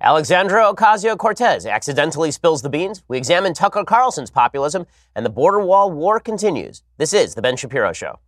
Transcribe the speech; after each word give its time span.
Alexandra 0.00 0.62
Ocasio 0.64 1.16
Cortez 1.16 1.64
accidentally 1.64 2.30
spills 2.30 2.60
the 2.60 2.68
beans. 2.68 3.02
We 3.08 3.16
examine 3.16 3.54
Tucker 3.54 3.82
Carlson's 3.82 4.30
populism, 4.30 4.86
and 5.14 5.24
the 5.24 5.30
border 5.30 5.60
wall 5.60 5.90
war 5.90 6.20
continues. 6.20 6.82
This 6.98 7.14
is 7.14 7.34
The 7.34 7.40
Ben 7.40 7.56
Shapiro 7.56 7.94
Show. 7.94 8.18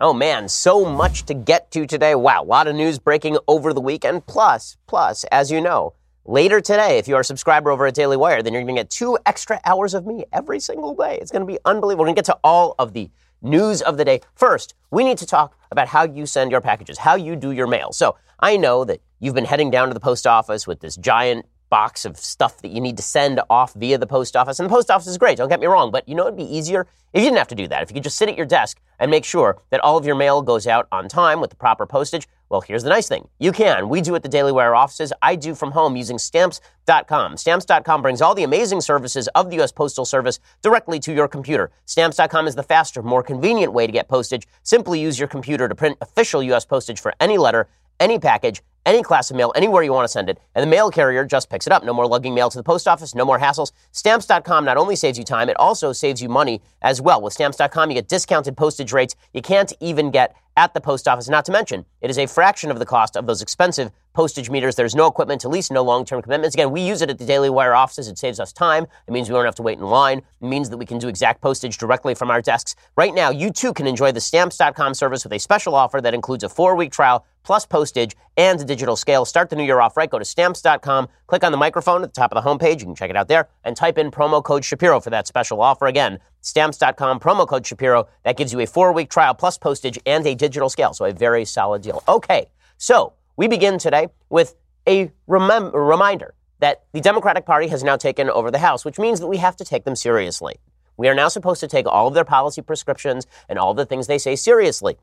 Oh 0.00 0.14
man, 0.14 0.48
so 0.48 0.84
much 0.84 1.24
to 1.24 1.34
get 1.34 1.72
to 1.72 1.88
today. 1.88 2.14
Wow, 2.14 2.44
a 2.44 2.44
lot 2.44 2.68
of 2.68 2.76
news 2.76 3.00
breaking 3.00 3.36
over 3.48 3.72
the 3.72 3.80
weekend. 3.80 4.26
Plus, 4.26 4.76
plus, 4.86 5.24
as 5.32 5.50
you 5.50 5.60
know, 5.60 5.94
later 6.24 6.60
today, 6.60 6.98
if 6.98 7.08
you 7.08 7.16
are 7.16 7.22
a 7.22 7.24
subscriber 7.24 7.72
over 7.72 7.84
at 7.86 7.94
Daily 7.94 8.16
Wire, 8.16 8.44
then 8.44 8.52
you're 8.52 8.62
going 8.62 8.76
to 8.76 8.82
get 8.82 8.90
two 8.90 9.18
extra 9.26 9.60
hours 9.64 9.92
of 9.92 10.06
me 10.06 10.24
every 10.32 10.60
single 10.60 10.94
day. 10.94 11.18
It's 11.20 11.32
going 11.32 11.44
to 11.44 11.52
be 11.52 11.58
unbelievable. 11.64 12.02
We're 12.02 12.06
going 12.06 12.14
to 12.14 12.18
get 12.20 12.26
to 12.26 12.38
all 12.44 12.76
of 12.78 12.92
the 12.92 13.10
news 13.42 13.82
of 13.82 13.96
the 13.96 14.04
day. 14.04 14.20
First, 14.34 14.74
we 14.90 15.04
need 15.04 15.18
to 15.18 15.26
talk 15.26 15.56
about 15.70 15.88
how 15.88 16.04
you 16.04 16.26
send 16.26 16.50
your 16.50 16.60
packages, 16.60 16.98
how 16.98 17.14
you 17.14 17.36
do 17.36 17.50
your 17.50 17.66
mail. 17.66 17.92
So 17.92 18.16
I 18.40 18.56
know 18.56 18.84
that 18.84 19.00
you've 19.20 19.34
been 19.34 19.44
heading 19.44 19.70
down 19.70 19.88
to 19.88 19.94
the 19.94 20.00
post 20.00 20.26
office 20.26 20.66
with 20.66 20.80
this 20.80 20.96
giant 20.96 21.46
box 21.70 22.04
of 22.04 22.16
stuff 22.16 22.58
that 22.62 22.70
you 22.70 22.80
need 22.80 22.96
to 22.96 23.02
send 23.02 23.40
off 23.50 23.74
via 23.74 23.98
the 23.98 24.06
post 24.06 24.36
office. 24.36 24.58
And 24.58 24.68
the 24.68 24.74
post 24.74 24.90
office 24.90 25.06
is 25.06 25.18
great, 25.18 25.38
don't 25.38 25.48
get 25.48 25.60
me 25.60 25.66
wrong, 25.66 25.90
but 25.90 26.08
you 26.08 26.14
know 26.14 26.24
it'd 26.24 26.36
be 26.36 26.44
easier 26.44 26.86
if 27.12 27.22
you 27.22 27.26
didn't 27.26 27.38
have 27.38 27.48
to 27.48 27.54
do 27.54 27.68
that. 27.68 27.82
If 27.82 27.90
you 27.90 27.94
could 27.94 28.02
just 28.02 28.16
sit 28.16 28.28
at 28.28 28.36
your 28.36 28.46
desk 28.46 28.80
and 28.98 29.10
make 29.10 29.24
sure 29.24 29.58
that 29.70 29.80
all 29.80 29.96
of 29.96 30.04
your 30.04 30.14
mail 30.14 30.42
goes 30.42 30.66
out 30.66 30.88
on 30.92 31.08
time 31.08 31.40
with 31.40 31.50
the 31.50 31.56
proper 31.56 31.86
postage. 31.86 32.28
Well, 32.48 32.60
here's 32.62 32.82
the 32.82 32.88
nice 32.88 33.08
thing. 33.08 33.28
You 33.38 33.52
can. 33.52 33.88
We 33.88 34.00
do 34.00 34.14
at 34.14 34.22
the 34.22 34.28
Daily 34.28 34.52
Wire 34.52 34.74
offices. 34.74 35.12
I 35.20 35.36
do 35.36 35.54
from 35.54 35.70
home 35.72 35.96
using 35.96 36.18
stamps.com. 36.18 37.36
Stamps.com 37.36 38.02
brings 38.02 38.22
all 38.22 38.34
the 38.34 38.42
amazing 38.42 38.80
services 38.80 39.28
of 39.34 39.50
the 39.50 39.56
U.S. 39.56 39.72
Postal 39.72 40.04
Service 40.04 40.40
directly 40.62 40.98
to 41.00 41.12
your 41.12 41.28
computer. 41.28 41.70
Stamps.com 41.84 42.46
is 42.46 42.54
the 42.54 42.62
faster, 42.62 43.02
more 43.02 43.22
convenient 43.22 43.72
way 43.72 43.86
to 43.86 43.92
get 43.92 44.08
postage. 44.08 44.46
Simply 44.62 45.00
use 45.00 45.18
your 45.18 45.28
computer 45.28 45.68
to 45.68 45.74
print 45.74 45.98
official 46.00 46.42
U.S. 46.42 46.64
postage 46.64 47.00
for 47.00 47.14
any 47.20 47.36
letter, 47.36 47.68
any 48.00 48.18
package, 48.18 48.62
any 48.88 49.02
class 49.02 49.30
of 49.30 49.36
mail, 49.36 49.52
anywhere 49.54 49.82
you 49.82 49.92
want 49.92 50.04
to 50.04 50.08
send 50.08 50.30
it, 50.30 50.40
and 50.54 50.62
the 50.62 50.66
mail 50.66 50.90
carrier 50.90 51.24
just 51.24 51.50
picks 51.50 51.66
it 51.66 51.72
up. 51.72 51.84
No 51.84 51.92
more 51.92 52.06
lugging 52.06 52.34
mail 52.34 52.48
to 52.50 52.56
the 52.56 52.64
post 52.64 52.88
office, 52.88 53.14
no 53.14 53.24
more 53.24 53.38
hassles. 53.38 53.72
Stamps.com 53.92 54.64
not 54.64 54.76
only 54.76 54.96
saves 54.96 55.18
you 55.18 55.24
time, 55.24 55.48
it 55.48 55.56
also 55.58 55.92
saves 55.92 56.22
you 56.22 56.28
money 56.28 56.62
as 56.82 57.00
well. 57.00 57.20
With 57.20 57.34
Stamps.com, 57.34 57.90
you 57.90 57.94
get 57.94 58.08
discounted 58.08 58.56
postage 58.56 58.92
rates 58.92 59.14
you 59.32 59.42
can't 59.42 59.72
even 59.80 60.10
get 60.10 60.34
at 60.58 60.74
the 60.74 60.80
post 60.80 61.06
office. 61.06 61.28
Not 61.28 61.44
to 61.44 61.52
mention, 61.52 61.84
it 62.00 62.10
is 62.10 62.18
a 62.18 62.26
fraction 62.26 62.72
of 62.72 62.80
the 62.80 62.84
cost 62.84 63.16
of 63.16 63.26
those 63.26 63.40
expensive 63.40 63.92
postage 64.12 64.50
meters. 64.50 64.74
There's 64.74 64.96
no 64.96 65.06
equipment 65.06 65.40
to 65.42 65.48
lease, 65.48 65.70
no 65.70 65.84
long 65.84 66.04
term 66.04 66.20
commitments. 66.20 66.56
Again, 66.56 66.72
we 66.72 66.80
use 66.80 67.00
it 67.00 67.10
at 67.10 67.18
the 67.18 67.24
Daily 67.24 67.48
Wire 67.48 67.76
offices. 67.76 68.08
It 68.08 68.18
saves 68.18 68.40
us 68.40 68.52
time. 68.52 68.84
It 69.06 69.12
means 69.12 69.28
we 69.28 69.34
don't 69.34 69.44
have 69.44 69.54
to 69.54 69.62
wait 69.62 69.78
in 69.78 69.84
line. 69.84 70.18
It 70.18 70.44
means 70.44 70.68
that 70.70 70.76
we 70.76 70.84
can 70.84 70.98
do 70.98 71.06
exact 71.06 71.40
postage 71.40 71.78
directly 71.78 72.16
from 72.16 72.28
our 72.28 72.42
desks. 72.42 72.74
Right 72.96 73.14
now, 73.14 73.30
you 73.30 73.52
too 73.52 73.72
can 73.72 73.86
enjoy 73.86 74.10
the 74.10 74.20
Stamps.com 74.20 74.94
service 74.94 75.22
with 75.22 75.32
a 75.32 75.38
special 75.38 75.76
offer 75.76 76.00
that 76.00 76.12
includes 76.12 76.42
a 76.42 76.48
four 76.48 76.74
week 76.74 76.90
trial 76.90 77.24
plus 77.44 77.64
postage 77.64 78.16
and 78.36 78.60
a 78.60 78.64
digital 78.64 78.96
scale. 78.96 79.24
Start 79.24 79.50
the 79.50 79.56
new 79.56 79.64
year 79.64 79.80
off 79.80 79.96
right. 79.96 80.10
Go 80.10 80.18
to 80.18 80.24
Stamps.com, 80.24 81.08
click 81.28 81.44
on 81.44 81.52
the 81.52 81.58
microphone 81.58 82.02
at 82.02 82.12
the 82.12 82.20
top 82.20 82.32
of 82.32 82.42
the 82.42 82.48
homepage. 82.50 82.80
You 82.80 82.86
can 82.86 82.96
check 82.96 83.10
it 83.10 83.16
out 83.16 83.28
there 83.28 83.48
and 83.62 83.76
type 83.76 83.98
in 83.98 84.10
promo 84.10 84.42
code 84.42 84.64
Shapiro 84.64 84.98
for 85.00 85.10
that 85.10 85.28
special 85.28 85.62
offer. 85.62 85.86
Again, 85.86 86.18
Stamps.com, 86.48 87.20
promo 87.20 87.46
code 87.46 87.66
Shapiro. 87.66 88.08
That 88.24 88.38
gives 88.38 88.54
you 88.54 88.60
a 88.60 88.66
four 88.66 88.92
week 88.94 89.10
trial 89.10 89.34
plus 89.34 89.58
postage 89.58 89.98
and 90.06 90.26
a 90.26 90.34
digital 90.34 90.70
scale. 90.70 90.94
So 90.94 91.04
a 91.04 91.12
very 91.12 91.44
solid 91.44 91.82
deal. 91.82 92.02
Okay, 92.08 92.46
so 92.78 93.12
we 93.36 93.48
begin 93.48 93.78
today 93.78 94.08
with 94.30 94.56
a 94.86 95.12
remem- 95.28 95.72
reminder 95.74 96.34
that 96.60 96.84
the 96.92 97.02
Democratic 97.02 97.44
Party 97.44 97.68
has 97.68 97.84
now 97.84 97.96
taken 97.96 98.30
over 98.30 98.50
the 98.50 98.58
House, 98.58 98.82
which 98.82 98.98
means 98.98 99.20
that 99.20 99.26
we 99.26 99.36
have 99.36 99.56
to 99.56 99.64
take 99.64 99.84
them 99.84 99.94
seriously. 99.94 100.56
We 100.96 101.08
are 101.08 101.14
now 101.14 101.28
supposed 101.28 101.60
to 101.60 101.68
take 101.68 101.86
all 101.86 102.08
of 102.08 102.14
their 102.14 102.24
policy 102.24 102.62
prescriptions 102.62 103.26
and 103.48 103.58
all 103.58 103.74
the 103.74 103.84
things 103.84 104.06
they 104.06 104.18
say 104.18 104.34
seriously. 104.34 104.96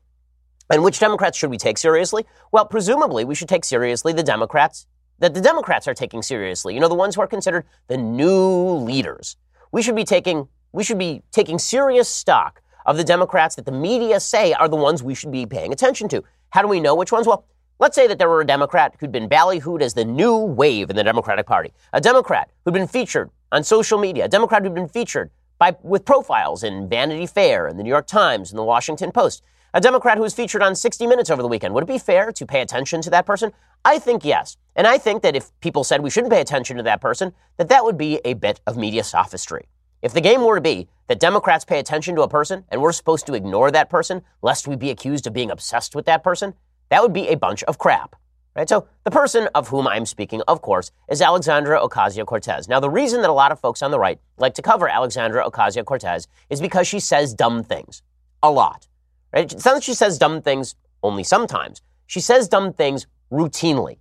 And 0.68 0.82
which 0.82 0.98
Democrats 0.98 1.38
should 1.38 1.50
we 1.50 1.58
take 1.58 1.78
seriously? 1.78 2.26
Well, 2.50 2.66
presumably 2.66 3.24
we 3.24 3.36
should 3.36 3.48
take 3.48 3.64
seriously 3.64 4.12
the 4.12 4.24
Democrats 4.24 4.88
that 5.20 5.32
the 5.32 5.40
Democrats 5.40 5.86
are 5.86 5.94
taking 5.94 6.22
seriously. 6.22 6.74
You 6.74 6.80
know, 6.80 6.88
the 6.88 6.94
ones 6.94 7.14
who 7.14 7.20
are 7.20 7.28
considered 7.28 7.64
the 7.86 7.96
new 7.96 8.72
leaders. 8.72 9.36
We 9.70 9.80
should 9.80 9.96
be 9.96 10.04
taking 10.04 10.48
we 10.76 10.84
should 10.84 10.98
be 10.98 11.22
taking 11.32 11.58
serious 11.58 12.06
stock 12.06 12.60
of 12.84 12.98
the 12.98 13.02
Democrats 13.02 13.54
that 13.54 13.64
the 13.64 13.72
media 13.72 14.20
say 14.20 14.52
are 14.52 14.68
the 14.68 14.76
ones 14.76 15.02
we 15.02 15.14
should 15.14 15.32
be 15.32 15.46
paying 15.46 15.72
attention 15.72 16.06
to. 16.06 16.22
How 16.50 16.60
do 16.60 16.68
we 16.68 16.80
know 16.80 16.94
which 16.94 17.10
ones? 17.10 17.26
Well, 17.26 17.46
let's 17.78 17.94
say 17.94 18.06
that 18.06 18.18
there 18.18 18.28
were 18.28 18.42
a 18.42 18.46
Democrat 18.46 18.94
who'd 19.00 19.10
been 19.10 19.26
ballyhooed 19.26 19.80
as 19.80 19.94
the 19.94 20.04
new 20.04 20.36
wave 20.36 20.90
in 20.90 20.96
the 20.96 21.02
Democratic 21.02 21.46
Party, 21.46 21.72
a 21.94 22.00
Democrat 22.00 22.50
who'd 22.62 22.74
been 22.74 22.86
featured 22.86 23.30
on 23.52 23.64
social 23.64 23.98
media, 23.98 24.26
a 24.26 24.28
Democrat 24.28 24.62
who'd 24.62 24.74
been 24.74 24.86
featured 24.86 25.30
by, 25.58 25.74
with 25.82 26.04
profiles 26.04 26.62
in 26.62 26.90
Vanity 26.90 27.24
Fair 27.24 27.66
and 27.66 27.78
the 27.78 27.82
New 27.82 27.88
York 27.88 28.06
Times 28.06 28.52
and 28.52 28.58
the 28.58 28.62
Washington 28.62 29.12
Post, 29.12 29.42
a 29.72 29.80
Democrat 29.80 30.18
who 30.18 30.24
was 30.24 30.34
featured 30.34 30.60
on 30.60 30.74
60 30.74 31.06
Minutes 31.06 31.30
over 31.30 31.40
the 31.40 31.48
weekend. 31.48 31.72
Would 31.72 31.84
it 31.84 31.88
be 31.88 31.98
fair 31.98 32.32
to 32.32 32.44
pay 32.44 32.60
attention 32.60 33.00
to 33.00 33.08
that 33.10 33.24
person? 33.24 33.50
I 33.82 33.98
think 33.98 34.26
yes. 34.26 34.58
And 34.74 34.86
I 34.86 34.98
think 34.98 35.22
that 35.22 35.34
if 35.34 35.58
people 35.60 35.84
said 35.84 36.02
we 36.02 36.10
shouldn't 36.10 36.34
pay 36.34 36.42
attention 36.42 36.76
to 36.76 36.82
that 36.82 37.00
person, 37.00 37.32
that 37.56 37.70
that 37.70 37.82
would 37.82 37.96
be 37.96 38.20
a 38.26 38.34
bit 38.34 38.60
of 38.66 38.76
media 38.76 39.02
sophistry. 39.02 39.68
If 40.02 40.12
the 40.12 40.20
game 40.20 40.44
were 40.44 40.56
to 40.56 40.60
be 40.60 40.88
that 41.08 41.20
Democrats 41.20 41.64
pay 41.64 41.78
attention 41.78 42.14
to 42.16 42.22
a 42.22 42.28
person 42.28 42.64
and 42.68 42.80
we're 42.80 42.92
supposed 42.92 43.26
to 43.26 43.34
ignore 43.34 43.70
that 43.70 43.90
person 43.90 44.22
lest 44.42 44.68
we 44.68 44.76
be 44.76 44.90
accused 44.90 45.26
of 45.26 45.32
being 45.32 45.50
obsessed 45.50 45.94
with 45.94 46.06
that 46.06 46.22
person, 46.22 46.54
that 46.90 47.02
would 47.02 47.12
be 47.12 47.28
a 47.28 47.36
bunch 47.36 47.62
of 47.64 47.78
crap. 47.78 48.16
Right? 48.54 48.68
So 48.68 48.88
the 49.04 49.10
person 49.10 49.48
of 49.54 49.68
whom 49.68 49.86
I'm 49.86 50.06
speaking, 50.06 50.42
of 50.48 50.62
course, 50.62 50.90
is 51.10 51.20
Alexandra 51.20 51.78
Ocasio-Cortez. 51.80 52.68
Now, 52.68 52.80
the 52.80 52.88
reason 52.88 53.20
that 53.20 53.28
a 53.28 53.34
lot 53.34 53.52
of 53.52 53.60
folks 53.60 53.82
on 53.82 53.90
the 53.90 53.98
right 53.98 54.18
like 54.38 54.54
to 54.54 54.62
cover 54.62 54.88
Alexandra 54.88 55.44
Ocasio-Cortez 55.44 56.26
is 56.48 56.60
because 56.60 56.88
she 56.88 56.98
says 56.98 57.34
dumb 57.34 57.62
things. 57.62 58.02
A 58.42 58.50
lot. 58.50 58.88
Right? 59.32 59.52
It's 59.52 59.64
not 59.64 59.74
that 59.74 59.82
she 59.82 59.92
says 59.92 60.18
dumb 60.18 60.40
things 60.40 60.74
only 61.02 61.22
sometimes. 61.22 61.82
She 62.06 62.20
says 62.20 62.48
dumb 62.48 62.72
things 62.72 63.06
routinely. 63.30 63.98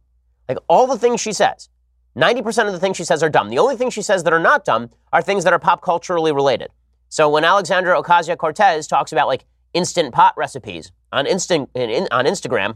Like 0.48 0.60
all 0.70 0.88
the 0.88 0.98
things 0.98 1.20
she 1.20 1.34
says 1.34 1.70
90% 2.18 2.68
of 2.68 2.74
the 2.74 2.80
things 2.80 2.96
she 2.96 3.04
says 3.04 3.22
are 3.22 3.30
dumb. 3.30 3.50
The 3.50 3.60
only 3.60 3.76
things 3.76 3.94
she 3.94 4.02
says 4.02 4.24
that 4.24 4.34
are 4.34 4.40
not 4.40 4.64
dumb 4.64 4.90
are 5.12 5.22
things 5.22 5.44
that 5.44 5.54
are 5.54 5.60
pop 5.60 5.82
culturally 5.82 6.32
related. 6.32 6.72
So 7.10 7.30
when 7.30 7.44
Alexandra 7.44 8.02
Ocasio 8.02 8.38
Cortez 8.38 8.88
talks 8.88 9.12
about 9.12 9.28
like 9.28 9.46
instant 9.74 10.14
pot 10.14 10.34
recipes 10.38 10.92
on, 11.12 11.26
Insta- 11.26 11.68
in, 11.76 12.08
on 12.12 12.26
Instagram, 12.26 12.76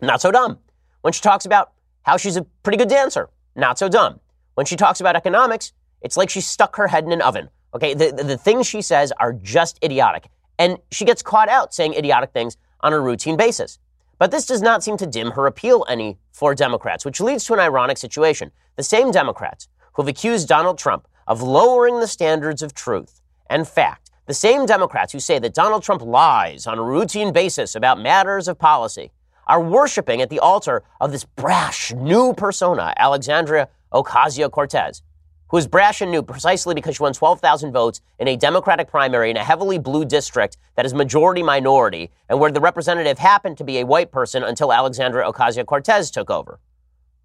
not 0.00 0.20
so 0.20 0.30
dumb. 0.30 0.58
When 1.02 1.12
she 1.12 1.20
talks 1.20 1.44
about 1.44 1.72
how 2.02 2.16
she's 2.16 2.36
a 2.36 2.42
pretty 2.62 2.78
good 2.78 2.88
dancer, 2.88 3.28
not 3.56 3.78
so 3.78 3.88
dumb. 3.88 4.20
When 4.54 4.66
she 4.66 4.76
talks 4.76 5.00
about 5.00 5.16
economics, 5.16 5.72
it's 6.00 6.16
like 6.16 6.30
she 6.30 6.40
stuck 6.40 6.76
her 6.76 6.88
head 6.88 7.04
in 7.04 7.12
an 7.12 7.22
oven. 7.22 7.48
Okay, 7.74 7.94
the, 7.94 8.12
the, 8.12 8.24
the 8.24 8.38
things 8.38 8.66
she 8.66 8.82
says 8.82 9.12
are 9.18 9.32
just 9.32 9.82
idiotic. 9.82 10.26
And 10.58 10.78
she 10.90 11.04
gets 11.04 11.22
caught 11.22 11.48
out 11.48 11.74
saying 11.74 11.94
idiotic 11.94 12.32
things 12.32 12.56
on 12.80 12.92
a 12.92 13.00
routine 13.00 13.36
basis. 13.36 13.78
But 14.22 14.30
this 14.30 14.46
does 14.46 14.62
not 14.62 14.84
seem 14.84 14.96
to 14.98 15.04
dim 15.04 15.32
her 15.32 15.48
appeal 15.48 15.84
any 15.88 16.16
for 16.30 16.54
Democrats, 16.54 17.04
which 17.04 17.20
leads 17.20 17.44
to 17.46 17.54
an 17.54 17.58
ironic 17.58 17.98
situation. 17.98 18.52
The 18.76 18.84
same 18.84 19.10
Democrats 19.10 19.66
who 19.94 20.02
have 20.02 20.08
accused 20.08 20.46
Donald 20.46 20.78
Trump 20.78 21.08
of 21.26 21.42
lowering 21.42 21.98
the 21.98 22.06
standards 22.06 22.62
of 22.62 22.72
truth 22.72 23.20
and 23.50 23.66
fact, 23.66 24.12
the 24.26 24.32
same 24.32 24.64
Democrats 24.64 25.12
who 25.12 25.18
say 25.18 25.40
that 25.40 25.54
Donald 25.54 25.82
Trump 25.82 26.02
lies 26.02 26.68
on 26.68 26.78
a 26.78 26.84
routine 26.84 27.32
basis 27.32 27.74
about 27.74 27.98
matters 27.98 28.46
of 28.46 28.60
policy, 28.60 29.10
are 29.48 29.60
worshiping 29.60 30.22
at 30.22 30.30
the 30.30 30.38
altar 30.38 30.84
of 31.00 31.10
this 31.10 31.24
brash 31.24 31.92
new 31.92 32.32
persona, 32.32 32.94
Alexandria 32.98 33.68
Ocasio 33.92 34.48
Cortez 34.48 35.02
who 35.52 35.58
is 35.58 35.68
brash 35.68 36.00
and 36.00 36.10
new 36.10 36.22
precisely 36.22 36.74
because 36.74 36.96
she 36.96 37.02
won 37.02 37.12
12,000 37.12 37.72
votes 37.72 38.00
in 38.18 38.26
a 38.26 38.36
Democratic 38.36 38.88
primary 38.88 39.30
in 39.30 39.36
a 39.36 39.44
heavily 39.44 39.78
blue 39.78 40.04
district 40.04 40.56
that 40.76 40.86
is 40.86 40.94
majority 40.94 41.42
minority 41.42 42.10
and 42.30 42.40
where 42.40 42.50
the 42.50 42.60
representative 42.60 43.18
happened 43.18 43.58
to 43.58 43.62
be 43.62 43.78
a 43.78 43.86
white 43.86 44.10
person 44.10 44.42
until 44.42 44.72
Alexandra 44.72 45.30
Ocasio 45.30 45.64
Cortez 45.66 46.10
took 46.10 46.30
over. 46.30 46.58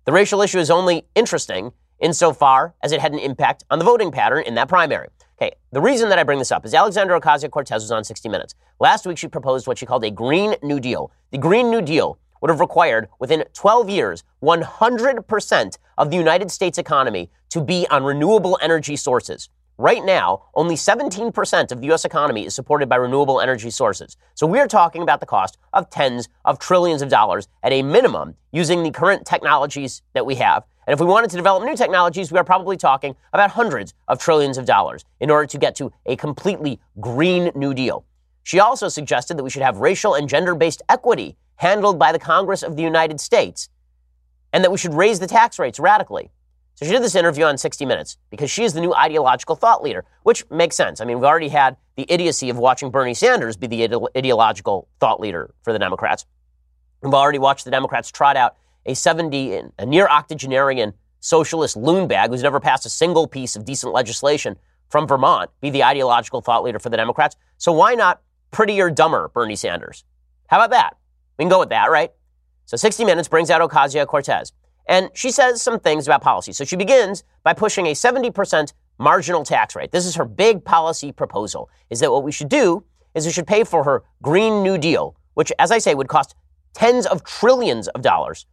The 0.03 0.11
racial 0.11 0.41
issue 0.41 0.59
is 0.59 0.69
only 0.69 1.07
interesting 1.15 1.71
insofar 1.99 2.75
as 2.83 2.91
it 2.91 2.99
had 2.99 3.13
an 3.13 3.19
impact 3.19 3.63
on 3.71 3.79
the 3.79 3.85
voting 3.85 4.11
pattern 4.11 4.44
in 4.45 4.55
that 4.55 4.67
primary. 4.67 5.07
Okay, 5.41 5.55
the 5.71 5.81
reason 5.81 6.09
that 6.09 6.19
I 6.19 6.23
bring 6.23 6.39
this 6.39 6.51
up 6.51 6.65
is 6.65 6.73
Alexandra 6.73 7.19
Ocasio 7.21 7.49
Cortez 7.49 7.81
was 7.83 7.91
on 7.91 8.03
60 8.03 8.27
Minutes. 8.27 8.55
Last 8.79 9.05
week, 9.05 9.17
she 9.17 9.27
proposed 9.27 9.67
what 9.67 9.77
she 9.77 9.85
called 9.85 10.03
a 10.03 10.11
Green 10.11 10.55
New 10.61 10.79
Deal. 10.79 11.11
The 11.31 11.38
Green 11.38 11.71
New 11.71 11.81
Deal 11.81 12.19
would 12.42 12.50
have 12.50 12.59
required 12.59 13.07
within 13.19 13.44
12 13.54 13.89
years 13.89 14.24
100% 14.42 15.78
of 15.98 16.12
the 16.12 16.18
United 16.18 16.51
States 16.51 16.78
economy 16.78 17.30
to 17.50 17.62
be 17.62 17.88
on 17.89 18.04
renewable 18.04 18.57
energy 18.62 18.95
sources. 18.95 19.50
Right 19.80 20.04
now, 20.04 20.45
only 20.56 20.74
17% 20.74 21.72
of 21.72 21.81
the 21.81 21.88
U.S. 21.88 22.04
economy 22.04 22.48
is 22.48 22.56
supported 22.56 22.89
by 22.89 22.95
renewable 22.95 23.39
energy 23.39 23.69
sources. 23.69 24.18
So 24.34 24.48
we're 24.48 24.68
talking 24.68 25.04
about 25.04 25.19
the 25.19 25.28
cost 25.28 25.60
of 25.72 25.92
tens 25.92 26.30
of 26.45 26.57
trillions 26.57 27.04
of 27.04 27.10
dollars 27.10 27.48
at 27.62 27.72
a 27.72 27.84
minimum 27.84 28.34
using 28.51 28.81
the 28.81 28.90
current 28.90 29.28
technologies 29.28 30.01
that 30.13 30.25
we 30.25 30.33
have. 30.36 30.63
And 30.88 30.94
if 30.94 31.00
we 31.00 31.06
wanted 31.06 31.30
to 31.30 31.36
develop 31.36 31.63
new 31.63 31.75
technologies, 31.75 32.31
we 32.31 32.40
are 32.40 32.44
probably 32.44 32.75
talking 32.75 33.16
about 33.33 33.51
hundreds 33.51 33.94
of 34.07 34.19
trillions 34.19 34.57
of 34.57 34.66
dollars 34.66 35.06
in 35.19 35.30
order 35.30 35.45
to 35.45 35.57
get 35.60 35.75
to 35.75 35.92
a 36.07 36.16
completely 36.16 36.80
green 37.00 37.51
New 37.54 37.75
Deal. 37.75 38.04
She 38.42 38.60
also 38.60 38.88
suggested 38.88 39.38
that 39.38 39.44
we 39.44 39.50
should 39.51 39.62
have 39.62 39.78
racial 39.78 40.16
and 40.16 40.28
gender 40.28 40.56
based 40.56 40.81
equity 40.90 41.36
handled 41.57 42.00
by 42.00 42.12
the 42.12 42.19
Congress 42.19 42.63
of 42.63 42.75
the 42.75 42.83
United 42.83 43.19
States 43.19 43.69
and 44.54 44.63
that 44.63 44.71
we 44.71 44.77
should 44.77 44.94
raise 44.94 45.19
the 45.19 45.27
tax 45.27 45.59
rates 45.59 45.80
radically. 45.80 46.31
So 46.75 46.86
she 46.86 46.92
did 46.92 47.01
this 47.01 47.15
interview 47.15 47.45
on 47.45 47.57
60 47.57 47.86
Minutes 47.86 48.18
because 48.30 48.51
she 48.51 48.63
is 48.63 48.74
the 48.74 48.81
new 48.81 48.94
ideological 48.94 49.56
thought 49.56 49.81
leader, 49.83 50.06
which 50.24 50.50
makes 50.51 50.75
sense. 50.75 51.01
I 51.01 51.06
mean, 51.06 51.18
we've 51.18 51.25
already 51.25 51.50
had 51.50 51.75
the 51.95 52.06
idiocy 52.07 52.50
of 52.50 52.57
watching 52.57 52.92
Bernie 52.92 53.15
Sanders 53.15 53.57
be 53.57 53.68
the 53.68 53.83
ide- 53.83 54.18
ideological 54.18 54.88
thought 55.00 55.19
leader 55.19 55.54
for 55.63 55.74
the 55.74 55.80
Democrats. 55.80 56.25
We've 57.01 57.13
already 57.13 57.39
watched 57.39 57.65
the 57.65 57.71
Democrats 57.71 58.12
trot 58.12 58.38
out 58.38 58.56
a 58.86 58.94
70, 58.94 59.62
a 59.77 59.86
near 59.86 60.07
octogenarian 60.07 60.94
socialist 61.19 61.75
loon 61.75 62.07
bag 62.07 62.30
who's 62.30 62.44
never 62.44 62.59
passed 62.59 62.86
a 62.86 62.89
single 62.89 63.27
piece 63.27 63.56
of 63.56 63.65
decent 63.65 63.92
legislation 63.92 64.56
from 64.89 65.07
Vermont 65.07 65.50
be 65.62 65.69
the 65.69 65.83
ideological 65.83 66.42
thought 66.42 66.63
leader 66.63 66.80
for 66.80 66.89
the 66.89 66.98
Democrats. 66.98 67.36
So 67.57 67.71
why 67.71 67.95
not 67.95 68.21
prettier, 68.51 68.89
dumber 68.89 69.30
Bernie 69.30 69.56
Sanders? 69.56 70.04
How 70.48 70.57
about 70.57 70.69
that? 70.71 70.96
We 71.38 71.44
can 71.44 71.50
go 71.50 71.60
with 71.60 71.69
that, 71.69 71.92
right? 71.92 72.12
So 72.66 72.78
60 72.78 73.06
Minutes 73.06 73.28
brings 73.28 73.50
out 73.50 73.62
Ocasio 73.62 74.06
Cortez. 74.06 74.51
And 74.88 75.10
she 75.13 75.31
says 75.31 75.62
some 75.62 75.80
things 75.80 76.07
about 76.07 76.22
policy. 76.22 76.54
So 76.54 76.63
she 76.63 76.75
begins 76.75 77.24
by 77.44 77.54
pushing 77.54 77.88
a 77.88 77.92
70% 77.92 78.74
marginal 79.00 79.44
tax 79.44 79.75
rate. 79.75 79.92
This 79.92 80.06
is 80.06 80.16
her 80.16 80.25
big 80.25 80.63
policy 80.63 81.12
proposal, 81.12 81.69
is 81.89 82.00
that 82.00 82.12
what 82.12 82.24
we 82.24 82.31
should 82.31 82.50
do 82.50 82.84
is 83.13 83.25
we 83.25 83.31
should 83.31 83.48
pay 83.48 83.63
for 83.63 83.84
her 83.84 84.04
Green 84.22 84.63
New 84.63 84.78
Deal, 84.78 85.16
which, 85.34 85.51
as 85.60 85.72
I 85.72 85.78
say, 85.78 85.94
would 85.95 86.07
cost 86.07 86.36
tens 86.74 87.06
of 87.06 87.24
trillions 87.24 87.88
of 87.90 88.01
dollars 88.01 88.45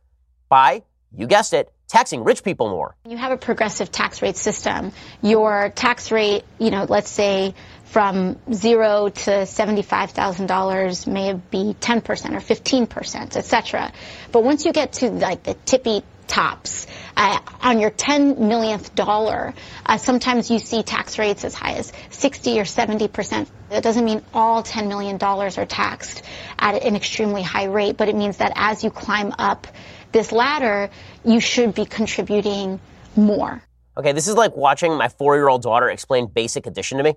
by, 0.48 0.82
you 1.14 1.26
guessed 1.26 1.52
it, 1.52 1.72
taxing 1.88 2.24
rich 2.24 2.42
people 2.42 2.68
more. 2.68 2.96
You 3.06 3.16
have 3.16 3.32
a 3.32 3.36
progressive 3.36 3.90
tax 3.90 4.22
rate 4.22 4.36
system. 4.36 4.92
Your 5.22 5.70
tax 5.74 6.10
rate, 6.10 6.44
you 6.58 6.70
know, 6.70 6.86
let's 6.88 7.10
say 7.10 7.54
from 7.84 8.38
zero 8.52 9.08
to 9.08 9.30
$75,000 9.30 11.06
may 11.06 11.32
be 11.34 11.76
10% 11.78 12.00
or 12.00 12.40
15%, 12.40 13.36
et 13.36 13.44
cetera. 13.44 13.92
But 14.32 14.42
once 14.42 14.64
you 14.64 14.72
get 14.72 14.94
to 14.94 15.10
like 15.10 15.44
the 15.44 15.54
tippy 15.54 16.02
tops. 16.26 16.86
Uh, 17.16 17.38
on 17.60 17.78
your 17.78 17.90
10 17.90 18.48
millionth 18.48 18.94
dollar, 18.94 19.54
uh, 19.86 19.98
sometimes 19.98 20.50
you 20.50 20.58
see 20.58 20.82
tax 20.82 21.18
rates 21.18 21.44
as 21.44 21.54
high 21.54 21.74
as 21.74 21.92
60 22.10 22.60
or 22.60 22.64
70 22.64 23.08
percent. 23.08 23.48
That 23.70 23.82
doesn't 23.82 24.04
mean 24.04 24.22
all 24.32 24.62
10 24.62 24.88
million 24.88 25.16
dollars 25.16 25.58
are 25.58 25.66
taxed 25.66 26.22
at 26.58 26.82
an 26.82 26.96
extremely 26.96 27.42
high 27.42 27.66
rate, 27.66 27.96
but 27.96 28.08
it 28.08 28.16
means 28.16 28.38
that 28.38 28.52
as 28.56 28.82
you 28.82 28.90
climb 28.90 29.32
up 29.38 29.66
this 30.14 30.32
ladder, 30.32 30.88
you 31.24 31.40
should 31.40 31.74
be 31.74 31.84
contributing 31.84 32.80
more. 33.16 33.62
Okay, 33.98 34.12
this 34.12 34.26
is 34.26 34.34
like 34.34 34.56
watching 34.56 34.96
my 34.96 35.08
four 35.08 35.36
year 35.36 35.48
old 35.48 35.62
daughter 35.62 35.90
explain 35.90 36.26
basic 36.26 36.66
addition 36.66 36.96
to 36.98 37.04
me. 37.04 37.16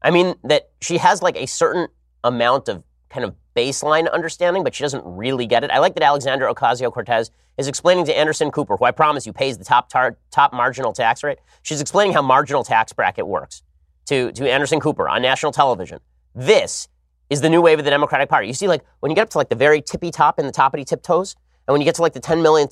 I 0.00 0.10
mean, 0.10 0.36
that 0.44 0.70
she 0.80 0.96
has 0.96 1.20
like 1.20 1.36
a 1.36 1.46
certain 1.46 1.88
amount 2.24 2.68
of 2.68 2.82
kind 3.10 3.24
of 3.24 3.34
baseline 3.54 4.10
understanding, 4.10 4.64
but 4.64 4.74
she 4.74 4.82
doesn't 4.82 5.02
really 5.04 5.46
get 5.46 5.64
it. 5.64 5.70
I 5.70 5.78
like 5.78 5.94
that 5.94 6.02
Alexandra 6.02 6.52
Ocasio 6.54 6.92
Cortez 6.92 7.30
is 7.58 7.68
explaining 7.68 8.04
to 8.06 8.16
Anderson 8.16 8.50
Cooper, 8.50 8.76
who 8.76 8.84
I 8.84 8.90
promise 8.92 9.26
you 9.26 9.32
pays 9.32 9.58
the 9.58 9.64
top 9.64 9.88
tar- 9.88 10.16
top 10.30 10.52
marginal 10.52 10.92
tax 10.92 11.24
rate. 11.24 11.38
She's 11.62 11.80
explaining 11.80 12.14
how 12.14 12.22
marginal 12.22 12.62
tax 12.62 12.92
bracket 12.92 13.26
works 13.26 13.62
to, 14.06 14.30
to 14.32 14.50
Anderson 14.50 14.78
Cooper 14.78 15.08
on 15.08 15.22
national 15.22 15.52
television. 15.52 16.00
This 16.34 16.88
is 17.28 17.40
the 17.40 17.50
new 17.50 17.60
wave 17.60 17.78
of 17.78 17.84
the 17.84 17.90
Democratic 17.90 18.28
Party. 18.28 18.46
You 18.46 18.54
see, 18.54 18.68
like 18.68 18.84
when 19.00 19.10
you 19.10 19.16
get 19.16 19.22
up 19.22 19.30
to 19.30 19.38
like 19.38 19.48
the 19.48 19.56
very 19.56 19.82
tippy 19.82 20.10
top 20.10 20.38
and 20.38 20.46
the 20.46 20.52
toppity 20.52 20.84
tiptoes, 20.86 21.34
and 21.66 21.72
when 21.72 21.80
you 21.80 21.84
get 21.84 21.96
to 21.96 22.02
like 22.02 22.12
the 22.12 22.20
$10 22.20 22.42
million, 22.42 22.68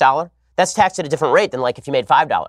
that's 0.56 0.72
taxed 0.72 0.98
at 0.98 1.06
a 1.06 1.08
different 1.08 1.34
rate 1.34 1.50
than 1.50 1.60
like 1.60 1.78
if 1.78 1.86
you 1.86 1.92
made 1.92 2.06
$5. 2.06 2.46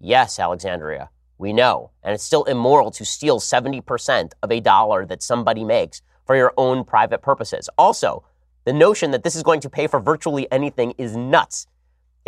Yes, 0.00 0.38
Alexandria, 0.38 1.10
we 1.38 1.52
know. 1.52 1.90
And 2.02 2.14
it's 2.14 2.24
still 2.24 2.44
immoral 2.44 2.90
to 2.92 3.04
steal 3.04 3.40
70% 3.40 4.32
of 4.42 4.52
a 4.52 4.60
dollar 4.60 5.06
that 5.06 5.22
somebody 5.22 5.64
makes 5.64 6.02
for 6.26 6.36
your 6.36 6.52
own 6.56 6.84
private 6.84 7.22
purposes. 7.22 7.70
Also, 7.78 8.24
the 8.64 8.72
notion 8.72 9.12
that 9.12 9.22
this 9.22 9.34
is 9.34 9.42
going 9.42 9.60
to 9.60 9.70
pay 9.70 9.86
for 9.86 9.98
virtually 9.98 10.50
anything 10.52 10.92
is 10.98 11.16
nuts. 11.16 11.66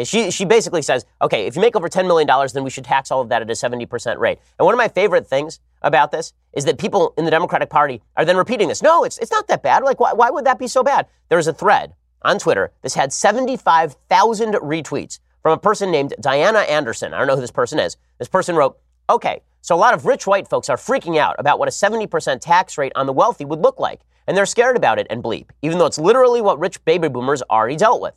She, 0.03 0.31
she 0.31 0.47
basically 0.47 0.81
says, 0.81 1.05
okay, 1.21 1.47
if 1.47 1.55
you 1.55 1.61
make 1.61 1.77
over 1.77 1.89
$10 1.89 2.06
million, 2.06 2.27
then 2.55 2.65
we 2.65 2.71
should 2.71 2.85
tax 2.85 3.11
all 3.11 3.21
of 3.21 3.29
that 3.29 3.43
at 3.43 3.51
a 3.51 3.53
70% 3.53 4.19
rate. 4.19 4.39
And 4.59 4.65
one 4.65 4.73
of 4.73 4.79
my 4.79 4.89
favorite 4.89 5.27
things 5.27 5.61
about 5.83 6.11
this 6.11 6.33
is 6.55 6.65
that 6.65 6.79
people 6.79 7.13
in 7.19 7.27
the 7.27 7.31
Democratic 7.31 7.69
Party 7.69 8.01
are 8.17 8.25
then 8.25 8.39
repeating 8.39 8.69
this. 8.69 8.83
No, 8.83 9.05
it's, 9.05 9.19
it's 9.19 9.31
not 9.31 9.49
that 9.49 9.63
bad. 9.63 9.83
Like, 9.83 10.01
why, 10.01 10.15
why 10.15 10.31
would 10.31 10.47
that 10.47 10.59
be 10.59 10.69
so 10.69 10.83
bad? 10.83 11.06
There's 11.29 11.47
a 11.47 11.53
thread 11.53 11.93
on 12.22 12.38
Twitter. 12.38 12.72
This 12.82 12.94
had 12.94 13.12
75,000 13.12 14.55
retweets 14.55 15.19
from 15.43 15.52
a 15.52 15.61
person 15.61 15.90
named 15.90 16.14
Diana 16.20 16.61
Anderson. 16.61 17.14
I 17.14 17.19
don't 17.19 17.26
know 17.26 17.34
who 17.34 17.40
this 17.40 17.50
person 17.50 17.78
is. 17.78 17.96
This 18.19 18.28
person 18.28 18.56
wrote, 18.56 18.78
okay, 19.08 19.43
so 19.62 19.75
a 19.75 19.78
lot 19.78 19.94
of 19.94 20.06
rich 20.06 20.26
white 20.26 20.49
folks 20.49 20.69
are 20.69 20.76
freaking 20.76 21.19
out 21.19 21.37
about 21.38 21.58
what 21.58 21.69
a 21.69 21.72
70% 21.72 22.40
tax 22.40 22.78
rate 22.78 22.93
on 22.94 23.06
the 23.06 23.12
wealthy 23.12 23.44
would 23.44 23.61
look 23.61 23.78
like. 23.78 24.00
And 24.26 24.37
they're 24.37 24.46
scared 24.46 24.76
about 24.76 24.99
it 24.99 25.06
and 25.11 25.22
bleep, 25.22 25.49
even 25.62 25.78
though 25.78 25.87
it's 25.87 25.99
literally 25.99 26.40
what 26.40 26.58
rich 26.58 26.84
baby 26.84 27.08
boomers 27.08 27.43
already 27.50 27.76
dealt 27.76 28.00
with. 28.00 28.14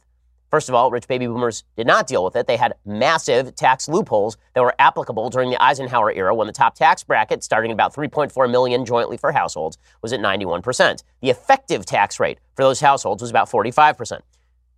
First 0.53 0.69
of 0.69 0.75
all, 0.75 0.91
rich 0.91 1.07
baby 1.07 1.25
boomers 1.25 1.63
did 1.75 1.87
not 1.87 2.05
deal 2.05 2.23
with 2.23 2.35
it. 2.35 2.45
They 2.45 2.57
had 2.57 2.75
massive 2.85 3.55
tax 3.55 3.89
loopholes 3.89 4.37
that 4.53 4.61
were 4.61 4.75
applicable 4.77 5.31
during 5.31 5.49
the 5.49 5.59
Eisenhower 5.59 6.11
era 6.11 6.35
when 6.35 6.45
the 6.45 6.53
top 6.53 6.75
tax 6.75 7.03
bracket, 7.03 7.43
starting 7.43 7.71
at 7.71 7.73
about 7.73 7.91
3.4 7.91 8.51
million 8.51 8.85
jointly 8.85 9.17
for 9.17 9.31
households, 9.31 9.79
was 10.03 10.13
at 10.13 10.19
91%. 10.19 11.01
The 11.21 11.31
effective 11.31 11.87
tax 11.87 12.19
rate 12.19 12.37
for 12.55 12.61
those 12.61 12.79
households 12.79 13.23
was 13.23 13.31
about 13.31 13.49
45%. 13.49 14.19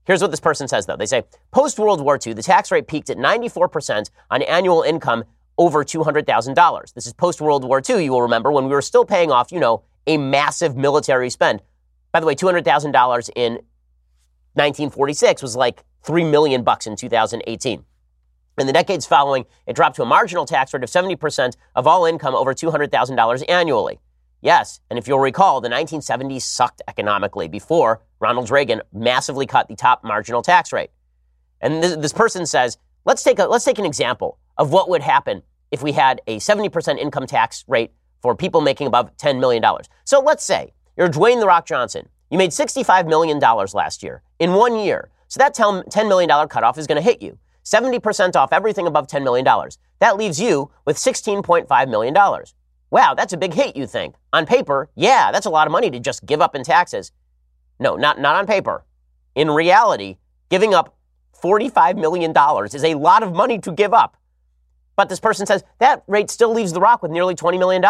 Here's 0.06 0.22
what 0.22 0.32
this 0.32 0.40
person 0.40 0.70
says, 0.70 0.86
though. 0.86 0.96
They 0.96 1.06
say, 1.06 1.24
post 1.52 1.78
World 1.78 2.00
War 2.00 2.18
II, 2.26 2.32
the 2.32 2.42
tax 2.42 2.72
rate 2.72 2.88
peaked 2.88 3.10
at 3.10 3.18
94% 3.18 4.10
on 4.32 4.44
annual 4.44 4.82
income 4.82 5.26
over 5.58 5.84
$200,000. 5.84 6.94
This 6.94 7.06
is 7.06 7.12
post 7.12 7.42
World 7.42 7.66
War 7.66 7.82
II, 7.86 8.02
you 8.02 8.14
will 8.14 8.22
remember, 8.22 8.50
when 8.50 8.64
we 8.64 8.72
were 8.72 8.82
still 8.82 9.04
paying 9.04 9.30
off, 9.30 9.52
you 9.52 9.60
know, 9.60 9.84
a 10.08 10.16
massive 10.16 10.78
military 10.78 11.30
spend. 11.30 11.62
By 12.14 12.22
the 12.22 12.26
way, 12.26 12.34
$200,000 12.34 13.30
in 13.36 13.60
1946 14.56 15.42
was 15.42 15.56
like 15.56 15.84
3 16.04 16.24
million 16.24 16.64
bucks 16.64 16.88
in 16.88 16.96
2018. 16.96 17.84
In 18.58 18.68
the 18.68 18.74
decades 18.74 19.06
following, 19.06 19.46
it 19.68 19.76
dropped 19.76 19.98
to 19.98 20.02
a 20.02 20.06
marginal 20.06 20.46
tax 20.46 20.74
rate 20.74 20.84
of 20.84 20.90
70% 20.90 21.56
of 21.76 21.88
all 21.88 22.06
income 22.06 22.36
over 22.36 22.54
$200,000 22.54 23.44
annually. 23.50 24.00
Yes, 24.42 24.80
and 24.90 24.98
if 24.98 25.08
you'll 25.08 25.20
recall, 25.20 25.60
the 25.60 25.70
1970s 25.70 26.44
sucked 26.44 26.82
economically 26.88 27.48
before 27.48 28.02
Ronald 28.20 28.50
Reagan 28.50 28.82
massively 28.94 29.46
cut 29.46 29.68
the 29.68 29.76
top 29.76 30.04
marginal 30.04 30.42
tax 30.42 30.72
rate. 30.72 30.92
And 31.60 31.84
this, 31.84 31.96
this 31.96 32.14
person 32.14 32.46
says, 32.46 32.78
let's 33.06 33.24
take, 33.24 33.40
a, 33.40 33.46
let's 33.46 33.66
take 33.66 33.80
an 33.80 33.86
example 33.86 34.38
of 34.58 34.72
what 34.72 34.88
would 34.90 35.02
happen 35.02 35.42
if 35.72 35.84
we 35.84 35.92
had 35.92 36.22
a 36.28 36.38
70% 36.38 36.98
income 36.98 37.28
tax 37.28 37.66
rate 37.68 37.92
for 38.22 38.36
people 38.36 38.62
making 38.62 38.88
above 38.88 39.18
$10 39.18 39.40
million. 39.40 39.64
So 40.06 40.22
let's 40.22 40.46
say 40.46 40.74
you're 40.96 41.10
Dwayne 41.10 41.40
The 41.40 41.48
Rock 41.48 41.66
Johnson. 41.66 42.08
You 42.30 42.38
made 42.38 42.52
$65 42.52 43.08
million 43.08 43.40
last 43.40 44.04
year 44.04 44.22
in 44.40 44.54
one 44.54 44.78
year. 44.78 45.10
So 45.28 45.40
that 45.40 45.56
$10 45.56 46.08
million 46.08 46.48
cutoff 46.48 46.78
is 46.78 46.88
going 46.88 46.98
to 46.98 47.02
hit 47.02 47.22
you. 47.22 47.38
70% 47.64 48.36
off 48.36 48.54
everything 48.54 48.88
above 48.88 49.08
$10 49.08 49.24
million. 49.24 49.46
That 50.00 50.18
leaves 50.18 50.40
you 50.40 50.72
with 50.86 50.98
$16.5 50.98 51.90
million. 51.90 52.16
Wow, 52.92 53.14
that's 53.16 53.34
a 53.34 53.38
big 53.38 53.54
hit, 53.54 53.76
you 53.76 53.88
think. 53.88 54.16
On 54.32 54.46
paper, 54.46 54.90
yeah, 54.96 55.32
that's 55.32 55.46
a 55.46 55.50
lot 55.50 55.68
of 55.68 55.72
money 55.72 55.90
to 55.90 56.00
just 56.00 56.26
give 56.26 56.42
up 56.42 56.56
in 56.56 56.64
taxes. 56.64 57.12
No, 57.80 57.96
not, 57.96 58.20
not 58.20 58.36
on 58.36 58.46
paper. 58.46 58.86
In 59.34 59.50
reality, 59.50 60.18
giving 60.50 60.74
up 60.74 60.96
$45 61.42 61.98
million 61.98 62.34
is 62.74 62.84
a 62.84 62.94
lot 62.96 63.24
of 63.24 63.34
money 63.34 63.60
to 63.60 63.72
give 63.72 63.94
up. 63.94 64.18
But 64.96 65.10
this 65.10 65.20
person 65.20 65.46
says 65.46 65.64
that 65.80 66.04
rate 66.08 66.30
still 66.30 66.54
leaves 66.54 66.72
The 66.72 66.80
Rock 66.80 67.02
with 67.02 67.12
nearly 67.12 67.36
$20 67.36 67.60
million, 67.60 67.84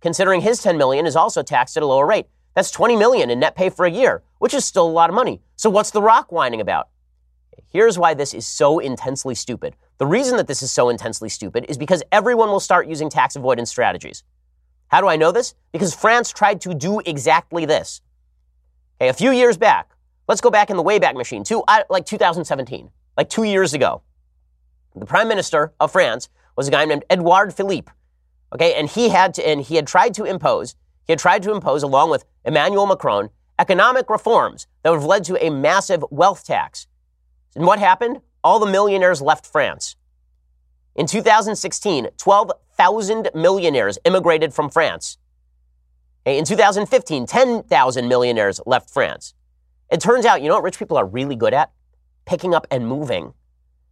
considering 0.00 0.40
his 0.40 0.62
10 0.62 0.78
million 0.78 1.04
is 1.04 1.16
also 1.16 1.42
taxed 1.42 1.76
at 1.76 1.82
a 1.82 1.86
lower 1.86 2.06
rate. 2.06 2.26
That's 2.56 2.70
20 2.70 2.96
million 2.96 3.28
in 3.28 3.38
net 3.38 3.54
pay 3.54 3.68
for 3.68 3.84
a 3.84 3.90
year, 3.90 4.22
which 4.38 4.54
is 4.54 4.64
still 4.64 4.88
a 4.88 4.90
lot 4.90 5.10
of 5.10 5.14
money. 5.14 5.42
So 5.56 5.68
what's 5.68 5.90
The 5.90 6.00
Rock 6.00 6.32
whining 6.32 6.62
about? 6.62 6.88
Here's 7.70 7.98
why 7.98 8.14
this 8.14 8.32
is 8.32 8.46
so 8.46 8.78
intensely 8.78 9.34
stupid. 9.34 9.76
The 9.98 10.06
reason 10.06 10.38
that 10.38 10.46
this 10.46 10.62
is 10.62 10.72
so 10.72 10.88
intensely 10.88 11.28
stupid 11.28 11.66
is 11.68 11.76
because 11.76 12.02
everyone 12.10 12.48
will 12.48 12.58
start 12.58 12.88
using 12.88 13.10
tax 13.10 13.36
avoidance 13.36 13.68
strategies. 13.68 14.24
How 14.88 15.02
do 15.02 15.06
I 15.06 15.16
know 15.16 15.32
this? 15.32 15.54
Because 15.70 15.94
France 15.94 16.32
tried 16.32 16.62
to 16.62 16.72
do 16.72 17.00
exactly 17.00 17.66
this. 17.66 18.00
Okay, 18.98 19.10
a 19.10 19.12
few 19.12 19.32
years 19.32 19.58
back, 19.58 19.90
let's 20.26 20.40
go 20.40 20.48
back 20.48 20.70
in 20.70 20.78
the 20.78 20.82
Wayback 20.82 21.14
Machine 21.14 21.44
to 21.44 21.62
like 21.90 22.06
2017, 22.06 22.90
like 23.18 23.28
two 23.28 23.44
years 23.44 23.74
ago. 23.74 24.00
The 24.94 25.04
Prime 25.04 25.28
Minister 25.28 25.74
of 25.78 25.92
France 25.92 26.30
was 26.56 26.68
a 26.68 26.70
guy 26.70 26.86
named 26.86 27.04
Edouard 27.10 27.52
Philippe. 27.52 27.92
Okay, 28.54 28.72
and 28.72 28.88
he 28.88 29.10
had 29.10 29.34
to, 29.34 29.46
and 29.46 29.60
he 29.60 29.76
had 29.76 29.86
tried 29.86 30.14
to 30.14 30.24
impose, 30.24 30.74
he 31.06 31.12
had 31.12 31.18
tried 31.18 31.42
to 31.44 31.52
impose, 31.52 31.82
along 31.82 32.10
with 32.10 32.24
Emmanuel 32.44 32.86
Macron, 32.86 33.30
economic 33.58 34.10
reforms 34.10 34.66
that 34.82 34.90
would 34.90 35.00
have 35.00 35.04
led 35.04 35.24
to 35.24 35.44
a 35.44 35.50
massive 35.50 36.04
wealth 36.10 36.44
tax. 36.44 36.86
And 37.54 37.64
what 37.64 37.78
happened? 37.78 38.20
All 38.42 38.58
the 38.58 38.66
millionaires 38.66 39.22
left 39.22 39.46
France. 39.46 39.96
In 40.94 41.06
2016, 41.06 42.08
12,000 42.16 43.30
millionaires 43.34 43.98
immigrated 44.04 44.52
from 44.52 44.68
France. 44.68 45.18
In 46.24 46.44
2015, 46.44 47.26
10,000 47.26 48.08
millionaires 48.08 48.60
left 48.66 48.90
France. 48.90 49.34
It 49.90 50.00
turns 50.00 50.26
out, 50.26 50.42
you 50.42 50.48
know 50.48 50.54
what 50.54 50.64
rich 50.64 50.78
people 50.78 50.96
are 50.96 51.06
really 51.06 51.36
good 51.36 51.54
at? 51.54 51.70
Picking 52.24 52.54
up 52.54 52.66
and 52.70 52.88
moving. 52.88 53.32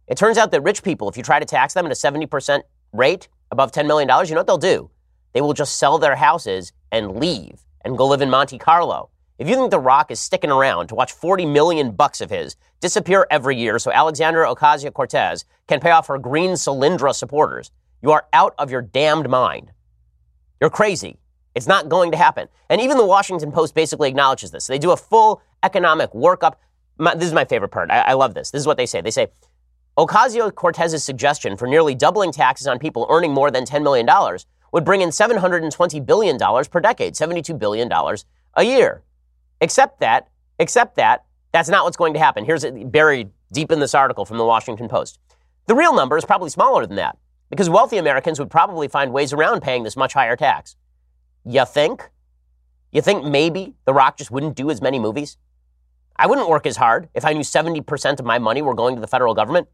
It 0.07 0.17
turns 0.17 0.37
out 0.37 0.51
that 0.51 0.61
rich 0.61 0.83
people, 0.83 1.09
if 1.09 1.15
you 1.15 1.23
try 1.23 1.39
to 1.39 1.45
tax 1.45 1.73
them 1.73 1.85
at 1.85 1.91
a 1.91 1.95
70% 1.95 2.61
rate 2.91 3.29
above 3.51 3.71
$10 3.71 3.87
million, 3.87 4.09
you 4.25 4.33
know 4.33 4.41
what 4.41 4.47
they'll 4.47 4.57
do? 4.57 4.89
They 5.33 5.41
will 5.41 5.53
just 5.53 5.77
sell 5.77 5.97
their 5.97 6.15
houses 6.15 6.73
and 6.95 7.19
leave 7.19 7.61
and 7.83 7.97
go 7.97 8.07
live 8.07 8.21
in 8.21 8.29
Monte 8.29 8.57
Carlo. 8.57 9.09
If 9.37 9.49
you 9.49 9.55
think 9.55 9.69
The 9.69 9.79
Rock 9.79 10.11
is 10.11 10.19
sticking 10.19 10.49
around 10.49 10.87
to 10.87 10.95
watch 10.95 11.11
40 11.11 11.45
million 11.45 11.91
bucks 11.91 12.21
of 12.21 12.29
his 12.29 12.55
disappear 12.79 13.27
every 13.29 13.57
year 13.57 13.77
so 13.79 13.91
Alexandra 13.91 14.47
Ocasio 14.47 14.93
Cortez 14.93 15.45
can 15.67 15.79
pay 15.79 15.91
off 15.91 16.07
her 16.07 16.17
green 16.17 16.51
Solyndra 16.51 17.13
supporters, 17.13 17.71
you 18.01 18.11
are 18.11 18.25
out 18.33 18.55
of 18.57 18.71
your 18.71 18.81
damned 18.81 19.29
mind. 19.29 19.71
You're 20.61 20.69
crazy. 20.69 21.17
It's 21.53 21.67
not 21.67 21.89
going 21.89 22.11
to 22.11 22.17
happen. 22.17 22.47
And 22.69 22.81
even 22.81 22.97
the 22.97 23.05
Washington 23.05 23.51
Post 23.51 23.75
basically 23.75 24.09
acknowledges 24.09 24.51
this. 24.51 24.67
They 24.67 24.79
do 24.79 24.91
a 24.91 24.97
full 24.97 25.41
economic 25.63 26.11
workup 26.11 26.55
my, 26.97 27.15
this 27.15 27.27
is 27.27 27.33
my 27.33 27.45
favorite 27.45 27.69
part. 27.69 27.91
I, 27.91 27.99
I 27.99 28.13
love 28.13 28.33
this. 28.33 28.51
This 28.51 28.61
is 28.61 28.67
what 28.67 28.77
they 28.77 28.85
say. 28.85 29.01
They 29.01 29.11
say 29.11 29.27
Ocasio 29.97 30.53
Cortez's 30.53 31.03
suggestion 31.03 31.57
for 31.57 31.67
nearly 31.67 31.95
doubling 31.95 32.31
taxes 32.31 32.67
on 32.67 32.79
people 32.79 33.07
earning 33.09 33.33
more 33.33 33.51
than 33.51 33.65
$10 33.65 33.83
million 33.83 34.07
would 34.75 34.83
bring 34.83 34.99
in 34.99 35.07
$720 35.07 36.05
billion 36.05 36.37
per 36.37 36.81
decade, 36.81 37.13
$72 37.13 37.57
billion 37.57 37.89
a 38.55 38.63
year. 38.63 39.03
Except 39.61 40.01
that, 40.01 40.27
except 40.59 40.97
that, 40.97 41.23
that's 41.53 41.69
not 41.69 41.85
what's 41.85 41.95
going 41.95 42.13
to 42.13 42.19
happen. 42.19 42.43
Here's 42.43 42.65
it 42.65 42.91
buried 42.91 43.29
deep 43.53 43.71
in 43.71 43.79
this 43.79 43.95
article 43.95 44.25
from 44.25 44.37
the 44.37 44.43
Washington 44.43 44.89
Post. 44.89 45.17
The 45.67 45.75
real 45.75 45.95
number 45.95 46.17
is 46.17 46.25
probably 46.25 46.49
smaller 46.49 46.85
than 46.85 46.97
that 46.97 47.17
because 47.49 47.69
wealthy 47.69 47.95
Americans 47.95 48.37
would 48.37 48.49
probably 48.49 48.89
find 48.89 49.13
ways 49.13 49.31
around 49.31 49.61
paying 49.61 49.83
this 49.83 49.95
much 49.95 50.11
higher 50.11 50.35
tax. 50.35 50.75
You 51.45 51.63
think? 51.63 52.09
You 52.91 53.01
think 53.01 53.23
maybe 53.23 53.75
The 53.85 53.93
Rock 53.93 54.17
just 54.17 54.29
wouldn't 54.29 54.57
do 54.57 54.69
as 54.69 54.81
many 54.81 54.99
movies? 54.99 55.37
I 56.17 56.27
wouldn't 56.27 56.49
work 56.49 56.65
as 56.65 56.75
hard 56.75 57.07
if 57.13 57.23
I 57.23 57.31
knew 57.31 57.43
70% 57.43 58.19
of 58.19 58.25
my 58.25 58.39
money 58.39 58.61
were 58.61 58.75
going 58.75 58.95
to 58.95 59.01
the 59.01 59.07
federal 59.07 59.35
government. 59.35 59.69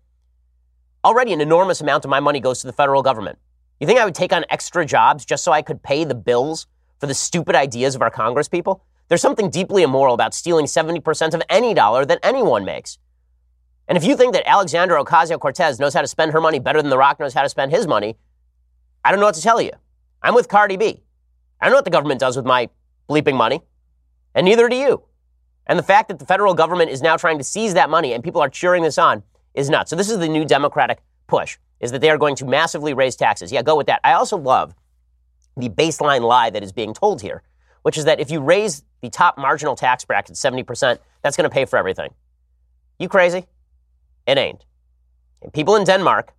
Already 1.04 1.34
an 1.34 1.42
enormous 1.42 1.82
amount 1.82 2.06
of 2.06 2.12
my 2.12 2.20
money 2.20 2.40
goes 2.40 2.62
to 2.62 2.68
the 2.68 2.74
federal 2.74 3.02
government. 3.02 3.40
You 3.82 3.88
think 3.88 3.98
I 3.98 4.06
would 4.06 4.14
take 4.14 4.32
on 4.32 4.46
extra 4.52 4.86
jobs 4.86 5.26
just 5.26 5.44
so 5.44 5.52
I 5.52 5.64
could 5.64 5.82
pay 5.82 6.04
the 6.04 6.14
bills 6.14 6.68
for 7.00 7.08
the 7.08 7.16
stupid 7.16 7.56
ideas 7.56 7.96
of 7.96 8.04
our 8.04 8.12
Congress 8.12 8.48
people? 8.48 8.86
There's 9.08 9.24
something 9.24 9.50
deeply 9.50 9.82
immoral 9.82 10.14
about 10.14 10.36
stealing 10.36 10.66
70% 10.66 11.34
of 11.34 11.42
any 11.50 11.74
dollar 11.74 12.06
that 12.06 12.20
anyone 12.22 12.64
makes. 12.64 13.00
And 13.88 13.98
if 13.98 14.04
you 14.04 14.16
think 14.16 14.34
that 14.34 14.48
Alexandra 14.48 15.04
Ocasio 15.04 15.40
Cortez 15.40 15.80
knows 15.80 15.96
how 15.96 16.02
to 16.02 16.08
spend 16.08 16.32
her 16.32 16.40
money 16.40 16.60
better 16.60 16.80
than 16.80 16.92
The 16.92 16.98
Rock 16.98 17.20
knows 17.20 17.34
how 17.34 17.42
to 17.42 17.50
spend 17.50 17.72
his 17.72 17.88
money, 17.88 18.18
I 19.04 19.10
don't 19.10 19.20
know 19.20 19.26
what 19.26 19.34
to 19.34 19.42
tell 19.42 19.60
you. 19.60 19.72
I'm 20.22 20.36
with 20.36 20.48
Cardi 20.48 20.78
B. 20.78 21.02
I 21.60 21.66
don't 21.66 21.72
know 21.72 21.80
what 21.80 21.86
the 21.86 21.90
government 21.90 22.20
does 22.20 22.38
with 22.38 22.46
my 22.46 22.70
bleeping 23.10 23.36
money, 23.36 23.62
and 24.36 24.46
neither 24.46 24.70
do 24.70 24.76
you. 24.76 25.06
And 25.66 25.80
the 25.80 25.84
fact 25.84 26.08
that 26.10 26.20
the 26.20 26.26
federal 26.28 26.54
government 26.54 26.92
is 26.92 27.02
now 27.02 27.18
trying 27.18 27.40
to 27.40 27.44
seize 27.44 27.74
that 27.74 27.90
money 27.90 28.14
and 28.14 28.24
people 28.24 28.42
are 28.42 28.50
cheering 28.50 28.84
this 28.84 29.00
on 29.00 29.24
is 29.56 29.72
nuts. 29.72 29.90
So 29.90 29.96
this 29.96 30.12
is 30.12 30.20
the 30.20 30.30
new 30.30 30.46
Democratic 30.46 31.02
push, 31.26 31.58
is 31.82 31.92
that 31.92 32.00
they 32.00 32.10
are 32.10 32.18
going 32.18 32.36
to 32.38 32.46
massively 32.46 32.94
raise 32.94 33.16
taxes. 33.16 33.52
Yeah, 33.52 33.62
go 33.64 33.76
with 33.76 33.88
that. 33.88 34.00
I 34.04 34.14
also 34.14 34.38
love 34.38 34.74
the 35.58 35.70
baseline 35.70 36.22
lie 36.22 36.50
that 36.50 36.64
is 36.64 36.72
being 36.72 36.94
told 36.94 37.22
here, 37.22 37.44
which 37.82 37.98
is 37.98 38.06
that 38.06 38.20
if 38.20 38.32
you 38.32 38.40
raise 38.40 38.84
the 39.02 39.10
top 39.10 39.38
marginal 39.38 39.76
tax 39.76 40.06
bracket 40.06 40.36
70%, 40.36 41.00
that's 41.24 41.36
going 41.36 41.50
to 41.50 41.54
pay 41.54 41.66
for 41.66 41.78
everything. 41.78 42.14
You 43.00 43.10
crazy? 43.10 43.48
It 44.28 44.38
ain't. 44.38 44.64
And 45.42 45.52
people 45.52 45.76
in 45.76 45.84
Denmark 45.84 46.34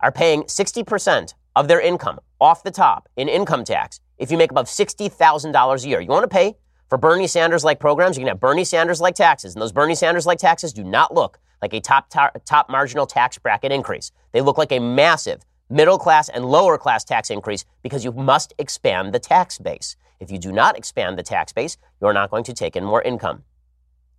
are 0.00 0.12
paying 0.12 0.42
60% 0.42 1.34
of 1.54 1.68
their 1.68 1.80
income 1.80 2.18
off 2.40 2.62
the 2.62 2.70
top 2.70 3.08
in 3.16 3.28
income 3.28 3.64
tax 3.64 4.00
if 4.18 4.30
you 4.30 4.36
make 4.36 4.50
above 4.50 4.66
$60,000 4.66 5.84
a 5.84 5.88
year. 5.88 6.00
You 6.00 6.08
want 6.08 6.24
to 6.24 6.28
pay 6.28 6.56
for 6.88 6.98
Bernie 6.98 7.26
Sanders 7.26 7.64
like 7.64 7.80
programs, 7.80 8.16
you 8.16 8.22
can 8.22 8.28
have 8.28 8.40
Bernie 8.40 8.64
Sanders 8.64 9.00
like 9.00 9.14
taxes. 9.14 9.54
And 9.54 9.62
those 9.62 9.72
Bernie 9.72 9.94
Sanders 9.94 10.26
like 10.26 10.38
taxes 10.38 10.72
do 10.72 10.82
not 10.82 11.14
look 11.14 11.38
like 11.62 11.72
a 11.72 11.80
top, 11.80 12.10
top, 12.10 12.36
top 12.44 12.70
marginal 12.70 13.06
tax 13.06 13.38
bracket 13.38 13.72
increase. 13.72 14.12
They 14.32 14.40
look 14.40 14.58
like 14.58 14.72
a 14.72 14.78
massive 14.78 15.44
middle 15.70 15.98
class 15.98 16.28
and 16.28 16.44
lower 16.44 16.78
class 16.78 17.04
tax 17.04 17.30
increase 17.30 17.64
because 17.82 18.04
you 18.04 18.12
must 18.12 18.54
expand 18.58 19.12
the 19.12 19.18
tax 19.18 19.58
base. 19.58 19.96
If 20.20 20.30
you 20.30 20.38
do 20.38 20.52
not 20.52 20.76
expand 20.76 21.18
the 21.18 21.22
tax 21.22 21.52
base, 21.52 21.76
you're 22.00 22.12
not 22.12 22.30
going 22.30 22.44
to 22.44 22.52
take 22.52 22.76
in 22.76 22.84
more 22.84 23.02
income. 23.02 23.44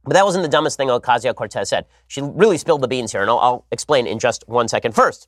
But 0.04 0.14
that 0.14 0.26
wasn't 0.26 0.44
the 0.44 0.50
dumbest 0.50 0.78
thing 0.78 0.88
Ocasio 0.88 1.36
Cortez 1.36 1.70
said. 1.70 1.86
She 2.08 2.22
really 2.22 2.58
spilled 2.58 2.82
the 2.82 2.88
beans 2.88 3.12
here, 3.12 3.22
and 3.22 3.30
I'll, 3.30 3.40
I'll 3.40 3.66
explain 3.72 4.08
in 4.08 4.18
just 4.18 4.44
one 4.48 4.68
second. 4.68 4.96
First, 4.96 5.28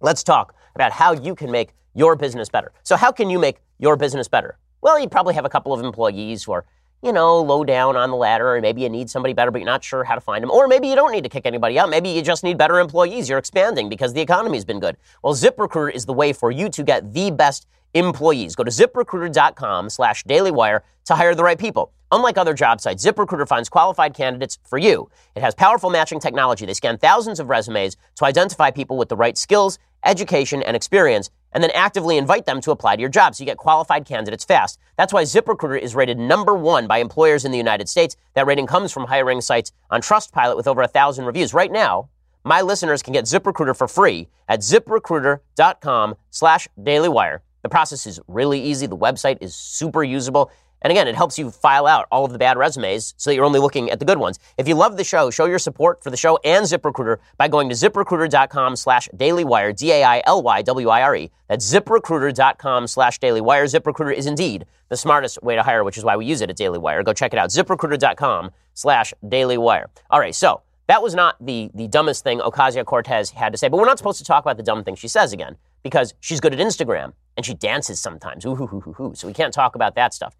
let's 0.00 0.24
talk 0.24 0.54
about 0.74 0.92
how 0.92 1.12
you 1.12 1.34
can 1.34 1.50
make 1.50 1.72
your 1.94 2.16
business 2.16 2.48
better. 2.48 2.72
So, 2.82 2.96
how 2.96 3.12
can 3.12 3.30
you 3.30 3.38
make 3.38 3.58
your 3.78 3.96
business 3.96 4.28
better? 4.28 4.58
Well, 4.82 4.98
you 4.98 5.08
probably 5.08 5.34
have 5.34 5.44
a 5.44 5.48
couple 5.48 5.72
of 5.72 5.84
employees 5.84 6.44
who 6.44 6.52
are 6.52 6.64
you 7.06 7.12
know, 7.12 7.40
low 7.40 7.64
down 7.64 7.96
on 7.96 8.10
the 8.10 8.16
ladder, 8.16 8.56
or 8.56 8.60
maybe 8.60 8.82
you 8.82 8.88
need 8.88 9.08
somebody 9.08 9.32
better, 9.32 9.50
but 9.50 9.58
you're 9.58 9.66
not 9.66 9.84
sure 9.84 10.04
how 10.04 10.14
to 10.16 10.20
find 10.20 10.42
them. 10.42 10.50
Or 10.50 10.66
maybe 10.66 10.88
you 10.88 10.96
don't 10.96 11.12
need 11.12 11.22
to 11.22 11.30
kick 11.30 11.46
anybody 11.46 11.78
out. 11.78 11.88
Maybe 11.88 12.10
you 12.10 12.20
just 12.20 12.44
need 12.44 12.58
better 12.58 12.80
employees. 12.80 13.28
You're 13.28 13.38
expanding 13.38 13.88
because 13.88 14.12
the 14.12 14.20
economy's 14.20 14.64
been 14.64 14.80
good. 14.80 14.96
Well, 15.22 15.34
ZipRecruiter 15.34 15.94
is 15.94 16.04
the 16.04 16.12
way 16.12 16.32
for 16.32 16.50
you 16.50 16.68
to 16.68 16.82
get 16.82 17.14
the 17.14 17.30
best 17.30 17.66
employees. 17.94 18.54
Go 18.54 18.64
to 18.64 18.70
ziprecruiter.com 18.70 19.88
slash 19.88 20.24
dailywire 20.24 20.80
to 21.06 21.14
hire 21.14 21.34
the 21.34 21.44
right 21.44 21.58
people. 21.58 21.92
Unlike 22.12 22.38
other 22.38 22.54
job 22.54 22.80
sites, 22.80 23.04
ZipRecruiter 23.04 23.48
finds 23.48 23.68
qualified 23.68 24.14
candidates 24.14 24.58
for 24.64 24.78
you. 24.78 25.10
It 25.34 25.42
has 25.42 25.54
powerful 25.54 25.90
matching 25.90 26.20
technology. 26.20 26.66
They 26.66 26.74
scan 26.74 26.98
thousands 26.98 27.40
of 27.40 27.48
resumes 27.48 27.96
to 28.16 28.24
identify 28.24 28.70
people 28.70 28.96
with 28.96 29.08
the 29.08 29.16
right 29.16 29.36
skills, 29.36 29.78
education, 30.04 30.62
and 30.62 30.76
experience 30.76 31.30
and 31.56 31.62
then 31.62 31.70
actively 31.70 32.18
invite 32.18 32.44
them 32.44 32.60
to 32.60 32.70
apply 32.70 32.94
to 32.94 33.00
your 33.00 33.08
job 33.08 33.34
so 33.34 33.40
you 33.40 33.46
get 33.46 33.56
qualified 33.56 34.04
candidates 34.04 34.44
fast. 34.44 34.78
That's 34.98 35.10
why 35.10 35.22
ZipRecruiter 35.22 35.80
is 35.80 35.94
rated 35.94 36.18
number 36.18 36.54
one 36.54 36.86
by 36.86 36.98
employers 36.98 37.46
in 37.46 37.50
the 37.50 37.56
United 37.56 37.88
States. 37.88 38.14
That 38.34 38.46
rating 38.46 38.66
comes 38.66 38.92
from 38.92 39.06
hiring 39.06 39.40
sites 39.40 39.72
on 39.88 40.02
Trustpilot 40.02 40.54
with 40.58 40.68
over 40.68 40.82
a 40.82 40.86
thousand 40.86 41.24
reviews. 41.24 41.54
Right 41.54 41.72
now, 41.72 42.10
my 42.44 42.60
listeners 42.60 43.02
can 43.02 43.14
get 43.14 43.24
ZipRecruiter 43.24 43.74
for 43.74 43.88
free 43.88 44.28
at 44.46 44.60
ziprecruiter.com 44.60 46.16
slash 46.30 46.68
dailywire. 46.78 47.38
The 47.62 47.70
process 47.70 48.06
is 48.06 48.20
really 48.28 48.60
easy. 48.62 48.86
The 48.86 48.94
website 48.94 49.38
is 49.40 49.54
super 49.54 50.04
usable. 50.04 50.50
And 50.82 50.90
again, 50.90 51.08
it 51.08 51.14
helps 51.14 51.38
you 51.38 51.50
file 51.50 51.86
out 51.86 52.06
all 52.10 52.24
of 52.24 52.32
the 52.32 52.38
bad 52.38 52.56
resumes 52.56 53.14
so 53.16 53.30
that 53.30 53.34
you're 53.34 53.44
only 53.44 53.60
looking 53.60 53.90
at 53.90 53.98
the 53.98 54.04
good 54.04 54.18
ones. 54.18 54.38
If 54.56 54.68
you 54.68 54.74
love 54.74 54.96
the 54.96 55.04
show, 55.04 55.30
show 55.30 55.46
your 55.46 55.58
support 55.58 56.02
for 56.02 56.10
the 56.10 56.16
show 56.16 56.38
and 56.44 56.64
ZipRecruiter 56.64 57.18
by 57.38 57.48
going 57.48 57.68
to 57.68 57.74
ziprecruiter.com 57.74 58.76
slash 58.76 59.08
dailywire, 59.16 59.76
D-A-I-L-Y-W-I-R-E. 59.76 61.30
That's 61.48 61.72
ziprecruiter.com 61.72 62.86
slash 62.86 63.18
dailywire. 63.18 63.64
ZipRecruiter 63.64 64.14
is 64.14 64.26
indeed 64.26 64.66
the 64.88 64.96
smartest 64.96 65.42
way 65.42 65.56
to 65.56 65.62
hire, 65.62 65.82
which 65.82 65.98
is 65.98 66.04
why 66.04 66.16
we 66.16 66.26
use 66.26 66.40
it 66.40 66.50
at 66.50 66.56
Daily 66.56 66.78
Wire. 66.78 67.02
Go 67.02 67.12
check 67.12 67.32
it 67.32 67.38
out, 67.38 67.50
ziprecruiter.com 67.50 68.50
slash 68.74 69.12
dailywire. 69.24 69.86
All 70.10 70.20
right, 70.20 70.34
so 70.34 70.62
that 70.86 71.02
was 71.02 71.14
not 71.14 71.36
the, 71.44 71.70
the 71.74 71.88
dumbest 71.88 72.22
thing 72.22 72.38
Ocasio-Cortez 72.38 73.30
had 73.30 73.52
to 73.52 73.58
say, 73.58 73.68
but 73.68 73.78
we're 73.78 73.86
not 73.86 73.98
supposed 73.98 74.18
to 74.18 74.24
talk 74.24 74.44
about 74.44 74.56
the 74.56 74.62
dumb 74.62 74.84
thing 74.84 74.94
she 74.94 75.08
says 75.08 75.32
again 75.32 75.56
because 75.82 76.14
she's 76.20 76.40
good 76.40 76.52
at 76.52 76.60
Instagram 76.60 77.12
and 77.36 77.44
she 77.44 77.54
dances 77.54 77.98
sometimes. 78.00 78.44
Ooh, 78.44 78.54
hoo, 78.54 78.66
hoo, 78.66 78.80
hoo, 78.80 78.92
hoo. 78.92 79.12
So 79.14 79.26
we 79.26 79.32
can't 79.32 79.52
talk 79.52 79.74
about 79.74 79.94
that 79.96 80.14
stuff. 80.14 80.36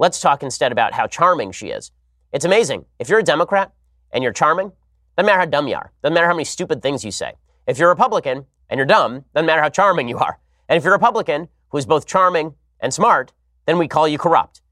Let's 0.00 0.18
talk 0.18 0.42
instead 0.42 0.72
about 0.72 0.94
how 0.94 1.06
charming 1.06 1.52
she 1.52 1.66
is. 1.66 1.92
It's 2.32 2.46
amazing. 2.46 2.86
If 2.98 3.10
you're 3.10 3.18
a 3.18 3.22
Democrat 3.22 3.70
and 4.12 4.24
you're 4.24 4.32
charming, 4.32 4.72
doesn't 5.14 5.26
matter 5.26 5.40
how 5.40 5.44
dumb 5.44 5.68
you 5.68 5.74
are, 5.74 5.92
doesn't 6.02 6.14
matter 6.14 6.26
how 6.26 6.32
many 6.32 6.46
stupid 6.46 6.80
things 6.80 7.04
you 7.04 7.10
say. 7.10 7.34
If 7.66 7.76
you're 7.78 7.90
a 7.90 7.92
Republican 7.92 8.46
and 8.70 8.78
you're 8.78 8.86
dumb, 8.86 9.26
doesn't 9.34 9.44
matter 9.44 9.60
how 9.60 9.68
charming 9.68 10.08
you 10.08 10.16
are. 10.16 10.38
And 10.70 10.78
if 10.78 10.84
you're 10.84 10.94
a 10.94 10.96
Republican 10.96 11.48
who's 11.68 11.84
both 11.84 12.06
charming 12.06 12.54
and 12.80 12.94
smart, 12.94 13.34
then 13.66 13.76
we 13.76 13.88
call 13.88 14.08
you 14.08 14.16
corrupt. 14.16 14.62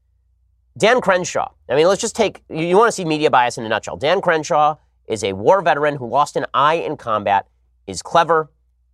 Dan 0.79 0.99
Crenshaw. 0.99 1.51
I 1.69 1.75
mean, 1.75 1.85
let's 1.85 2.01
just 2.01 2.15
take, 2.15 2.41
you, 2.49 2.65
you 2.65 2.75
want 2.75 2.87
to 2.87 2.91
see 2.91 3.05
media 3.05 3.29
bias 3.29 3.59
in 3.59 3.63
a 3.63 3.69
nutshell. 3.69 3.97
Dan 3.97 4.21
Crenshaw 4.21 4.77
is 5.07 5.23
a 5.23 5.33
war 5.33 5.61
veteran 5.61 5.97
who 5.97 6.09
lost 6.09 6.37
an 6.37 6.47
eye 6.55 6.75
in 6.75 6.97
combat, 6.97 7.45
is 7.85 8.01
clever, 8.01 8.49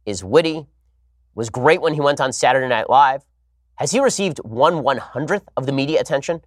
is 0.05 0.21
witty, 0.21 0.65
was 1.33 1.49
great 1.49 1.79
when 1.79 1.93
he 1.93 2.01
went 2.01 2.19
on 2.19 2.33
Saturday 2.33 2.67
Night 2.67 2.89
Live, 2.89 3.23
has 3.75 3.91
he 3.91 4.00
received 4.00 4.39
one 4.39 4.84
one 4.84 4.98
hundredth 4.98 5.50
of 5.58 5.65
the 5.65 5.72
media 5.72 6.00
attention 6.00 6.41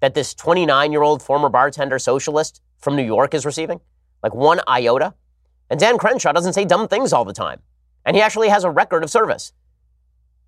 that 0.00 0.14
this 0.14 0.34
29 0.34 0.92
year 0.92 1.02
old 1.02 1.22
former 1.22 1.48
bartender 1.48 1.98
socialist 1.98 2.60
from 2.78 2.96
New 2.96 3.04
York 3.04 3.34
is 3.34 3.46
receiving? 3.46 3.80
Like 4.22 4.34
one 4.34 4.60
iota? 4.68 5.14
And 5.70 5.78
Dan 5.78 5.96
Crenshaw 5.96 6.32
doesn't 6.32 6.52
say 6.52 6.64
dumb 6.64 6.88
things 6.88 7.12
all 7.12 7.24
the 7.24 7.32
time. 7.32 7.60
And 8.04 8.16
he 8.16 8.22
actually 8.22 8.48
has 8.48 8.64
a 8.64 8.70
record 8.70 9.04
of 9.04 9.10
service. 9.10 9.52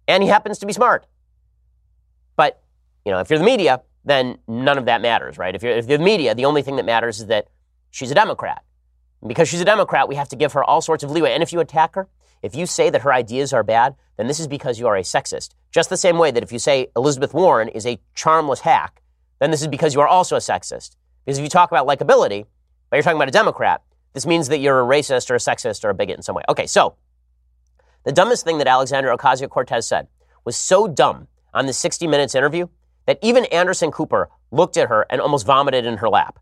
And 0.07 0.23
he 0.23 0.29
happens 0.29 0.59
to 0.59 0.67
be 0.67 0.73
smart. 0.73 1.07
But, 2.37 2.63
you 3.05 3.13
know, 3.13 3.21
if 3.21 3.31
you're 3.31 3.39
the 3.39 3.45
media, 3.45 3.83
then 4.05 4.39
none 4.47 4.77
of 4.77 4.85
that 4.87 5.01
matters, 5.01 5.39
right? 5.39 5.55
If 5.55 5.63
you're, 5.63 5.73
if 5.73 5.89
you're 5.89 5.99
the 5.99 6.05
media, 6.05 6.35
the 6.35 6.45
only 6.45 6.63
thing 6.63 6.77
that 6.77 6.85
matters 6.85 7.21
is 7.21 7.27
that 7.27 7.49
she's 7.91 8.11
a 8.11 8.15
Democrat. 8.15 8.65
And 9.23 9.29
because 9.29 9.49
she's 9.49 9.61
a 9.61 9.65
Democrat, 9.65 10.09
we 10.09 10.17
have 10.17 10.29
to 10.31 10.37
give 10.37 10.53
her 10.53 10.63
all 10.63 10.83
sorts 10.83 11.05
of 11.05 11.11
leeway. 11.11 11.33
And 11.33 11.43
if 11.43 11.53
you 11.53 11.61
attack 11.61 11.95
her, 11.95 12.09
if 12.45 12.55
you 12.55 12.67
say 12.67 12.91
that 12.91 13.01
her 13.01 13.13
ideas 13.13 13.55
are 13.55 13.63
bad, 13.63 13.95
then 14.19 14.27
this 14.27 14.39
is 14.39 14.47
because 14.47 14.79
you 14.79 14.87
are 14.87 14.97
a 14.97 15.03
sexist. 15.03 15.55
Just 15.73 15.89
the 15.89 15.97
same 15.97 16.19
way 16.19 16.31
that 16.31 16.43
if 16.43 16.53
you 16.53 16.59
say 16.59 16.89
Elizabeth 16.95 17.33
Warren 17.33 17.69
is 17.69 17.87
a 17.87 17.99
charmless 18.15 18.61
hack, 18.61 19.01
then 19.41 19.51
this 19.51 19.63
is 19.63 19.69
because 19.69 19.95
you 19.95 20.03
are 20.03 20.07
also 20.07 20.37
a 20.37 20.41
sexist. 20.41 20.97
Because 21.25 21.39
if 21.39 21.43
you 21.43 21.49
talk 21.49 21.71
about 21.71 21.87
likability, 21.87 22.45
but 22.91 22.97
you're 22.99 23.03
talking 23.03 23.17
about 23.17 23.29
a 23.29 23.33
Democrat, 23.33 23.83
this 24.13 24.27
means 24.27 24.49
that 24.49 24.59
you're 24.59 24.79
a 24.79 24.85
racist 24.85 25.31
or 25.31 25.37
a 25.37 25.39
sexist 25.39 25.85
or 25.85 25.89
a 25.89 25.95
bigot 25.95 26.17
in 26.17 26.23
some 26.23 26.35
way. 26.35 26.43
Okay, 26.49 26.67
so 26.67 26.97
the 28.05 28.13
dumbest 28.13 28.45
thing 28.45 28.59
that 28.59 28.67
Alexandra 28.67 29.17
Ocasio 29.17 29.49
Cortez 29.49 29.89
said 29.89 30.07
was 30.45 30.55
so 30.55 30.87
dumb 30.87 31.29
on 31.55 31.65
the 31.65 31.73
60 31.73 32.07
Minutes 32.07 32.35
interview 32.35 32.69
that 33.07 33.19
even 33.23 33.47
Anderson 33.47 33.91
Cooper 33.91 34.29
looked 34.51 34.77
at 34.77 34.91
her 34.91 35.07
and 35.09 35.19
almost 35.19 35.47
vomited 35.47 35.87
in 35.87 35.97
her 35.97 36.11
lap. 36.11 36.39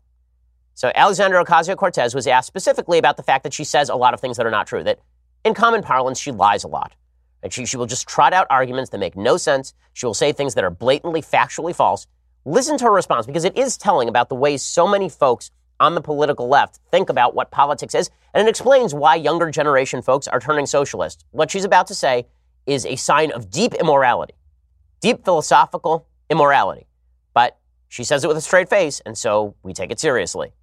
So 0.73 0.91
Alexandra 0.95 1.45
Ocasio 1.45 1.77
Cortez 1.77 2.13
was 2.13 2.27
asked 2.27 2.47
specifically 2.47 2.97
about 2.97 3.15
the 3.15 3.23
fact 3.23 3.43
that 3.43 3.53
she 3.53 3.63
says 3.63 3.87
a 3.87 3.95
lot 3.95 4.13
of 4.13 4.19
things 4.19 4.35
that 4.35 4.45
are 4.45 4.51
not 4.51 4.67
true, 4.67 4.83
that 4.83 4.99
in 5.43 5.53
common 5.53 5.81
parlance, 5.81 6.19
she 6.19 6.31
lies 6.31 6.63
a 6.63 6.67
lot. 6.67 6.93
And 7.41 7.51
she, 7.51 7.65
she 7.65 7.75
will 7.75 7.85
just 7.85 8.07
trot 8.07 8.33
out 8.33 8.47
arguments 8.49 8.91
that 8.91 8.99
make 8.99 9.17
no 9.17 9.35
sense. 9.37 9.73
She 9.93 10.05
will 10.05 10.13
say 10.13 10.31
things 10.31 10.55
that 10.55 10.63
are 10.63 10.69
blatantly 10.69 11.21
factually 11.21 11.75
false. 11.75 12.07
Listen 12.45 12.77
to 12.77 12.85
her 12.85 12.91
response 12.91 13.25
because 13.25 13.43
it 13.43 13.57
is 13.57 13.77
telling 13.77 14.07
about 14.07 14.29
the 14.29 14.35
ways 14.35 14.63
so 14.63 14.87
many 14.87 15.09
folks 15.09 15.51
on 15.79 15.95
the 15.95 16.01
political 16.01 16.47
left 16.47 16.79
think 16.91 17.09
about 17.09 17.35
what 17.35 17.51
politics 17.51 17.93
is, 17.93 18.09
and 18.33 18.47
it 18.47 18.49
explains 18.49 18.93
why 18.93 19.15
younger 19.15 19.51
generation 19.51 20.01
folks 20.01 20.27
are 20.27 20.39
turning 20.39 20.65
socialist. 20.65 21.25
What 21.31 21.51
she's 21.51 21.65
about 21.65 21.87
to 21.87 21.95
say 21.95 22.25
is 22.65 22.85
a 22.85 22.95
sign 22.95 23.31
of 23.31 23.49
deep 23.49 23.73
immorality, 23.73 24.35
deep 25.01 25.25
philosophical 25.25 26.07
immorality. 26.29 26.87
But 27.33 27.57
she 27.89 28.03
says 28.03 28.23
it 28.23 28.27
with 28.27 28.37
a 28.37 28.41
straight 28.41 28.69
face, 28.69 29.01
and 29.05 29.17
so 29.17 29.55
we 29.63 29.73
take 29.73 29.91
it 29.91 29.99
seriously. 29.99 30.53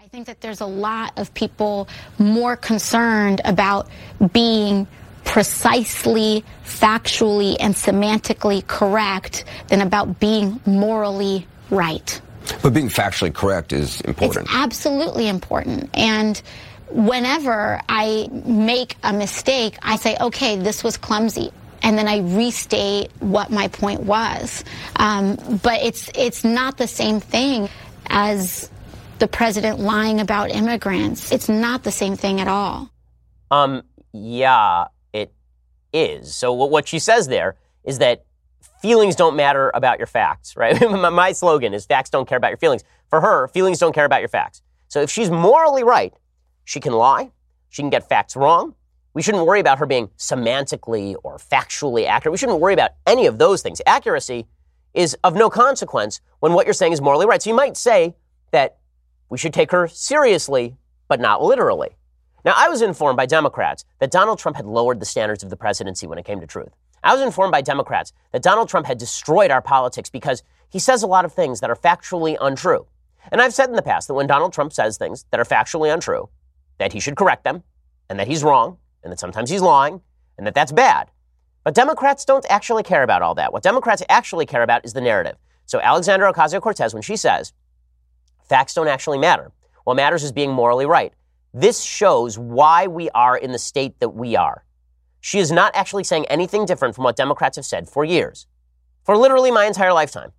I 0.00 0.06
think 0.10 0.28
that 0.28 0.40
there's 0.40 0.60
a 0.60 0.66
lot 0.66 1.18
of 1.18 1.34
people 1.34 1.88
more 2.18 2.56
concerned 2.56 3.40
about 3.44 3.88
being 4.32 4.86
precisely, 5.24 6.44
factually, 6.64 7.56
and 7.58 7.74
semantically 7.74 8.64
correct 8.66 9.44
than 9.66 9.80
about 9.80 10.20
being 10.20 10.60
morally 10.64 11.46
right. 11.70 12.20
But 12.62 12.74
being 12.74 12.88
factually 12.88 13.34
correct 13.34 13.72
is 13.72 14.00
important. 14.02 14.46
It's 14.46 14.54
absolutely 14.54 15.28
important. 15.28 15.90
And 15.92 16.40
whenever 16.90 17.80
I 17.88 18.28
make 18.32 18.96
a 19.02 19.12
mistake, 19.12 19.76
I 19.82 19.96
say, 19.96 20.16
okay, 20.20 20.56
this 20.56 20.84
was 20.84 20.96
clumsy. 20.96 21.50
And 21.82 21.98
then 21.98 22.06
I 22.06 22.20
restate 22.20 23.10
what 23.18 23.50
my 23.50 23.66
point 23.66 24.04
was. 24.04 24.64
Um, 24.96 25.36
but 25.62 25.82
it's 25.82 26.08
it's 26.14 26.44
not 26.44 26.78
the 26.78 26.88
same 26.88 27.20
thing 27.20 27.68
as 28.06 28.70
the 29.18 29.28
president 29.28 29.80
lying 29.80 30.20
about 30.20 30.50
immigrants. 30.50 31.32
It's 31.32 31.48
not 31.48 31.82
the 31.82 31.90
same 31.90 32.16
thing 32.16 32.40
at 32.40 32.48
all. 32.48 32.90
Um, 33.50 33.82
yeah, 34.12 34.86
it 35.12 35.32
is. 35.92 36.34
So 36.34 36.52
what 36.52 36.86
she 36.88 36.98
says 36.98 37.28
there 37.28 37.56
is 37.84 37.98
that 37.98 38.24
feelings 38.80 39.16
don't 39.16 39.36
matter 39.36 39.70
about 39.74 39.98
your 39.98 40.06
facts, 40.06 40.56
right? 40.56 40.78
My 40.90 41.32
slogan 41.32 41.74
is 41.74 41.86
facts 41.86 42.10
don't 42.10 42.28
care 42.28 42.38
about 42.38 42.50
your 42.50 42.58
feelings. 42.58 42.84
For 43.08 43.20
her, 43.20 43.48
feelings 43.48 43.78
don't 43.78 43.94
care 43.94 44.04
about 44.04 44.20
your 44.20 44.28
facts. 44.28 44.62
So 44.88 45.02
if 45.02 45.10
she's 45.10 45.30
morally 45.30 45.84
right, 45.84 46.14
she 46.64 46.80
can 46.80 46.92
lie, 46.92 47.30
she 47.68 47.82
can 47.82 47.90
get 47.90 48.08
facts 48.08 48.36
wrong. 48.36 48.74
We 49.14 49.22
shouldn't 49.22 49.46
worry 49.46 49.60
about 49.60 49.78
her 49.78 49.86
being 49.86 50.08
semantically 50.18 51.16
or 51.24 51.38
factually 51.38 52.06
accurate. 52.06 52.32
We 52.32 52.38
shouldn't 52.38 52.60
worry 52.60 52.74
about 52.74 52.92
any 53.06 53.26
of 53.26 53.38
those 53.38 53.62
things. 53.62 53.80
Accuracy 53.86 54.46
is 54.94 55.16
of 55.24 55.34
no 55.34 55.50
consequence 55.50 56.20
when 56.40 56.52
what 56.52 56.66
you're 56.66 56.74
saying 56.74 56.92
is 56.92 57.00
morally 57.00 57.26
right. 57.26 57.42
So 57.42 57.50
you 57.50 57.56
might 57.56 57.76
say 57.76 58.14
that 58.52 58.78
we 59.28 59.38
should 59.38 59.54
take 59.54 59.70
her 59.72 59.88
seriously, 59.88 60.76
but 61.08 61.20
not 61.20 61.42
literally. 61.42 61.90
Now, 62.44 62.54
I 62.56 62.68
was 62.68 62.82
informed 62.82 63.16
by 63.16 63.26
Democrats 63.26 63.84
that 63.98 64.10
Donald 64.10 64.38
Trump 64.38 64.56
had 64.56 64.66
lowered 64.66 65.00
the 65.00 65.06
standards 65.06 65.42
of 65.42 65.50
the 65.50 65.56
presidency 65.56 66.06
when 66.06 66.18
it 66.18 66.24
came 66.24 66.40
to 66.40 66.46
truth. 66.46 66.72
I 67.02 67.12
was 67.12 67.22
informed 67.22 67.52
by 67.52 67.60
Democrats 67.60 68.12
that 68.32 68.42
Donald 68.42 68.68
Trump 68.68 68.86
had 68.86 68.98
destroyed 68.98 69.50
our 69.50 69.62
politics 69.62 70.10
because 70.10 70.42
he 70.68 70.78
says 70.78 71.02
a 71.02 71.06
lot 71.06 71.24
of 71.24 71.32
things 71.32 71.60
that 71.60 71.70
are 71.70 71.76
factually 71.76 72.36
untrue. 72.40 72.86
And 73.30 73.40
I've 73.40 73.54
said 73.54 73.68
in 73.68 73.76
the 73.76 73.82
past 73.82 74.08
that 74.08 74.14
when 74.14 74.26
Donald 74.26 74.52
Trump 74.52 74.72
says 74.72 74.96
things 74.96 75.24
that 75.30 75.40
are 75.40 75.44
factually 75.44 75.92
untrue, 75.92 76.28
that 76.78 76.92
he 76.92 77.00
should 77.00 77.16
correct 77.16 77.44
them, 77.44 77.62
and 78.08 78.18
that 78.18 78.28
he's 78.28 78.42
wrong, 78.42 78.78
and 79.02 79.12
that 79.12 79.20
sometimes 79.20 79.50
he's 79.50 79.60
lying, 79.60 80.00
and 80.36 80.46
that 80.46 80.54
that's 80.54 80.72
bad. 80.72 81.10
But 81.64 81.74
Democrats 81.74 82.24
don't 82.24 82.46
actually 82.48 82.82
care 82.82 83.02
about 83.02 83.22
all 83.22 83.34
that. 83.34 83.52
What 83.52 83.62
Democrats 83.62 84.02
actually 84.08 84.46
care 84.46 84.62
about 84.62 84.84
is 84.84 84.92
the 84.92 85.00
narrative. 85.00 85.36
So 85.66 85.80
Alexandra 85.80 86.32
Ocasio 86.32 86.60
Cortez, 86.62 86.94
when 86.94 87.02
she 87.02 87.16
says 87.16 87.52
facts 88.48 88.74
don't 88.74 88.88
actually 88.88 89.18
matter, 89.18 89.52
what 89.84 89.94
matters 89.94 90.22
is 90.24 90.32
being 90.32 90.52
morally 90.52 90.86
right. 90.86 91.12
This 91.54 91.82
shows 91.82 92.38
why 92.38 92.86
we 92.86 93.10
are 93.10 93.36
in 93.36 93.52
the 93.52 93.58
state 93.58 94.00
that 94.00 94.10
we 94.10 94.36
are. 94.36 94.64
She 95.20 95.38
is 95.38 95.50
not 95.50 95.74
actually 95.74 96.04
saying 96.04 96.26
anything 96.26 96.66
different 96.66 96.94
from 96.94 97.04
what 97.04 97.16
Democrats 97.16 97.56
have 97.56 97.64
said 97.64 97.88
for 97.88 98.04
years, 98.04 98.46
for 99.04 99.16
literally 99.16 99.50
my 99.50 99.64
entire 99.64 99.92
lifetime. 99.92 100.32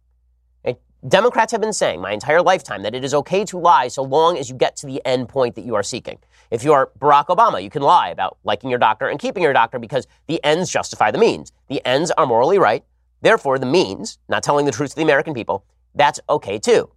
Democrats 1.07 1.53
have 1.53 1.61
been 1.61 1.71
saying 1.71 2.01
my 2.01 2.11
entire 2.11 2.41
lifetime 2.41 2.83
that 2.83 2.93
it 2.93 3.05
is 3.05 3.13
okay 3.13 3.45
to 3.45 3.57
lie 3.57 3.87
so 3.87 4.03
long 4.03 4.37
as 4.37 4.49
you 4.49 4.55
get 4.55 4.75
to 4.75 4.85
the 4.85 5.01
end 5.05 5.29
point 5.29 5.55
that 5.55 5.63
you 5.63 5.73
are 5.73 5.83
seeking. 5.83 6.19
If 6.51 6.65
you 6.65 6.73
are 6.73 6.91
Barack 6.99 7.27
Obama, 7.27 7.63
you 7.63 7.69
can 7.69 7.81
lie 7.81 8.09
about 8.09 8.37
liking 8.43 8.69
your 8.69 8.79
doctor 8.79 9.07
and 9.07 9.17
keeping 9.17 9.41
your 9.41 9.53
doctor 9.53 9.79
because 9.79 10.07
the 10.27 10.43
ends 10.43 10.69
justify 10.69 11.09
the 11.09 11.17
means. 11.17 11.53
The 11.69 11.81
ends 11.87 12.11
are 12.11 12.25
morally 12.25 12.59
right. 12.59 12.83
Therefore, 13.21 13.57
the 13.57 13.65
means, 13.65 14.17
not 14.27 14.43
telling 14.43 14.65
the 14.65 14.73
truth 14.73 14.89
to 14.89 14.95
the 14.97 15.03
American 15.03 15.33
people, 15.33 15.63
that's 15.95 16.19
okay 16.29 16.59
too. 16.59 16.89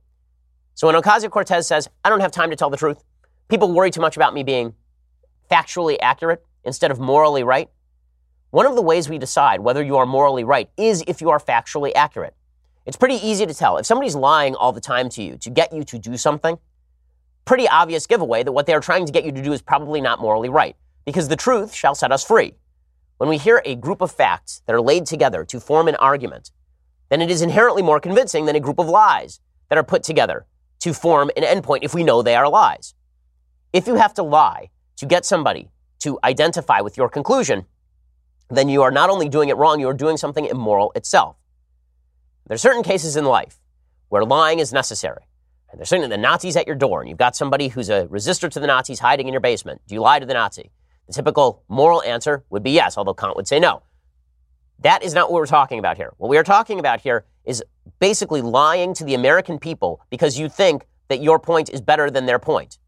So 0.74 0.86
when 0.86 0.96
Ocasio 0.96 1.30
Cortez 1.30 1.66
says, 1.66 1.88
I 2.04 2.08
don't 2.08 2.20
have 2.20 2.32
time 2.32 2.50
to 2.50 2.56
tell 2.56 2.70
the 2.70 2.76
truth, 2.76 3.02
people 3.48 3.72
worry 3.72 3.90
too 3.90 4.00
much 4.00 4.16
about 4.16 4.34
me 4.34 4.42
being 4.42 4.74
factually 5.50 5.96
accurate 6.00 6.44
instead 6.64 6.90
of 6.90 6.98
morally 6.98 7.42
right. 7.42 7.68
One 8.50 8.66
of 8.66 8.74
the 8.74 8.82
ways 8.82 9.08
we 9.08 9.18
decide 9.18 9.60
whether 9.60 9.82
you 9.82 9.96
are 9.96 10.06
morally 10.06 10.44
right 10.44 10.70
is 10.76 11.04
if 11.06 11.20
you 11.20 11.30
are 11.30 11.38
factually 11.38 11.92
accurate. 11.94 12.34
It's 12.84 12.96
pretty 12.96 13.14
easy 13.26 13.46
to 13.46 13.54
tell. 13.54 13.76
If 13.76 13.86
somebody's 13.86 14.16
lying 14.16 14.54
all 14.54 14.72
the 14.72 14.80
time 14.80 15.08
to 15.10 15.22
you 15.22 15.36
to 15.38 15.50
get 15.50 15.72
you 15.72 15.84
to 15.84 15.98
do 15.98 16.16
something, 16.16 16.58
pretty 17.44 17.68
obvious 17.68 18.06
giveaway 18.06 18.42
that 18.42 18.52
what 18.52 18.66
they're 18.66 18.80
trying 18.80 19.06
to 19.06 19.12
get 19.12 19.24
you 19.24 19.32
to 19.32 19.42
do 19.42 19.52
is 19.52 19.62
probably 19.62 20.00
not 20.00 20.20
morally 20.20 20.48
right, 20.48 20.76
because 21.04 21.28
the 21.28 21.36
truth 21.36 21.74
shall 21.74 21.94
set 21.94 22.12
us 22.12 22.24
free. 22.24 22.54
When 23.18 23.28
we 23.28 23.38
hear 23.38 23.62
a 23.64 23.76
group 23.76 24.00
of 24.00 24.10
facts 24.10 24.62
that 24.66 24.74
are 24.74 24.80
laid 24.80 25.06
together 25.06 25.44
to 25.44 25.60
form 25.60 25.86
an 25.86 25.96
argument, 25.96 26.50
then 27.08 27.22
it 27.22 27.30
is 27.30 27.42
inherently 27.42 27.82
more 27.82 28.00
convincing 28.00 28.46
than 28.46 28.56
a 28.56 28.60
group 28.60 28.78
of 28.78 28.88
lies 28.88 29.40
that 29.68 29.78
are 29.78 29.84
put 29.84 30.02
together 30.02 30.46
to 30.82 30.92
form 30.92 31.30
an 31.36 31.44
endpoint 31.44 31.80
if 31.82 31.94
we 31.94 32.02
know 32.02 32.22
they 32.22 32.34
are 32.34 32.48
lies. 32.48 32.94
If 33.72 33.86
you 33.86 33.94
have 33.94 34.14
to 34.14 34.22
lie 34.22 34.70
to 34.96 35.06
get 35.06 35.24
somebody 35.24 35.70
to 36.00 36.18
identify 36.24 36.80
with 36.80 36.96
your 36.96 37.08
conclusion, 37.08 37.66
then 38.50 38.68
you 38.68 38.82
are 38.82 38.90
not 38.90 39.08
only 39.08 39.28
doing 39.28 39.48
it 39.48 39.56
wrong, 39.56 39.78
you 39.78 39.88
are 39.88 39.94
doing 39.94 40.16
something 40.16 40.44
immoral 40.44 40.90
itself. 40.96 41.36
There 42.48 42.56
are 42.56 42.58
certain 42.58 42.82
cases 42.82 43.14
in 43.16 43.24
life 43.24 43.60
where 44.08 44.24
lying 44.24 44.58
is 44.58 44.72
necessary. 44.72 45.22
And 45.70 45.78
there's 45.78 45.88
certainly 45.88 46.10
the 46.10 46.18
Nazis 46.18 46.56
at 46.56 46.66
your 46.66 46.76
door, 46.76 47.00
and 47.00 47.08
you've 47.08 47.16
got 47.16 47.36
somebody 47.36 47.68
who's 47.68 47.88
a 47.88 48.06
resistor 48.08 48.50
to 48.50 48.58
the 48.58 48.66
Nazis 48.66 48.98
hiding 48.98 49.28
in 49.28 49.32
your 49.32 49.40
basement. 49.40 49.80
Do 49.86 49.94
you 49.94 50.00
lie 50.00 50.18
to 50.18 50.26
the 50.26 50.34
Nazi? 50.34 50.72
The 51.06 51.12
typical 51.12 51.62
moral 51.68 52.02
answer 52.02 52.44
would 52.50 52.64
be 52.64 52.72
yes, 52.72 52.98
although 52.98 53.14
Kant 53.14 53.36
would 53.36 53.46
say 53.46 53.60
no. 53.60 53.82
That 54.80 55.04
is 55.04 55.14
not 55.14 55.30
what 55.30 55.38
we're 55.38 55.46
talking 55.46 55.78
about 55.78 55.96
here. 55.96 56.12
What 56.18 56.28
we 56.28 56.36
are 56.38 56.42
talking 56.42 56.80
about 56.80 57.00
here 57.00 57.24
is 57.44 57.62
basically 58.02 58.42
lying 58.42 58.92
to 58.94 59.04
the 59.04 59.14
American 59.14 59.60
people 59.60 60.00
because 60.10 60.36
you 60.36 60.48
think 60.48 60.86
that 61.06 61.22
your 61.22 61.38
point 61.38 61.70
is 61.70 61.80
better 61.80 62.10
than 62.10 62.26
their 62.26 62.40
point. 62.40 62.78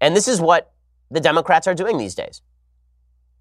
And 0.00 0.14
this 0.14 0.28
is 0.28 0.40
what 0.40 0.72
the 1.10 1.18
Democrats 1.18 1.66
are 1.66 1.74
doing 1.74 1.98
these 1.98 2.14
days. 2.14 2.40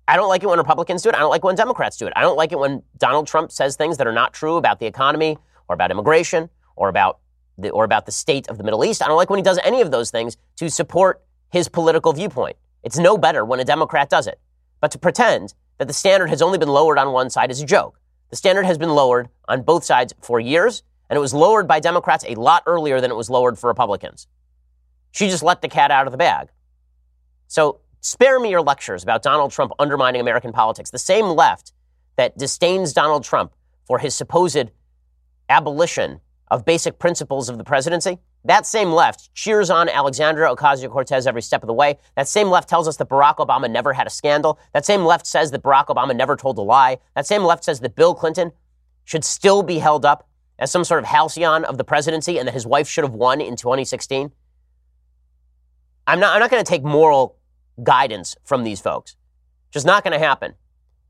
I 0.07 0.15
don't 0.15 0.29
like 0.29 0.41
it 0.41 0.47
when 0.47 0.57
Republicans 0.57 1.03
do 1.03 1.09
it. 1.09 1.15
I 1.15 1.19
don't 1.19 1.29
like 1.29 1.43
when 1.43 1.55
Democrats 1.55 1.95
do 1.97 2.07
it. 2.07 2.13
I 2.15 2.21
don't 2.21 2.37
like 2.37 2.51
it 2.51 2.57
when 2.57 2.81
Donald 2.97 3.27
Trump 3.27 3.51
says 3.51 3.75
things 3.75 3.97
that 3.97 4.07
are 4.07 4.11
not 4.11 4.33
true 4.33 4.55
about 4.55 4.79
the 4.79 4.87
economy 4.87 5.37
or 5.67 5.75
about 5.75 5.91
immigration 5.91 6.49
or 6.75 6.89
about 6.89 7.19
the, 7.59 7.69
or 7.69 7.83
about 7.83 8.07
the 8.07 8.11
state 8.11 8.47
of 8.47 8.57
the 8.57 8.63
Middle 8.63 8.83
East. 8.83 9.03
I 9.03 9.07
don't 9.07 9.17
like 9.17 9.29
when 9.29 9.37
he 9.37 9.43
does 9.43 9.59
any 9.63 9.81
of 9.81 9.91
those 9.91 10.09
things 10.09 10.37
to 10.55 10.71
support 10.71 11.21
his 11.51 11.69
political 11.69 12.13
viewpoint. 12.13 12.57
It's 12.81 12.97
no 12.97 13.15
better 13.15 13.45
when 13.45 13.59
a 13.59 13.63
Democrat 13.63 14.09
does 14.09 14.25
it. 14.25 14.39
But 14.81 14.89
to 14.89 14.97
pretend 14.97 15.53
that 15.77 15.87
the 15.87 15.93
standard 15.93 16.31
has 16.31 16.41
only 16.41 16.57
been 16.57 16.67
lowered 16.69 16.97
on 16.97 17.11
one 17.11 17.29
side 17.29 17.51
is 17.51 17.61
a 17.61 17.65
joke. 17.67 17.98
The 18.29 18.35
standard 18.35 18.65
has 18.65 18.77
been 18.77 18.89
lowered 18.89 19.29
on 19.47 19.63
both 19.63 19.83
sides 19.83 20.13
for 20.21 20.39
years, 20.39 20.83
and 21.09 21.17
it 21.17 21.19
was 21.19 21.33
lowered 21.33 21.67
by 21.67 21.79
Democrats 21.79 22.25
a 22.27 22.35
lot 22.35 22.63
earlier 22.65 23.01
than 23.01 23.11
it 23.11 23.17
was 23.17 23.29
lowered 23.29 23.57
for 23.57 23.67
Republicans. 23.67 24.27
She 25.11 25.27
just 25.27 25.43
let 25.43 25.61
the 25.61 25.67
cat 25.67 25.91
out 25.91 26.05
of 26.05 26.11
the 26.11 26.17
bag. 26.17 26.49
So 27.47 27.79
Spare 28.01 28.39
me 28.39 28.49
your 28.49 28.61
lectures 28.61 29.03
about 29.03 29.23
Donald 29.23 29.51
Trump 29.51 29.73
undermining 29.77 30.21
American 30.21 30.53
politics. 30.53 30.89
The 30.89 30.97
same 30.97 31.25
left 31.25 31.73
that 32.15 32.37
disdains 32.37 32.93
Donald 32.93 33.23
Trump 33.23 33.53
for 33.85 33.99
his 33.99 34.15
supposed 34.15 34.71
abolition 35.49 36.21
of 36.49 36.63
basic 36.63 36.97
principles 36.97 37.49
of 37.49 37.57
the 37.57 37.63
presidency, 37.63 38.19
that 38.45 38.65
same 38.65 38.91
left 38.91 39.33
cheers 39.33 39.69
on 39.69 39.89
Alexandra 39.89 40.53
Ocasio 40.55 40.89
Cortez 40.89 41.27
every 41.27 41.41
step 41.41 41.61
of 41.61 41.67
the 41.67 41.73
way. 41.73 41.97
That 42.15 42.27
same 42.27 42.49
left 42.49 42.69
tells 42.69 42.87
us 42.87 42.97
that 42.97 43.09
Barack 43.09 43.37
Obama 43.37 43.69
never 43.69 43.93
had 43.93 44.07
a 44.07 44.09
scandal. 44.09 44.57
That 44.73 44.85
same 44.85 45.03
left 45.03 45.27
says 45.27 45.51
that 45.51 45.61
Barack 45.61 45.87
Obama 45.87 46.15
never 46.15 46.35
told 46.35 46.57
a 46.57 46.61
lie. 46.61 46.99
That 47.15 47.27
same 47.27 47.43
left 47.43 47.65
says 47.65 47.81
that 47.81 47.95
Bill 47.95 48.15
Clinton 48.15 48.51
should 49.03 49.25
still 49.25 49.61
be 49.61 49.79
held 49.79 50.05
up 50.05 50.27
as 50.57 50.71
some 50.71 50.83
sort 50.83 50.99
of 50.99 51.05
halcyon 51.05 51.65
of 51.65 51.77
the 51.77 51.83
presidency 51.83 52.37
and 52.37 52.47
that 52.47 52.53
his 52.53 52.65
wife 52.65 52.87
should 52.87 53.03
have 53.03 53.13
won 53.13 53.41
in 53.41 53.55
2016. 53.55 54.31
I'm 56.07 56.19
not, 56.19 56.33
I'm 56.33 56.39
not 56.39 56.49
going 56.49 56.63
to 56.63 56.69
take 56.69 56.83
moral 56.83 57.35
guidance 57.83 58.35
from 58.43 58.63
these 58.63 58.79
folks. 58.79 59.15
Just 59.71 59.85
not 59.85 60.03
going 60.03 60.17
to 60.17 60.25
happen. 60.25 60.53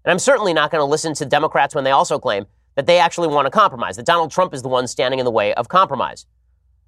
And 0.03 0.11
I'm 0.11 0.19
certainly 0.19 0.53
not 0.53 0.71
going 0.71 0.81
to 0.81 0.85
listen 0.85 1.13
to 1.15 1.25
Democrats 1.25 1.75
when 1.75 1.83
they 1.83 1.91
also 1.91 2.19
claim 2.19 2.45
that 2.75 2.85
they 2.85 2.99
actually 2.99 3.27
want 3.27 3.45
to 3.45 3.51
compromise, 3.51 3.97
that 3.97 4.05
Donald 4.05 4.31
Trump 4.31 4.53
is 4.53 4.61
the 4.61 4.67
one 4.67 4.87
standing 4.87 5.19
in 5.19 5.25
the 5.25 5.31
way 5.31 5.53
of 5.53 5.67
compromise. 5.67 6.25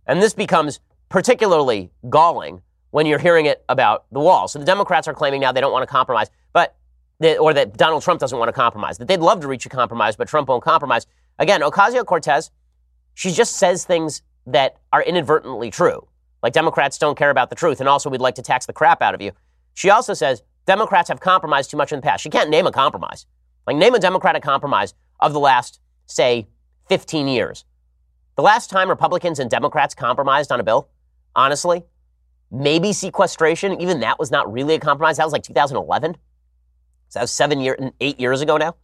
And 0.07 0.21
this 0.21 0.33
becomes 0.33 0.79
particularly 1.09 1.91
galling 2.09 2.61
when 2.91 3.05
you're 3.05 3.19
hearing 3.19 3.45
it 3.45 3.63
about 3.69 4.05
the 4.11 4.19
wall. 4.19 4.47
So 4.47 4.59
the 4.59 4.65
Democrats 4.65 5.07
are 5.07 5.13
claiming 5.13 5.41
now 5.41 5.51
they 5.51 5.61
don't 5.61 5.71
want 5.71 5.83
to 5.83 5.91
compromise, 5.91 6.29
but 6.53 6.75
or 7.39 7.53
that 7.53 7.77
Donald 7.77 8.01
Trump 8.01 8.19
doesn't 8.19 8.37
want 8.37 8.49
to 8.49 8.53
compromise, 8.53 8.97
that 8.97 9.07
they'd 9.07 9.19
love 9.19 9.41
to 9.41 9.47
reach 9.47 9.65
a 9.65 9.69
compromise, 9.69 10.15
but 10.15 10.27
Trump 10.27 10.49
won't 10.49 10.63
compromise. 10.63 11.05
Again, 11.37 11.61
Ocasio 11.61 12.03
Cortez, 12.03 12.49
she 13.13 13.31
just 13.31 13.57
says 13.57 13.85
things 13.85 14.23
that 14.47 14.77
are 14.91 15.03
inadvertently 15.03 15.69
true. 15.69 16.07
Like 16.41 16.53
Democrats 16.53 16.97
don't 16.97 17.15
care 17.17 17.29
about 17.29 17.51
the 17.51 17.55
truth, 17.55 17.79
and 17.79 17.87
also 17.87 18.09
we'd 18.09 18.21
like 18.21 18.35
to 18.35 18.41
tax 18.41 18.65
the 18.65 18.73
crap 18.73 19.03
out 19.03 19.13
of 19.13 19.21
you. 19.21 19.31
She 19.75 19.91
also 19.91 20.15
says 20.15 20.41
Democrats 20.65 21.09
have 21.09 21.19
compromised 21.19 21.69
too 21.69 21.77
much 21.77 21.91
in 21.91 21.97
the 21.99 22.01
past. 22.01 22.23
She 22.23 22.29
can't 22.29 22.49
name 22.49 22.65
a 22.65 22.71
compromise. 22.71 23.25
Like, 23.67 23.77
name 23.77 23.93
a 23.93 23.99
Democratic 23.99 24.41
compromise 24.41 24.93
of 25.19 25.33
the 25.33 25.39
last, 25.39 25.79
say, 26.07 26.47
15 26.89 27.27
years. 27.27 27.65
The 28.35 28.41
last 28.41 28.69
time 28.69 28.89
Republicans 28.89 29.39
and 29.39 29.49
Democrats 29.49 29.93
compromised 29.93 30.51
on 30.51 30.59
a 30.59 30.63
bill, 30.63 30.89
honestly, 31.35 31.83
maybe 32.49 32.93
sequestration, 32.93 33.81
even 33.81 34.01
that 34.01 34.19
was 34.19 34.31
not 34.31 34.51
really 34.51 34.75
a 34.75 34.79
compromise. 34.79 35.17
That 35.17 35.25
was 35.25 35.33
like 35.33 35.43
2011. 35.43 36.15
So 37.09 37.19
that 37.19 37.23
was 37.23 37.31
seven 37.31 37.59
years, 37.59 37.91
eight 37.99 38.19
years 38.19 38.41
ago 38.41 38.57
now. 38.57 38.75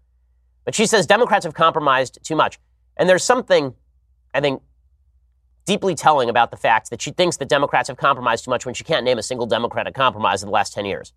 But 0.65 0.75
she 0.75 0.85
says 0.85 1.05
Democrats 1.05 1.45
have 1.45 1.53
compromised 1.53 2.19
too 2.23 2.35
much. 2.35 2.59
And 2.97 3.07
there's 3.07 3.23
something, 3.23 3.73
I 4.33 4.41
think, 4.41 4.61
deeply 5.65 5.95
telling 5.95 6.29
about 6.29 6.51
the 6.51 6.57
fact 6.57 6.89
that 6.89 7.01
she 7.01 7.11
thinks 7.11 7.37
that 7.37 7.47
Democrats 7.49 7.87
have 7.87 7.97
compromised 7.97 8.45
too 8.45 8.51
much 8.51 8.65
when 8.65 8.73
she 8.73 8.83
can't 8.83 9.05
name 9.05 9.17
a 9.17 9.23
single 9.23 9.45
Democratic 9.45 9.93
compromise 9.93 10.43
in 10.43 10.47
the 10.47 10.53
last 10.53 10.73
10 10.73 10.85
years. 10.85 11.13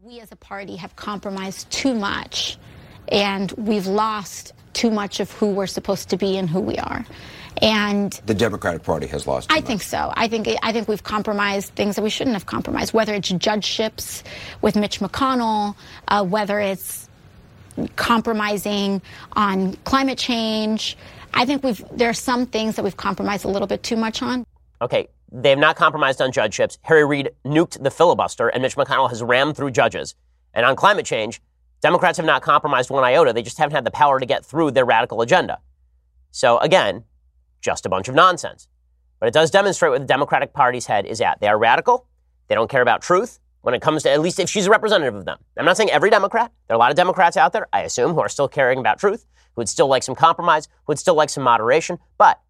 We 0.00 0.20
as 0.20 0.32
a 0.32 0.36
party 0.36 0.76
have 0.76 0.96
compromised 0.96 1.70
too 1.70 1.94
much, 1.94 2.58
and 3.08 3.52
we've 3.52 3.86
lost 3.86 4.52
too 4.74 4.90
much 4.90 5.20
of 5.20 5.30
who 5.32 5.48
we're 5.48 5.66
supposed 5.66 6.10
to 6.10 6.16
be 6.16 6.36
and 6.36 6.48
who 6.48 6.60
we 6.60 6.76
are. 6.78 7.04
And 7.60 8.12
the 8.26 8.34
Democratic 8.34 8.82
Party 8.82 9.06
has 9.08 9.26
lost. 9.26 9.52
I 9.52 9.56
much. 9.56 9.64
think 9.64 9.82
so. 9.82 10.12
I 10.16 10.26
think 10.28 10.48
I 10.62 10.72
think 10.72 10.88
we've 10.88 11.02
compromised 11.02 11.74
things 11.74 11.96
that 11.96 12.02
we 12.02 12.10
shouldn't 12.10 12.34
have 12.34 12.46
compromised. 12.46 12.94
Whether 12.94 13.14
it's 13.14 13.28
judgeships 13.28 14.24
with 14.62 14.74
Mitch 14.74 15.00
McConnell, 15.00 15.76
uh, 16.08 16.24
whether 16.24 16.58
it's 16.58 17.08
compromising 17.96 19.02
on 19.32 19.74
climate 19.84 20.18
change. 20.18 20.96
I 21.34 21.46
think 21.46 21.62
we've 21.62 21.82
there 21.92 22.08
are 22.08 22.14
some 22.14 22.46
things 22.46 22.76
that 22.76 22.82
we've 22.82 22.96
compromised 22.96 23.44
a 23.44 23.48
little 23.48 23.68
bit 23.68 23.82
too 23.82 23.96
much 23.96 24.22
on. 24.22 24.46
Okay, 24.80 25.08
they 25.30 25.50
have 25.50 25.58
not 25.58 25.76
compromised 25.76 26.20
on 26.20 26.32
judgeships. 26.32 26.78
Harry 26.82 27.04
Reid 27.04 27.30
nuked 27.44 27.82
the 27.82 27.90
filibuster, 27.90 28.48
and 28.48 28.62
Mitch 28.62 28.76
McConnell 28.76 29.08
has 29.08 29.22
rammed 29.22 29.56
through 29.56 29.70
judges. 29.70 30.14
And 30.54 30.66
on 30.66 30.76
climate 30.76 31.06
change, 31.06 31.40
Democrats 31.82 32.16
have 32.16 32.26
not 32.26 32.42
compromised 32.42 32.90
one 32.90 33.04
iota. 33.04 33.32
They 33.32 33.42
just 33.42 33.58
haven't 33.58 33.74
had 33.74 33.84
the 33.84 33.90
power 33.90 34.20
to 34.20 34.24
get 34.24 34.44
through 34.44 34.70
their 34.70 34.84
radical 34.84 35.20
agenda. 35.20 35.58
So 36.30 36.58
again, 36.58 37.04
just 37.60 37.84
a 37.84 37.88
bunch 37.88 38.08
of 38.08 38.14
nonsense. 38.14 38.68
But 39.18 39.26
it 39.26 39.34
does 39.34 39.50
demonstrate 39.50 39.90
where 39.90 39.98
the 39.98 40.06
Democratic 40.06 40.52
Party's 40.52 40.86
head 40.86 41.06
is 41.06 41.20
at. 41.20 41.40
They 41.40 41.48
are 41.48 41.58
radical. 41.58 42.06
They 42.48 42.54
don't 42.54 42.70
care 42.70 42.82
about 42.82 43.02
truth 43.02 43.40
when 43.62 43.74
it 43.74 43.82
comes 43.82 44.04
to, 44.04 44.10
at 44.10 44.20
least 44.20 44.38
if 44.38 44.48
she's 44.48 44.66
a 44.66 44.70
representative 44.70 45.14
of 45.14 45.24
them. 45.24 45.38
I'm 45.56 45.64
not 45.64 45.76
saying 45.76 45.90
every 45.90 46.10
Democrat. 46.10 46.52
There 46.66 46.74
are 46.74 46.76
a 46.76 46.78
lot 46.78 46.90
of 46.90 46.96
Democrats 46.96 47.36
out 47.36 47.52
there, 47.52 47.66
I 47.72 47.82
assume, 47.82 48.14
who 48.14 48.20
are 48.20 48.28
still 48.28 48.48
caring 48.48 48.78
about 48.78 48.98
truth, 48.98 49.26
who 49.54 49.60
would 49.60 49.68
still 49.68 49.88
like 49.88 50.02
some 50.04 50.14
compromise, 50.14 50.66
who 50.66 50.92
would 50.92 50.98
still 50.98 51.14
like 51.14 51.30
some 51.30 51.44
moderation, 51.44 51.98
but 52.16 52.40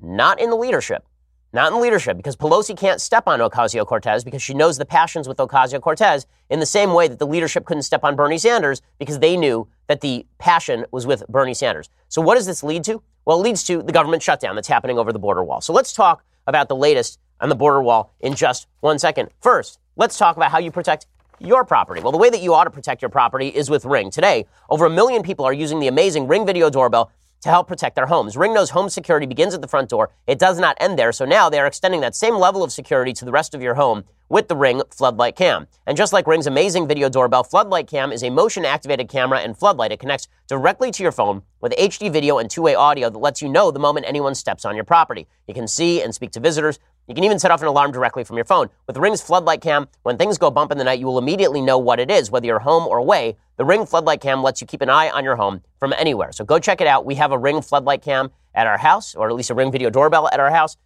not 0.00 0.40
in 0.40 0.50
the 0.50 0.56
leadership. 0.56 1.06
Not 1.54 1.72
in 1.72 1.80
leadership, 1.80 2.16
because 2.16 2.34
Pelosi 2.34 2.76
can't 2.76 3.00
step 3.00 3.28
on 3.28 3.38
Ocasio 3.38 3.86
Cortez 3.86 4.24
because 4.24 4.42
she 4.42 4.54
knows 4.54 4.76
the 4.76 4.84
passions 4.84 5.28
with 5.28 5.38
Ocasio 5.38 5.80
Cortez 5.80 6.26
in 6.50 6.58
the 6.58 6.66
same 6.66 6.92
way 6.92 7.06
that 7.06 7.20
the 7.20 7.28
leadership 7.28 7.64
couldn't 7.64 7.84
step 7.84 8.02
on 8.02 8.16
Bernie 8.16 8.38
Sanders 8.38 8.82
because 8.98 9.20
they 9.20 9.36
knew 9.36 9.68
that 9.86 10.00
the 10.00 10.26
passion 10.38 10.84
was 10.90 11.06
with 11.06 11.24
Bernie 11.28 11.54
Sanders. 11.54 11.88
So, 12.08 12.20
what 12.20 12.34
does 12.34 12.46
this 12.46 12.64
lead 12.64 12.82
to? 12.84 13.00
Well, 13.24 13.38
it 13.38 13.44
leads 13.44 13.62
to 13.64 13.84
the 13.84 13.92
government 13.92 14.20
shutdown 14.20 14.56
that's 14.56 14.66
happening 14.66 14.98
over 14.98 15.12
the 15.12 15.20
border 15.20 15.44
wall. 15.44 15.60
So, 15.60 15.72
let's 15.72 15.92
talk 15.92 16.24
about 16.48 16.68
the 16.68 16.74
latest 16.74 17.20
on 17.40 17.50
the 17.50 17.54
border 17.54 17.80
wall 17.80 18.12
in 18.18 18.34
just 18.34 18.66
one 18.80 18.98
second. 18.98 19.28
First, 19.40 19.78
let's 19.94 20.18
talk 20.18 20.36
about 20.36 20.50
how 20.50 20.58
you 20.58 20.72
protect 20.72 21.06
your 21.38 21.64
property. 21.64 22.00
Well, 22.00 22.10
the 22.10 22.18
way 22.18 22.30
that 22.30 22.42
you 22.42 22.52
ought 22.52 22.64
to 22.64 22.70
protect 22.70 23.00
your 23.00 23.10
property 23.10 23.46
is 23.46 23.70
with 23.70 23.84
Ring. 23.84 24.10
Today, 24.10 24.46
over 24.70 24.86
a 24.86 24.90
million 24.90 25.22
people 25.22 25.44
are 25.44 25.52
using 25.52 25.78
the 25.78 25.86
amazing 25.86 26.26
Ring 26.26 26.46
video 26.46 26.68
doorbell 26.68 27.12
to 27.44 27.50
help 27.50 27.68
protect 27.68 27.94
their 27.94 28.06
homes. 28.06 28.38
Ring 28.38 28.54
knows 28.54 28.70
home 28.70 28.88
security 28.88 29.26
begins 29.26 29.52
at 29.52 29.60
the 29.60 29.68
front 29.68 29.90
door. 29.90 30.10
It 30.26 30.38
does 30.38 30.58
not 30.58 30.78
end 30.80 30.98
there. 30.98 31.12
So 31.12 31.26
now 31.26 31.50
they 31.50 31.60
are 31.60 31.66
extending 31.66 32.00
that 32.00 32.14
same 32.14 32.36
level 32.36 32.64
of 32.64 32.72
security 32.72 33.12
to 33.12 33.24
the 33.26 33.32
rest 33.32 33.54
of 33.54 33.60
your 33.60 33.74
home 33.74 34.04
with 34.30 34.48
the 34.48 34.56
Ring 34.56 34.80
Floodlight 34.90 35.36
Cam. 35.36 35.66
And 35.86 35.94
just 35.94 36.14
like 36.14 36.26
Ring's 36.26 36.46
amazing 36.46 36.88
video 36.88 37.10
doorbell, 37.10 37.44
Floodlight 37.44 37.86
Cam 37.86 38.12
is 38.12 38.22
a 38.22 38.30
motion 38.30 38.64
activated 38.64 39.10
camera 39.10 39.40
and 39.40 39.56
floodlight. 39.56 39.92
It 39.92 40.00
connects 40.00 40.26
directly 40.48 40.90
to 40.92 41.02
your 41.02 41.12
phone 41.12 41.42
with 41.60 41.74
HD 41.76 42.10
video 42.10 42.38
and 42.38 42.50
two 42.50 42.62
way 42.62 42.74
audio 42.74 43.10
that 43.10 43.18
lets 43.18 43.42
you 43.42 43.50
know 43.50 43.70
the 43.70 43.78
moment 43.78 44.06
anyone 44.08 44.34
steps 44.34 44.64
on 44.64 44.74
your 44.74 44.84
property. 44.84 45.28
You 45.46 45.52
can 45.52 45.68
see 45.68 46.00
and 46.00 46.14
speak 46.14 46.30
to 46.32 46.40
visitors. 46.40 46.78
You 47.06 47.14
can 47.14 47.24
even 47.24 47.38
set 47.38 47.50
off 47.50 47.60
an 47.60 47.68
alarm 47.68 47.92
directly 47.92 48.24
from 48.24 48.36
your 48.36 48.46
phone. 48.46 48.70
With 48.86 48.96
Ring's 48.96 49.20
floodlight 49.20 49.60
cam, 49.60 49.88
when 50.04 50.16
things 50.16 50.38
go 50.38 50.50
bump 50.50 50.72
in 50.72 50.78
the 50.78 50.84
night, 50.84 50.98
you 50.98 51.06
will 51.06 51.18
immediately 51.18 51.60
know 51.60 51.76
what 51.76 52.00
it 52.00 52.10
is, 52.10 52.30
whether 52.30 52.46
you're 52.46 52.60
home 52.60 52.86
or 52.86 52.96
away. 52.96 53.36
The 53.58 53.64
Ring 53.64 53.84
floodlight 53.84 54.22
cam 54.22 54.42
lets 54.42 54.62
you 54.62 54.66
keep 54.66 54.80
an 54.80 54.88
eye 54.88 55.10
on 55.10 55.22
your 55.22 55.36
home 55.36 55.60
from 55.78 55.92
anywhere. 55.98 56.32
So 56.32 56.44
go 56.44 56.58
check 56.58 56.80
it 56.80 56.86
out. 56.86 57.04
We 57.04 57.16
have 57.16 57.30
a 57.30 57.38
Ring 57.38 57.60
floodlight 57.60 58.00
cam 58.00 58.30
at 58.54 58.66
our 58.66 58.78
house, 58.78 59.14
or 59.14 59.28
at 59.28 59.34
least 59.34 59.50
a 59.50 59.54
Ring 59.54 59.70
video 59.70 59.90
doorbell 59.90 60.28
at 60.32 60.40
our 60.40 60.50
house. 60.50 60.78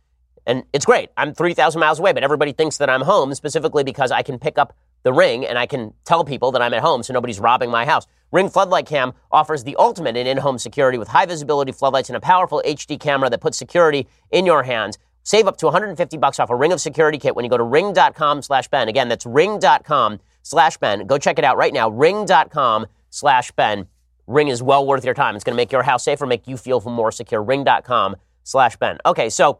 And 0.44 0.64
it's 0.72 0.84
great. 0.84 1.10
I'm 1.16 1.34
3,000 1.34 1.78
miles 1.78 2.00
away, 2.00 2.12
but 2.12 2.24
everybody 2.24 2.52
thinks 2.52 2.78
that 2.78 2.90
I'm 2.90 3.02
home 3.02 3.32
specifically 3.34 3.84
because 3.84 4.10
I 4.10 4.22
can 4.22 4.38
pick 4.38 4.58
up 4.58 4.74
the 5.04 5.12
Ring 5.12 5.46
and 5.46 5.56
I 5.56 5.66
can 5.66 5.94
tell 6.04 6.24
people 6.24 6.50
that 6.52 6.62
I'm 6.62 6.74
at 6.74 6.80
home 6.80 7.04
so 7.04 7.12
nobody's 7.12 7.38
robbing 7.38 7.70
my 7.70 7.84
house. 7.84 8.06
Ring 8.32 8.50
Floodlight 8.50 8.86
Cam 8.86 9.12
offers 9.30 9.64
the 9.64 9.76
ultimate 9.76 10.16
in 10.16 10.26
in-home 10.26 10.58
security 10.58 10.98
with 10.98 11.08
high 11.08 11.26
visibility 11.26 11.72
floodlights 11.72 12.10
and 12.10 12.16
a 12.16 12.20
powerful 12.20 12.62
HD 12.66 12.98
camera 12.98 13.30
that 13.30 13.40
puts 13.40 13.56
security 13.56 14.06
in 14.30 14.44
your 14.44 14.64
hands. 14.64 14.98
Save 15.28 15.46
up 15.46 15.58
to 15.58 15.66
150 15.66 16.16
bucks 16.16 16.40
off 16.40 16.48
a 16.48 16.56
Ring 16.56 16.72
of 16.72 16.80
Security 16.80 17.18
kit 17.18 17.36
when 17.36 17.44
you 17.44 17.50
go 17.50 17.58
to 17.58 17.62
ring.com 17.62 18.40
slash 18.40 18.66
Ben. 18.68 18.88
Again, 18.88 19.08
that's 19.10 19.26
ring.com 19.26 20.20
slash 20.42 20.78
Ben. 20.78 21.06
Go 21.06 21.18
check 21.18 21.38
it 21.38 21.44
out 21.44 21.58
right 21.58 21.74
now. 21.74 21.90
Ring.com 21.90 22.86
slash 23.10 23.50
Ben. 23.50 23.88
Ring 24.26 24.48
is 24.48 24.62
well 24.62 24.86
worth 24.86 25.04
your 25.04 25.12
time. 25.12 25.34
It's 25.34 25.44
going 25.44 25.52
to 25.52 25.58
make 25.58 25.70
your 25.70 25.82
house 25.82 26.02
safer, 26.02 26.24
make 26.24 26.48
you 26.48 26.56
feel 26.56 26.80
more 26.80 27.12
secure. 27.12 27.42
Ring.com 27.42 28.16
slash 28.42 28.78
Ben. 28.78 28.96
Okay, 29.04 29.28
so 29.28 29.58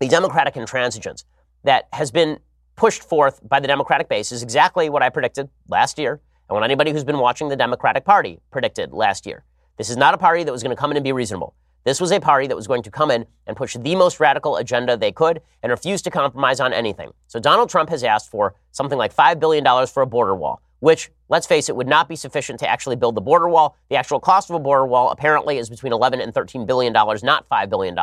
the 0.00 0.08
Democratic 0.08 0.54
intransigence 0.54 1.22
that 1.62 1.86
has 1.92 2.10
been 2.10 2.40
pushed 2.74 3.04
forth 3.04 3.38
by 3.48 3.60
the 3.60 3.68
Democratic 3.68 4.08
base 4.08 4.32
is 4.32 4.42
exactly 4.42 4.90
what 4.90 5.04
I 5.04 5.10
predicted 5.10 5.48
last 5.68 6.00
year 6.00 6.20
and 6.48 6.56
what 6.56 6.64
anybody 6.64 6.90
who's 6.90 7.04
been 7.04 7.20
watching 7.20 7.50
the 7.50 7.56
Democratic 7.56 8.04
Party 8.04 8.40
predicted 8.50 8.92
last 8.92 9.26
year. 9.26 9.44
This 9.76 9.90
is 9.90 9.96
not 9.96 10.14
a 10.14 10.18
party 10.18 10.42
that 10.42 10.50
was 10.50 10.64
going 10.64 10.74
to 10.74 10.80
come 10.80 10.90
in 10.90 10.96
and 10.96 11.04
be 11.04 11.12
reasonable. 11.12 11.54
This 11.88 12.02
was 12.02 12.12
a 12.12 12.20
party 12.20 12.46
that 12.46 12.54
was 12.54 12.66
going 12.66 12.82
to 12.82 12.90
come 12.90 13.10
in 13.10 13.24
and 13.46 13.56
push 13.56 13.74
the 13.74 13.96
most 13.96 14.20
radical 14.20 14.58
agenda 14.58 14.94
they 14.94 15.10
could 15.10 15.40
and 15.62 15.70
refuse 15.70 16.02
to 16.02 16.10
compromise 16.10 16.60
on 16.60 16.74
anything. 16.74 17.12
So 17.28 17.40
Donald 17.40 17.70
Trump 17.70 17.88
has 17.88 18.04
asked 18.04 18.30
for 18.30 18.54
something 18.72 18.98
like 18.98 19.16
$5 19.16 19.40
billion 19.40 19.64
for 19.86 20.02
a 20.02 20.06
border 20.06 20.34
wall, 20.34 20.60
which, 20.80 21.10
let's 21.30 21.46
face 21.46 21.70
it, 21.70 21.76
would 21.76 21.86
not 21.86 22.06
be 22.06 22.14
sufficient 22.14 22.60
to 22.60 22.68
actually 22.68 22.96
build 22.96 23.14
the 23.14 23.22
border 23.22 23.48
wall. 23.48 23.74
The 23.88 23.96
actual 23.96 24.20
cost 24.20 24.50
of 24.50 24.56
a 24.56 24.58
border 24.58 24.86
wall 24.86 25.08
apparently 25.08 25.56
is 25.56 25.70
between 25.70 25.94
11 25.94 26.20
and 26.20 26.34
13 26.34 26.66
billion 26.66 26.92
dollars, 26.92 27.22
not 27.22 27.48
$5 27.48 27.70
billion. 27.70 27.96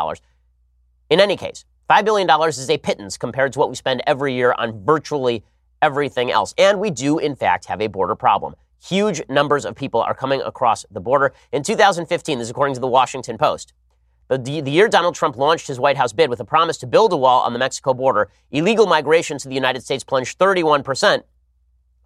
In 1.12 1.20
any 1.20 1.38
case, 1.38 1.64
$5 1.88 2.06
billion 2.06 2.28
is 2.50 2.68
a 2.72 2.80
pittance 2.80 3.20
compared 3.20 3.54
to 3.54 3.60
what 3.60 3.70
we 3.70 3.76
spend 3.76 4.02
every 4.08 4.34
year 4.34 4.56
on 4.58 4.84
virtually 4.84 5.44
everything 5.84 6.32
else. 6.32 6.56
And 6.58 6.80
we 6.80 6.90
do, 6.90 7.20
in 7.20 7.36
fact, 7.36 7.66
have 7.66 7.82
a 7.82 7.88
border 7.88 8.16
problem. 8.16 8.56
Huge 8.88 9.22
numbers 9.28 9.66
of 9.66 9.76
people 9.76 10.02
are 10.02 10.14
coming 10.14 10.42
across 10.42 10.86
the 10.92 11.00
border. 11.00 11.34
In 11.52 11.64
2015, 11.64 12.38
this 12.38 12.46
is 12.46 12.52
according 12.52 12.76
to 12.76 12.82
the 12.82 12.88
Washington 12.88 13.38
Post, 13.38 13.74
the, 14.28 14.38
the, 14.38 14.72
year 14.72 14.88
Donald 14.88 15.14
Trump 15.14 15.38
launched 15.38 15.68
his 15.68 15.80
White 15.80 15.98
House 15.98 16.12
bid 16.12 16.32
with 16.32 16.40
a 16.40 16.46
promise 16.46 16.78
to 16.78 16.88
build 16.88 17.14
a 17.14 17.18
wall 17.18 17.42
on 17.42 17.54
the 17.54 17.60
Mexico 17.60 17.94
border, 17.94 18.30
illegal 18.50 18.88
migration 18.88 19.38
to 19.38 19.48
the 19.48 19.54
United 19.54 19.84
States 19.84 20.04
plunged 20.04 20.40
31%, 20.40 21.24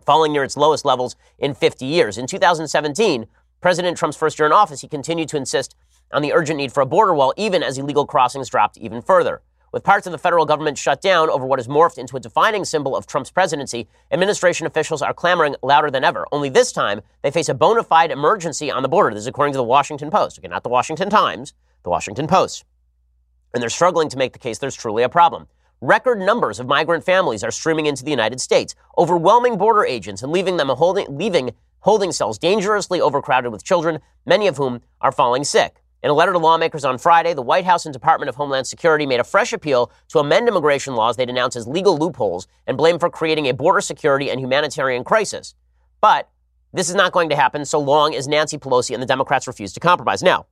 falling 0.06 0.34
near 0.34 0.44
its 0.44 0.58
lowest 0.58 0.84
levels 0.84 1.16
in 1.38 1.54
50 1.54 1.86
years. 1.86 2.18
In 2.18 2.28
2017, 2.28 3.26
President 3.62 3.98
Trump's 3.98 4.18
first 4.18 4.38
year 4.38 4.46
in 4.46 4.52
office, 4.52 4.82
he 4.82 4.88
continued 4.88 5.30
to 5.30 5.38
insist 5.38 5.76
on 6.12 6.22
the 6.22 6.34
urgent 6.34 6.58
need 6.58 6.74
for 6.74 6.82
a 6.82 6.86
border 6.86 7.14
wall, 7.14 7.34
even 7.38 7.64
as 7.64 7.78
illegal 7.78 8.06
crossings 8.06 8.50
dropped 8.50 8.78
even 8.78 9.02
further. 9.02 9.42
With 9.72 9.84
parts 9.84 10.08
of 10.08 10.12
the 10.12 10.18
federal 10.18 10.48
government 10.48 10.80
shut 10.80 11.00
down 11.00 11.30
over 11.30 11.46
what 11.46 11.60
has 11.60 11.68
morphed 11.68 12.00
into 12.00 12.18
a 12.18 12.20
defining 12.20 12.66
symbol 12.66 12.96
of 12.96 13.06
Trump's 13.06 13.30
presidency, 13.30 13.88
administration 14.10 14.66
officials 14.66 15.04
are 15.04 15.14
clamoring 15.14 15.56
louder 15.62 15.92
than 15.92 16.04
ever. 16.04 16.26
Only 16.32 16.50
this 16.50 16.72
time, 16.72 17.02
they 17.22 17.30
face 17.30 17.50
a 17.50 17.54
bona 17.54 17.84
fide 17.84 18.10
emergency 18.10 18.72
on 18.72 18.82
the 18.82 18.90
border. 18.90 19.12
This 19.12 19.22
is 19.22 19.28
according 19.28 19.54
to 19.54 19.58
the 19.58 19.64
Washington 19.64 20.10
Post. 20.10 20.40
Okay, 20.40 20.48
not 20.48 20.64
the 20.64 20.70
Washington 20.70 21.10
Times, 21.10 21.54
the 21.84 21.92
Washington 21.92 22.26
Post. 22.26 22.66
And 23.54 23.62
they're 23.62 23.70
struggling 23.70 24.10
to 24.10 24.18
make 24.18 24.34
the 24.34 24.40
case 24.40 24.58
there's 24.58 24.76
truly 24.76 25.04
a 25.04 25.10
problem. 25.10 25.48
Record 25.82 26.20
numbers 26.20 26.60
of 26.60 26.66
migrant 26.66 27.04
families 27.04 27.44
are 27.44 27.52
streaming 27.52 27.86
into 27.86 28.04
the 28.04 28.12
United 28.12 28.42
States, 28.42 28.74
overwhelming 28.98 29.58
border 29.58 29.86
agents 29.86 30.24
and 30.24 30.32
leaving 30.32 30.58
them 30.58 30.70
holding, 30.70 31.16
leaving 31.16 31.52
holding 31.82 32.12
cells 32.12 32.40
dangerously 32.40 33.00
overcrowded 33.00 33.52
with 33.52 33.64
children, 33.64 34.00
many 34.26 34.48
of 34.48 34.58
whom 34.58 34.82
are 35.00 35.12
falling 35.12 35.44
sick. 35.44 35.79
In 36.02 36.10
a 36.10 36.14
letter 36.14 36.32
to 36.32 36.38
lawmakers 36.38 36.86
on 36.86 36.98
Friday, 36.98 37.34
the 37.34 37.42
White 37.42 37.66
House 37.66 37.86
and 37.86 37.92
Department 37.92 38.30
of 38.30 38.36
Homeland 38.36 38.66
Security 38.66 39.06
made 39.06 39.20
a 39.20 39.24
fresh 39.26 39.52
appeal 39.52 39.92
to 40.08 40.20
amend 40.20 40.48
immigration 40.48 40.96
laws 40.96 41.18
they 41.18 41.26
denounced 41.26 41.58
as 41.58 41.68
legal 41.68 41.98
loopholes 41.98 42.48
and 42.68 42.78
blamed 42.78 43.02
for 43.02 43.10
creating 43.10 43.48
a 43.48 43.54
border 43.54 43.82
security 43.82 44.32
and 44.32 44.40
humanitarian 44.40 45.04
crisis. 45.04 45.56
But 46.00 46.30
this 46.72 46.88
is 46.88 46.96
not 46.96 47.12
going 47.12 47.28
to 47.30 47.36
happen 47.36 47.66
so 47.66 47.80
long 47.80 48.16
as 48.16 48.30
Nancy 48.30 48.58
Pelosi 48.58 48.94
and 48.94 49.04
the 49.04 49.08
Democrats 49.08 49.46
refuse 49.46 49.74
to 49.74 49.82
compromise. 49.82 50.24
Now, 50.24 50.46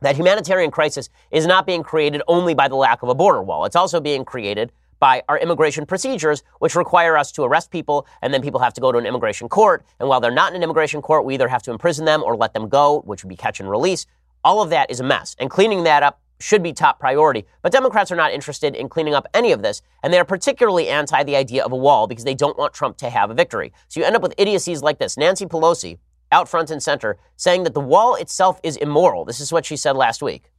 that 0.00 0.16
humanitarian 0.16 0.70
crisis 0.70 1.08
is 1.30 1.46
not 1.46 1.64
being 1.64 1.82
created 1.82 2.20
only 2.28 2.52
by 2.52 2.68
the 2.68 2.76
lack 2.76 3.02
of 3.02 3.08
a 3.08 3.14
border 3.14 3.42
wall. 3.42 3.64
It's 3.64 3.74
also 3.74 4.00
being 4.00 4.22
created 4.22 4.70
by 5.00 5.22
our 5.28 5.38
immigration 5.38 5.86
procedures, 5.86 6.42
which 6.58 6.74
require 6.74 7.16
us 7.16 7.32
to 7.32 7.42
arrest 7.44 7.70
people, 7.70 8.06
and 8.20 8.34
then 8.34 8.42
people 8.42 8.60
have 8.60 8.74
to 8.74 8.80
go 8.80 8.92
to 8.92 8.98
an 8.98 9.06
immigration 9.06 9.48
court. 9.48 9.84
And 9.98 10.08
while 10.08 10.20
they're 10.20 10.30
not 10.30 10.50
in 10.50 10.56
an 10.56 10.62
immigration 10.62 11.00
court, 11.00 11.24
we 11.24 11.34
either 11.34 11.48
have 11.48 11.62
to 11.62 11.70
imprison 11.70 12.04
them 12.04 12.22
or 12.22 12.36
let 12.36 12.52
them 12.52 12.68
go, 12.68 13.00
which 13.02 13.24
would 13.24 13.28
be 13.28 13.36
catch 13.36 13.60
and 13.60 13.70
release. 13.70 14.06
All 14.44 14.62
of 14.62 14.70
that 14.70 14.90
is 14.90 15.00
a 15.00 15.04
mess, 15.04 15.36
and 15.38 15.50
cleaning 15.50 15.84
that 15.84 16.02
up 16.02 16.20
should 16.40 16.62
be 16.62 16.72
top 16.72 17.00
priority. 17.00 17.44
But 17.62 17.72
Democrats 17.72 18.12
are 18.12 18.16
not 18.16 18.32
interested 18.32 18.76
in 18.76 18.88
cleaning 18.88 19.14
up 19.14 19.26
any 19.34 19.52
of 19.52 19.62
this, 19.62 19.82
and 20.02 20.12
they 20.12 20.18
are 20.18 20.24
particularly 20.24 20.88
anti 20.88 21.22
the 21.24 21.36
idea 21.36 21.64
of 21.64 21.72
a 21.72 21.76
wall 21.76 22.06
because 22.06 22.24
they 22.24 22.34
don't 22.34 22.56
want 22.56 22.74
Trump 22.74 22.96
to 22.98 23.10
have 23.10 23.30
a 23.30 23.34
victory. 23.34 23.72
So 23.88 24.00
you 24.00 24.06
end 24.06 24.16
up 24.16 24.22
with 24.22 24.34
idiocies 24.38 24.82
like 24.82 24.98
this. 24.98 25.16
Nancy 25.16 25.46
Pelosi, 25.46 25.98
out 26.30 26.48
front 26.48 26.70
and 26.70 26.82
center, 26.82 27.18
saying 27.36 27.64
that 27.64 27.74
the 27.74 27.80
wall 27.80 28.14
itself 28.14 28.60
is 28.62 28.76
immoral. 28.76 29.24
This 29.24 29.40
is 29.40 29.52
what 29.52 29.66
she 29.66 29.76
said 29.76 29.96
last 29.96 30.22
week. 30.22 30.50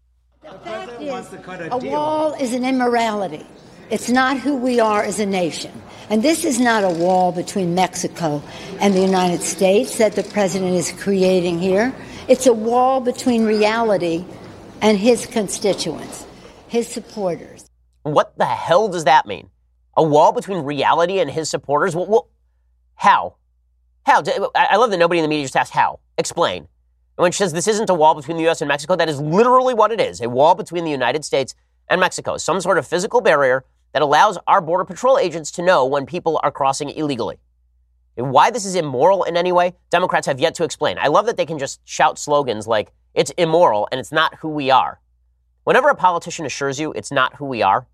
The 0.41 0.51
fact 0.59 1.01
is, 1.01 1.33
a, 1.33 1.69
a 1.71 1.77
wall 1.77 2.33
is 2.33 2.53
an 2.53 2.65
immorality. 2.65 3.45
It's 3.89 4.09
not 4.09 4.37
who 4.39 4.55
we 4.55 4.79
are 4.79 5.03
as 5.03 5.19
a 5.19 5.25
nation. 5.25 5.71
And 6.09 6.23
this 6.23 6.45
is 6.45 6.59
not 6.59 6.83
a 6.83 6.89
wall 6.89 7.31
between 7.31 7.75
Mexico 7.75 8.41
and 8.79 8.93
the 8.93 9.01
United 9.01 9.41
States 9.41 9.97
that 9.97 10.13
the 10.13 10.23
president 10.23 10.73
is 10.75 10.91
creating 10.91 11.59
here. 11.59 11.93
It's 12.29 12.47
a 12.47 12.53
wall 12.53 13.01
between 13.01 13.45
reality 13.45 14.25
and 14.81 14.97
his 14.99 15.25
constituents. 15.25 16.27
his 16.69 16.87
supporters. 16.87 17.65
What 18.03 18.37
the 18.37 18.45
hell 18.45 18.89
does 18.89 19.05
that 19.05 19.25
mean? 19.27 19.49
A 19.97 20.03
wall 20.03 20.31
between 20.33 20.59
reality 20.59 21.19
and 21.19 21.29
his 21.29 21.49
supporters? 21.49 21.95
Well, 21.95 22.07
well, 22.07 22.29
how? 22.95 23.35
How? 24.05 24.23
I 24.55 24.77
love 24.77 24.91
that 24.91 24.97
nobody 24.97 25.19
in 25.19 25.23
the 25.23 25.29
media 25.29 25.45
just 25.45 25.55
asks 25.55 25.75
how. 25.75 25.99
Explain. 26.17 26.63
And 26.63 27.23
when 27.23 27.31
she 27.31 27.39
says 27.39 27.53
this 27.53 27.67
isn't 27.67 27.89
a 27.89 27.95
wall 27.95 28.15
between 28.15 28.37
the 28.37 28.43
U.S. 28.43 28.61
and 28.61 28.69
Mexico, 28.69 28.95
that 28.95 29.09
is 29.09 29.19
literally 29.19 29.73
what 29.73 29.91
it 29.91 29.99
is 29.99 30.21
a 30.21 30.29
wall 30.29 30.55
between 30.55 30.85
the 30.85 30.91
United 30.91 31.25
States 31.25 31.55
and 31.89 31.99
Mexico, 31.99 32.37
some 32.37 32.61
sort 32.61 32.77
of 32.77 32.87
physical 32.87 33.21
barrier 33.21 33.65
that 33.93 34.01
allows 34.03 34.37
our 34.47 34.61
Border 34.61 34.85
Patrol 34.85 35.17
agents 35.17 35.51
to 35.51 35.63
know 35.63 35.85
when 35.85 36.05
people 36.05 36.39
are 36.43 36.51
crossing 36.51 36.89
illegally. 36.91 37.37
Why 38.19 38.51
this 38.51 38.65
is 38.65 38.75
immoral 38.75 39.23
in 39.23 39.37
any 39.37 39.51
way, 39.51 39.75
Democrats 39.89 40.27
have 40.27 40.39
yet 40.39 40.55
to 40.55 40.63
explain. 40.63 40.97
I 40.99 41.07
love 41.07 41.25
that 41.25 41.37
they 41.37 41.45
can 41.45 41.59
just 41.59 41.79
shout 41.85 42.19
slogans 42.19 42.67
like, 42.67 42.91
it's 43.13 43.31
immoral 43.31 43.87
and 43.91 43.99
it's 43.99 44.11
not 44.11 44.35
who 44.39 44.49
we 44.49 44.69
are. 44.69 44.99
Whenever 45.63 45.89
a 45.89 45.95
politician 45.95 46.45
assures 46.45 46.79
you 46.79 46.91
it's 46.93 47.11
not 47.11 47.35
who 47.35 47.45
we 47.45 47.61
are, 47.61 47.87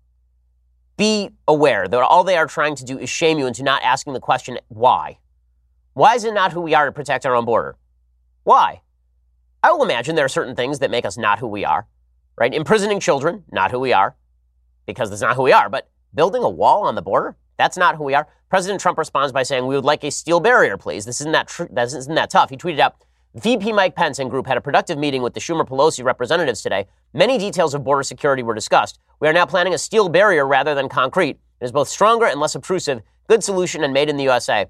be 0.96 1.30
aware 1.46 1.86
that 1.86 2.00
all 2.00 2.24
they 2.24 2.36
are 2.36 2.46
trying 2.46 2.74
to 2.76 2.84
do 2.84 2.98
is 2.98 3.10
shame 3.10 3.38
you 3.38 3.46
into 3.46 3.62
not 3.62 3.82
asking 3.82 4.14
the 4.14 4.20
question, 4.20 4.58
why? 4.68 5.18
Why 5.92 6.14
is 6.14 6.24
it 6.24 6.34
not 6.34 6.52
who 6.52 6.60
we 6.60 6.74
are 6.74 6.86
to 6.86 6.92
protect 6.92 7.24
our 7.26 7.34
own 7.34 7.44
border? 7.44 7.76
Why? 8.44 8.82
I 9.62 9.72
will 9.72 9.82
imagine 9.82 10.14
there 10.14 10.24
are 10.24 10.28
certain 10.28 10.54
things 10.54 10.78
that 10.78 10.90
make 10.90 11.04
us 11.04 11.18
not 11.18 11.38
who 11.38 11.46
we 11.46 11.64
are, 11.64 11.86
right? 12.36 12.52
Imprisoning 12.52 13.00
children, 13.00 13.44
not 13.50 13.70
who 13.70 13.80
we 13.80 13.92
are, 13.92 14.16
because 14.86 15.10
that's 15.10 15.22
not 15.22 15.36
who 15.36 15.42
we 15.42 15.52
are. 15.52 15.68
But 15.68 15.88
building 16.14 16.42
a 16.42 16.48
wall 16.48 16.84
on 16.84 16.94
the 16.94 17.02
border, 17.02 17.36
that's 17.56 17.76
not 17.76 17.96
who 17.96 18.04
we 18.04 18.14
are. 18.14 18.26
President 18.48 18.80
Trump 18.80 18.98
responds 18.98 19.32
by 19.32 19.42
saying, 19.42 19.66
We 19.66 19.74
would 19.74 19.84
like 19.84 20.04
a 20.04 20.10
steel 20.10 20.40
barrier, 20.40 20.76
please. 20.76 21.04
This 21.04 21.20
isn't 21.20 21.32
that, 21.32 21.48
tr- 21.48 21.64
this 21.70 21.94
isn't 21.94 22.14
that 22.14 22.30
tough. 22.30 22.50
He 22.50 22.56
tweeted 22.56 22.78
out, 22.78 22.96
VP 23.34 23.72
Mike 23.72 23.94
Pence 23.94 24.18
and 24.18 24.30
group 24.30 24.46
had 24.46 24.56
a 24.56 24.62
productive 24.62 24.96
meeting 24.96 25.20
with 25.20 25.34
the 25.34 25.40
Schumer 25.40 25.66
Pelosi 25.66 26.02
representatives 26.02 26.62
today. 26.62 26.86
Many 27.12 27.36
details 27.36 27.74
of 27.74 27.84
border 27.84 28.02
security 28.02 28.42
were 28.42 28.54
discussed. 28.54 28.98
We 29.20 29.28
are 29.28 29.32
now 29.32 29.44
planning 29.44 29.74
a 29.74 29.78
steel 29.78 30.08
barrier 30.08 30.46
rather 30.46 30.74
than 30.74 30.88
concrete. 30.88 31.38
It 31.60 31.64
is 31.64 31.72
both 31.72 31.88
stronger 31.88 32.26
and 32.26 32.40
less 32.40 32.54
obtrusive, 32.54 33.02
good 33.28 33.44
solution, 33.44 33.84
and 33.84 33.92
made 33.92 34.08
in 34.08 34.16
the 34.16 34.24
USA. 34.24 34.66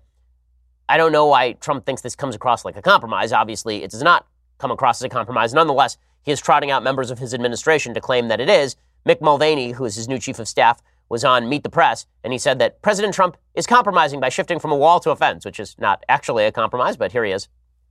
I 0.89 0.97
don't 0.97 1.13
know 1.13 1.27
why 1.27 1.53
Trump 1.53 1.87
thinks 1.87 2.03
this 2.03 2.17
comes 2.17 2.35
across 2.35 2.65
like 2.65 2.77
a 2.77 2.83
compromise. 2.83 3.33
Obviously, 3.33 3.85
it 3.85 3.91
does 3.91 4.03
not 4.03 4.27
come 4.59 4.71
across 4.71 5.01
as 5.01 5.05
a 5.05 5.09
compromise. 5.09 5.55
Nonetheless, 5.55 5.97
he 6.23 6.33
is 6.33 6.41
trotting 6.41 6.71
out 6.71 6.83
members 6.83 7.11
of 7.11 7.19
his 7.19 7.35
administration 7.35 7.95
to 7.95 8.01
claim 8.01 8.29
that 8.29 8.41
it 8.41 8.49
is. 8.49 8.75
Mick 9.07 9.21
Mulvaney, 9.21 9.73
who 9.73 9.85
is 9.85 9.95
his 9.95 10.09
new 10.09 10.19
chief 10.19 10.41
of 10.41 10.49
staff, 10.49 10.83
was 11.09 11.25
on 11.25 11.49
Meet 11.49 11.63
the 11.63 11.71
Press, 11.71 12.07
and 12.25 12.33
he 12.33 12.39
said 12.39 12.59
that 12.59 12.83
President 12.83 13.15
Trump 13.15 13.37
is 13.55 13.67
compromising 13.67 14.21
by 14.21 14.29
shifting 14.29 14.59
from 14.59 14.73
a 14.73 14.77
wall 14.77 15.01
to 15.01 15.11
a 15.11 15.17
fence, 15.17 15.45
which 15.45 15.61
is 15.61 15.77
not 15.79 16.05
actually 16.09 16.45
a 16.45 16.53
compromise, 16.53 16.97
but 16.97 17.13
here 17.13 17.25
he 17.25 17.33
is. 17.33 17.49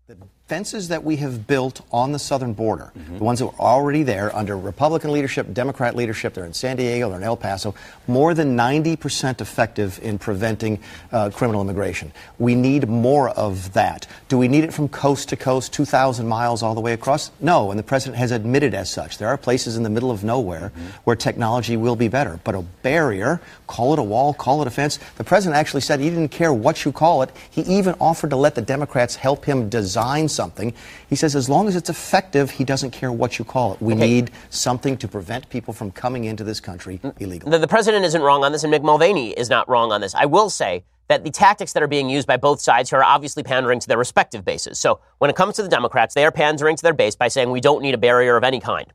The 0.08 0.18
fences 0.48 0.90
that 0.90 1.04
we 1.04 1.16
have 1.16 1.48
built 1.48 1.82
on 1.92 2.12
the 2.12 2.20
southern 2.20 2.54
border, 2.54 2.92
mm-hmm. 2.96 3.18
the 3.18 3.24
ones 3.24 3.40
that 3.40 3.48
were 3.48 3.60
already 3.60 4.04
there 4.04 4.34
under 4.36 4.56
Republican 4.56 5.12
leadership, 5.12 5.52
Democrat 5.54 5.96
leadership, 5.96 6.36
they're 6.36 6.46
in 6.46 6.54
San 6.54 6.78
Diego, 6.78 7.10
they're 7.10 7.18
in 7.18 7.24
El 7.24 7.36
Paso, 7.36 7.74
more 8.08 8.36
than 8.36 8.56
90% 8.56 9.42
effective 9.42 10.00
in 10.04 10.20
preventing 10.20 10.80
uh, 11.12 11.32
criminal 11.32 11.62
immigration. 11.62 12.12
We 12.38 12.54
need 12.54 12.88
more 12.88 13.30
of 13.30 13.74
that. 13.74 14.06
Do 14.28 14.38
we 14.38 14.48
need 14.48 14.64
it 14.64 14.72
from 14.72 14.88
coast 14.88 15.30
to 15.30 15.36
coast, 15.36 15.74
2,000 15.74 16.28
miles 16.28 16.62
all 16.62 16.76
the 16.76 16.82
way 16.82 16.94
across? 16.94 17.32
No, 17.40 17.72
and 17.72 17.80
the 17.80 17.84
president 17.84 18.20
has 18.20 18.30
admitted 18.30 18.76
as 18.76 18.92
such. 18.92 19.18
There 19.18 19.30
are 19.30 19.38
places 19.38 19.78
in 19.78 19.82
the 19.82 19.90
middle 19.90 20.12
of 20.12 20.24
nowhere 20.24 20.72
mm-hmm. 20.76 20.88
where 21.06 21.16
technology 21.16 21.76
will 21.76 21.96
be 21.96 22.08
better. 22.08 22.40
But 22.44 22.54
a 22.54 22.62
barrier, 22.84 23.42
call 23.66 23.94
it 23.94 24.00
a 24.00 24.04
wall, 24.04 24.32
call 24.32 24.62
it 24.62 24.68
a 24.68 24.72
fence, 24.72 25.00
the 25.18 25.24
president 25.24 25.58
actually 25.58 25.82
said 25.82 26.00
he 26.00 26.12
didn't 26.12 26.30
care 26.30 26.54
what 26.54 26.86
you 26.86 26.92
call 26.92 27.24
it. 27.24 27.32
He 27.50 27.62
even 27.62 27.96
offered 28.00 28.30
to 28.30 28.36
let 28.36 28.54
the 28.54 28.62
Democrats 28.62 29.16
help 29.16 29.44
him 29.44 29.70
design 29.70 30.30
something. 30.36 30.74
He 31.10 31.16
says 31.16 31.36
as 31.36 31.50
long 31.50 31.68
as 31.68 31.76
it's 31.76 31.90
effective, 31.90 32.52
he 32.52 32.64
doesn't 32.64 32.92
care 32.92 33.12
what 33.12 33.40
you 33.40 33.46
call 33.46 33.74
it. 33.74 33.82
We 33.82 33.94
okay. 33.94 34.08
need 34.08 34.32
something 34.50 34.98
to 34.98 35.08
prevent 35.08 35.50
people 35.50 35.74
from 35.74 35.92
coming 35.92 36.26
into 36.26 36.44
this 36.44 36.60
country 36.60 37.00
mm, 37.00 37.14
illegally. 37.22 37.52
The, 37.52 37.58
the 37.60 37.68
president 37.68 38.06
isn't 38.06 38.22
wrong 38.22 38.44
on 38.44 38.52
this, 38.52 38.64
and 38.64 38.74
Mick 38.74 38.84
Mulvaney 38.84 39.32
is 39.32 39.50
not 39.50 39.68
wrong 39.70 39.92
on 39.92 40.02
this. 40.02 40.14
I 40.14 40.26
will 40.26 40.50
say 40.50 40.84
that 41.08 41.24
the 41.24 41.30
tactics 41.30 41.74
that 41.74 41.84
are 41.84 41.88
being 41.88 42.10
used 42.10 42.28
by 42.28 42.38
both 42.38 42.60
sides 42.62 42.90
here 42.90 43.00
are 43.00 43.04
obviously 43.04 43.44
pandering 43.44 43.80
to 43.80 43.88
their 43.88 43.98
respective 43.98 44.44
bases. 44.44 44.80
So 44.80 45.00
when 45.20 45.30
it 45.30 45.36
comes 45.36 45.56
to 45.56 45.64
the 45.64 45.70
Democrats, 45.70 46.16
they 46.16 46.26
are 46.26 46.32
pandering 46.32 46.76
to 46.76 46.84
their 46.84 46.94
base 46.94 47.16
by 47.16 47.28
saying 47.28 47.52
we 47.52 47.62
don't 47.62 47.82
need 47.82 47.94
a 47.94 48.00
barrier 48.00 48.36
of 48.36 48.44
any 48.44 48.60
kind. 48.60 48.92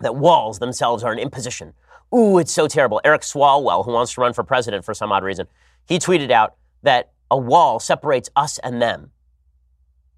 That 0.00 0.16
walls 0.16 0.58
themselves 0.58 1.02
are 1.02 1.12
an 1.12 1.18
imposition. 1.18 1.72
Ooh, 2.14 2.38
it's 2.38 2.52
so 2.52 2.68
terrible. 2.68 3.00
Eric 3.04 3.22
Swalwell, 3.22 3.84
who 3.84 3.92
wants 3.92 4.14
to 4.14 4.20
run 4.20 4.32
for 4.32 4.44
president 4.44 4.84
for 4.84 4.92
some 4.92 5.12
odd 5.12 5.24
reason, 5.24 5.46
he 5.86 5.98
tweeted 5.98 6.30
out 6.30 6.56
that 6.82 7.12
a 7.30 7.38
wall 7.38 7.80
separates 7.80 8.28
us 8.36 8.58
and 8.58 8.80
them 8.82 9.10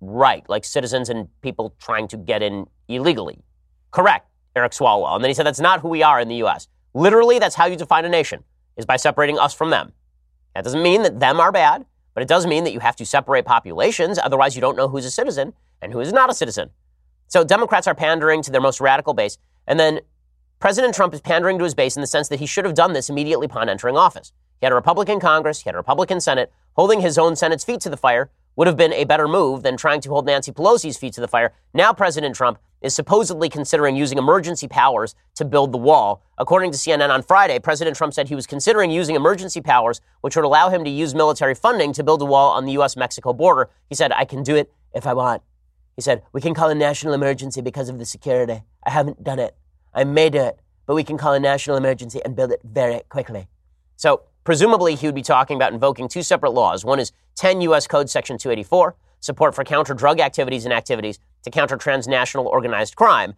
right, 0.00 0.48
like 0.48 0.64
citizens 0.64 1.08
and 1.08 1.28
people 1.40 1.74
trying 1.80 2.08
to 2.08 2.16
get 2.16 2.42
in 2.42 2.66
illegally. 2.88 3.38
Correct, 3.90 4.28
Eric 4.54 4.72
Swalwell. 4.72 5.14
And 5.14 5.24
then 5.24 5.30
he 5.30 5.34
said 5.34 5.46
that's 5.46 5.60
not 5.60 5.80
who 5.80 5.88
we 5.88 6.02
are 6.02 6.20
in 6.20 6.28
the 6.28 6.36
U.S. 6.36 6.68
Literally, 6.94 7.38
that's 7.38 7.54
how 7.54 7.66
you 7.66 7.76
define 7.76 8.04
a 8.04 8.08
nation, 8.08 8.44
is 8.76 8.86
by 8.86 8.96
separating 8.96 9.38
us 9.38 9.54
from 9.54 9.70
them. 9.70 9.92
That 10.54 10.64
doesn't 10.64 10.82
mean 10.82 11.02
that 11.02 11.20
them 11.20 11.40
are 11.40 11.52
bad, 11.52 11.84
but 12.14 12.22
it 12.22 12.28
does 12.28 12.46
mean 12.46 12.64
that 12.64 12.72
you 12.72 12.80
have 12.80 12.96
to 12.96 13.04
separate 13.04 13.44
populations. 13.44 14.18
Otherwise, 14.18 14.54
you 14.54 14.60
don't 14.60 14.76
know 14.76 14.88
who's 14.88 15.04
a 15.04 15.10
citizen 15.10 15.52
and 15.82 15.92
who 15.92 16.00
is 16.00 16.12
not 16.12 16.30
a 16.30 16.34
citizen. 16.34 16.70
So 17.28 17.44
Democrats 17.44 17.86
are 17.86 17.94
pandering 17.94 18.42
to 18.42 18.50
their 18.50 18.60
most 18.60 18.80
radical 18.80 19.12
base. 19.12 19.36
And 19.66 19.78
then 19.78 20.00
President 20.58 20.94
Trump 20.94 21.12
is 21.12 21.20
pandering 21.20 21.58
to 21.58 21.64
his 21.64 21.74
base 21.74 21.96
in 21.96 22.00
the 22.00 22.06
sense 22.06 22.28
that 22.28 22.40
he 22.40 22.46
should 22.46 22.64
have 22.64 22.74
done 22.74 22.94
this 22.94 23.10
immediately 23.10 23.44
upon 23.46 23.68
entering 23.68 23.96
office. 23.96 24.32
He 24.60 24.64
had 24.64 24.72
a 24.72 24.76
Republican 24.76 25.20
Congress, 25.20 25.60
he 25.60 25.68
had 25.68 25.74
a 25.74 25.78
Republican 25.78 26.20
Senate, 26.20 26.50
holding 26.74 27.00
his 27.00 27.18
own 27.18 27.36
Senate's 27.36 27.64
feet 27.64 27.80
to 27.82 27.90
the 27.90 27.96
fire 27.96 28.30
would 28.56 28.66
have 28.66 28.76
been 28.76 28.92
a 28.92 29.04
better 29.04 29.28
move 29.28 29.62
than 29.62 29.76
trying 29.76 30.00
to 30.00 30.08
hold 30.08 30.26
Nancy 30.26 30.50
Pelosi's 30.50 30.96
feet 30.96 31.12
to 31.12 31.20
the 31.20 31.28
fire. 31.28 31.52
Now, 31.72 31.92
President 31.92 32.34
Trump 32.34 32.58
is 32.80 32.94
supposedly 32.94 33.48
considering 33.48 33.96
using 33.96 34.18
emergency 34.18 34.68
powers 34.68 35.14
to 35.34 35.44
build 35.44 35.72
the 35.72 35.78
wall. 35.78 36.22
According 36.38 36.72
to 36.72 36.78
CNN 36.78 37.10
on 37.10 37.22
Friday, 37.22 37.58
President 37.58 37.96
Trump 37.96 38.14
said 38.14 38.28
he 38.28 38.34
was 38.34 38.46
considering 38.46 38.90
using 38.90 39.14
emergency 39.14 39.60
powers, 39.60 40.00
which 40.20 40.36
would 40.36 40.44
allow 40.44 40.68
him 40.68 40.84
to 40.84 40.90
use 40.90 41.14
military 41.14 41.54
funding 41.54 41.92
to 41.92 42.02
build 42.02 42.22
a 42.22 42.24
wall 42.24 42.50
on 42.50 42.64
the 42.64 42.72
U.S. 42.72 42.96
Mexico 42.96 43.32
border. 43.32 43.70
He 43.88 43.94
said, 43.94 44.12
I 44.12 44.24
can 44.24 44.42
do 44.42 44.56
it 44.56 44.72
if 44.94 45.06
I 45.06 45.14
want. 45.14 45.42
He 45.96 46.02
said, 46.02 46.22
We 46.32 46.40
can 46.40 46.54
call 46.54 46.68
a 46.68 46.74
national 46.74 47.14
emergency 47.14 47.60
because 47.60 47.88
of 47.88 47.98
the 47.98 48.04
security. 48.04 48.62
I 48.84 48.90
haven't 48.90 49.24
done 49.24 49.38
it. 49.38 49.56
I 49.94 50.04
may 50.04 50.28
do 50.28 50.40
it, 50.40 50.58
but 50.86 50.94
we 50.94 51.04
can 51.04 51.16
call 51.16 51.32
a 51.32 51.40
national 51.40 51.76
emergency 51.76 52.20
and 52.24 52.36
build 52.36 52.52
it 52.52 52.60
very 52.62 53.00
quickly. 53.08 53.48
So, 53.96 54.22
Presumably, 54.46 54.94
he 54.94 55.06
would 55.06 55.14
be 55.16 55.22
talking 55.22 55.56
about 55.56 55.72
invoking 55.72 56.06
two 56.06 56.22
separate 56.22 56.52
laws. 56.52 56.84
One 56.84 57.00
is 57.00 57.10
10 57.34 57.62
U.S. 57.62 57.88
Code 57.88 58.08
Section 58.08 58.38
284, 58.38 58.94
support 59.18 59.56
for 59.56 59.64
counter 59.64 59.92
drug 59.92 60.20
activities 60.20 60.64
and 60.64 60.72
activities 60.72 61.18
to 61.42 61.50
counter 61.50 61.76
transnational 61.76 62.46
organized 62.46 62.94
crime. 62.94 63.34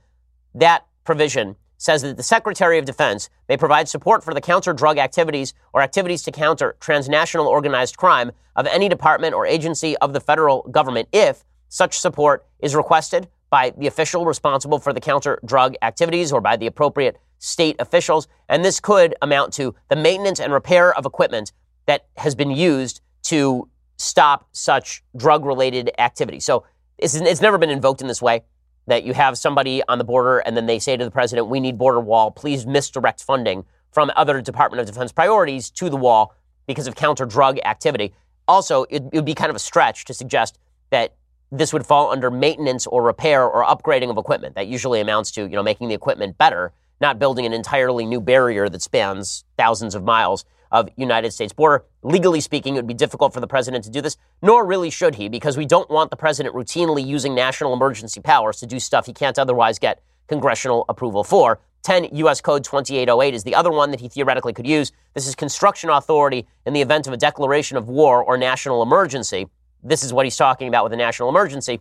That 0.54 0.84
provision 1.04 1.56
says 1.78 2.02
that 2.02 2.18
the 2.18 2.22
Secretary 2.22 2.76
of 2.76 2.84
Defense 2.84 3.30
may 3.48 3.56
provide 3.56 3.88
support 3.88 4.22
for 4.22 4.34
the 4.34 4.40
counter 4.42 4.74
drug 4.74 4.98
activities 4.98 5.54
or 5.72 5.80
activities 5.80 6.22
to 6.24 6.30
counter 6.30 6.76
transnational 6.78 7.46
organized 7.46 7.96
crime 7.96 8.30
of 8.54 8.66
any 8.66 8.86
department 8.86 9.32
or 9.32 9.46
agency 9.46 9.96
of 9.98 10.12
the 10.12 10.20
federal 10.20 10.60
government 10.64 11.08
if 11.10 11.42
such 11.70 11.98
support 11.98 12.46
is 12.60 12.74
requested 12.74 13.28
by 13.50 13.70
the 13.76 13.86
official 13.86 14.26
responsible 14.26 14.78
for 14.78 14.92
the 14.92 15.00
counter 15.00 15.38
drug 15.44 15.74
activities 15.82 16.32
or 16.32 16.40
by 16.40 16.56
the 16.56 16.66
appropriate 16.66 17.18
state 17.38 17.76
officials. 17.78 18.28
And 18.48 18.64
this 18.64 18.80
could 18.80 19.14
amount 19.22 19.52
to 19.54 19.74
the 19.88 19.96
maintenance 19.96 20.40
and 20.40 20.52
repair 20.52 20.94
of 20.94 21.06
equipment 21.06 21.52
that 21.86 22.06
has 22.16 22.34
been 22.34 22.50
used 22.50 23.00
to 23.24 23.68
stop 23.96 24.48
such 24.52 25.02
drug 25.16 25.44
related 25.44 25.90
activity. 25.98 26.40
So 26.40 26.64
it's, 26.98 27.14
it's 27.14 27.40
never 27.40 27.58
been 27.58 27.70
invoked 27.70 28.00
in 28.00 28.08
this 28.08 28.22
way 28.22 28.44
that 28.86 29.04
you 29.04 29.12
have 29.12 29.36
somebody 29.36 29.82
on 29.88 29.98
the 29.98 30.04
border 30.04 30.38
and 30.38 30.56
then 30.56 30.66
they 30.66 30.78
say 30.78 30.96
to 30.96 31.04
the 31.04 31.10
president, 31.10 31.48
we 31.48 31.60
need 31.60 31.78
border 31.78 32.00
wall, 32.00 32.30
please 32.30 32.66
misdirect 32.66 33.22
funding 33.22 33.64
from 33.92 34.10
other 34.16 34.40
Department 34.40 34.80
of 34.80 34.86
Defense 34.86 35.12
priorities 35.12 35.70
to 35.70 35.90
the 35.90 35.96
wall 35.96 36.34
because 36.66 36.86
of 36.86 36.94
counter 36.94 37.26
drug 37.26 37.58
activity. 37.64 38.14
Also, 38.46 38.84
it, 38.84 39.02
it 39.12 39.14
would 39.14 39.24
be 39.24 39.34
kind 39.34 39.50
of 39.50 39.56
a 39.56 39.60
stretch 39.60 40.04
to 40.06 40.14
suggest 40.14 40.58
that 40.90 41.14
this 41.50 41.72
would 41.72 41.86
fall 41.86 42.10
under 42.10 42.30
maintenance 42.30 42.86
or 42.86 43.02
repair 43.02 43.44
or 43.44 43.64
upgrading 43.64 44.10
of 44.10 44.18
equipment. 44.18 44.54
That 44.54 44.66
usually 44.66 45.00
amounts 45.00 45.30
to, 45.32 45.42
you 45.42 45.56
know, 45.56 45.62
making 45.62 45.88
the 45.88 45.94
equipment 45.94 46.36
better 46.38 46.72
not 47.00 47.18
building 47.18 47.46
an 47.46 47.52
entirely 47.52 48.04
new 48.04 48.20
barrier 48.20 48.68
that 48.68 48.82
spans 48.82 49.44
thousands 49.56 49.94
of 49.94 50.04
miles 50.04 50.44
of 50.70 50.88
United 50.96 51.32
States 51.32 51.52
border. 51.52 51.84
Legally 52.02 52.40
speaking, 52.40 52.74
it 52.74 52.78
would 52.78 52.86
be 52.86 52.94
difficult 52.94 53.32
for 53.32 53.40
the 53.40 53.46
president 53.46 53.84
to 53.84 53.90
do 53.90 54.00
this, 54.00 54.16
nor 54.42 54.66
really 54.66 54.90
should 54.90 55.14
he, 55.14 55.28
because 55.28 55.56
we 55.56 55.64
don't 55.64 55.88
want 55.90 56.10
the 56.10 56.16
president 56.16 56.54
routinely 56.54 57.04
using 57.04 57.34
national 57.34 57.72
emergency 57.72 58.20
powers 58.20 58.58
to 58.58 58.66
do 58.66 58.78
stuff 58.78 59.06
he 59.06 59.12
can't 59.12 59.38
otherwise 59.38 59.78
get 59.78 60.02
congressional 60.26 60.84
approval 60.88 61.24
for. 61.24 61.58
10 61.84 62.08
U.S. 62.16 62.40
Code 62.40 62.64
2808 62.64 63.34
is 63.34 63.44
the 63.44 63.54
other 63.54 63.70
one 63.70 63.92
that 63.92 64.00
he 64.00 64.08
theoretically 64.08 64.52
could 64.52 64.66
use. 64.66 64.92
This 65.14 65.26
is 65.26 65.34
construction 65.34 65.88
authority 65.88 66.46
in 66.66 66.74
the 66.74 66.82
event 66.82 67.06
of 67.06 67.12
a 67.14 67.16
declaration 67.16 67.78
of 67.78 67.88
war 67.88 68.22
or 68.22 68.36
national 68.36 68.82
emergency. 68.82 69.46
This 69.88 70.04
is 70.04 70.12
what 70.12 70.26
he's 70.26 70.36
talking 70.36 70.68
about 70.68 70.84
with 70.84 70.92
a 70.92 70.96
national 70.96 71.30
emergency. 71.30 71.80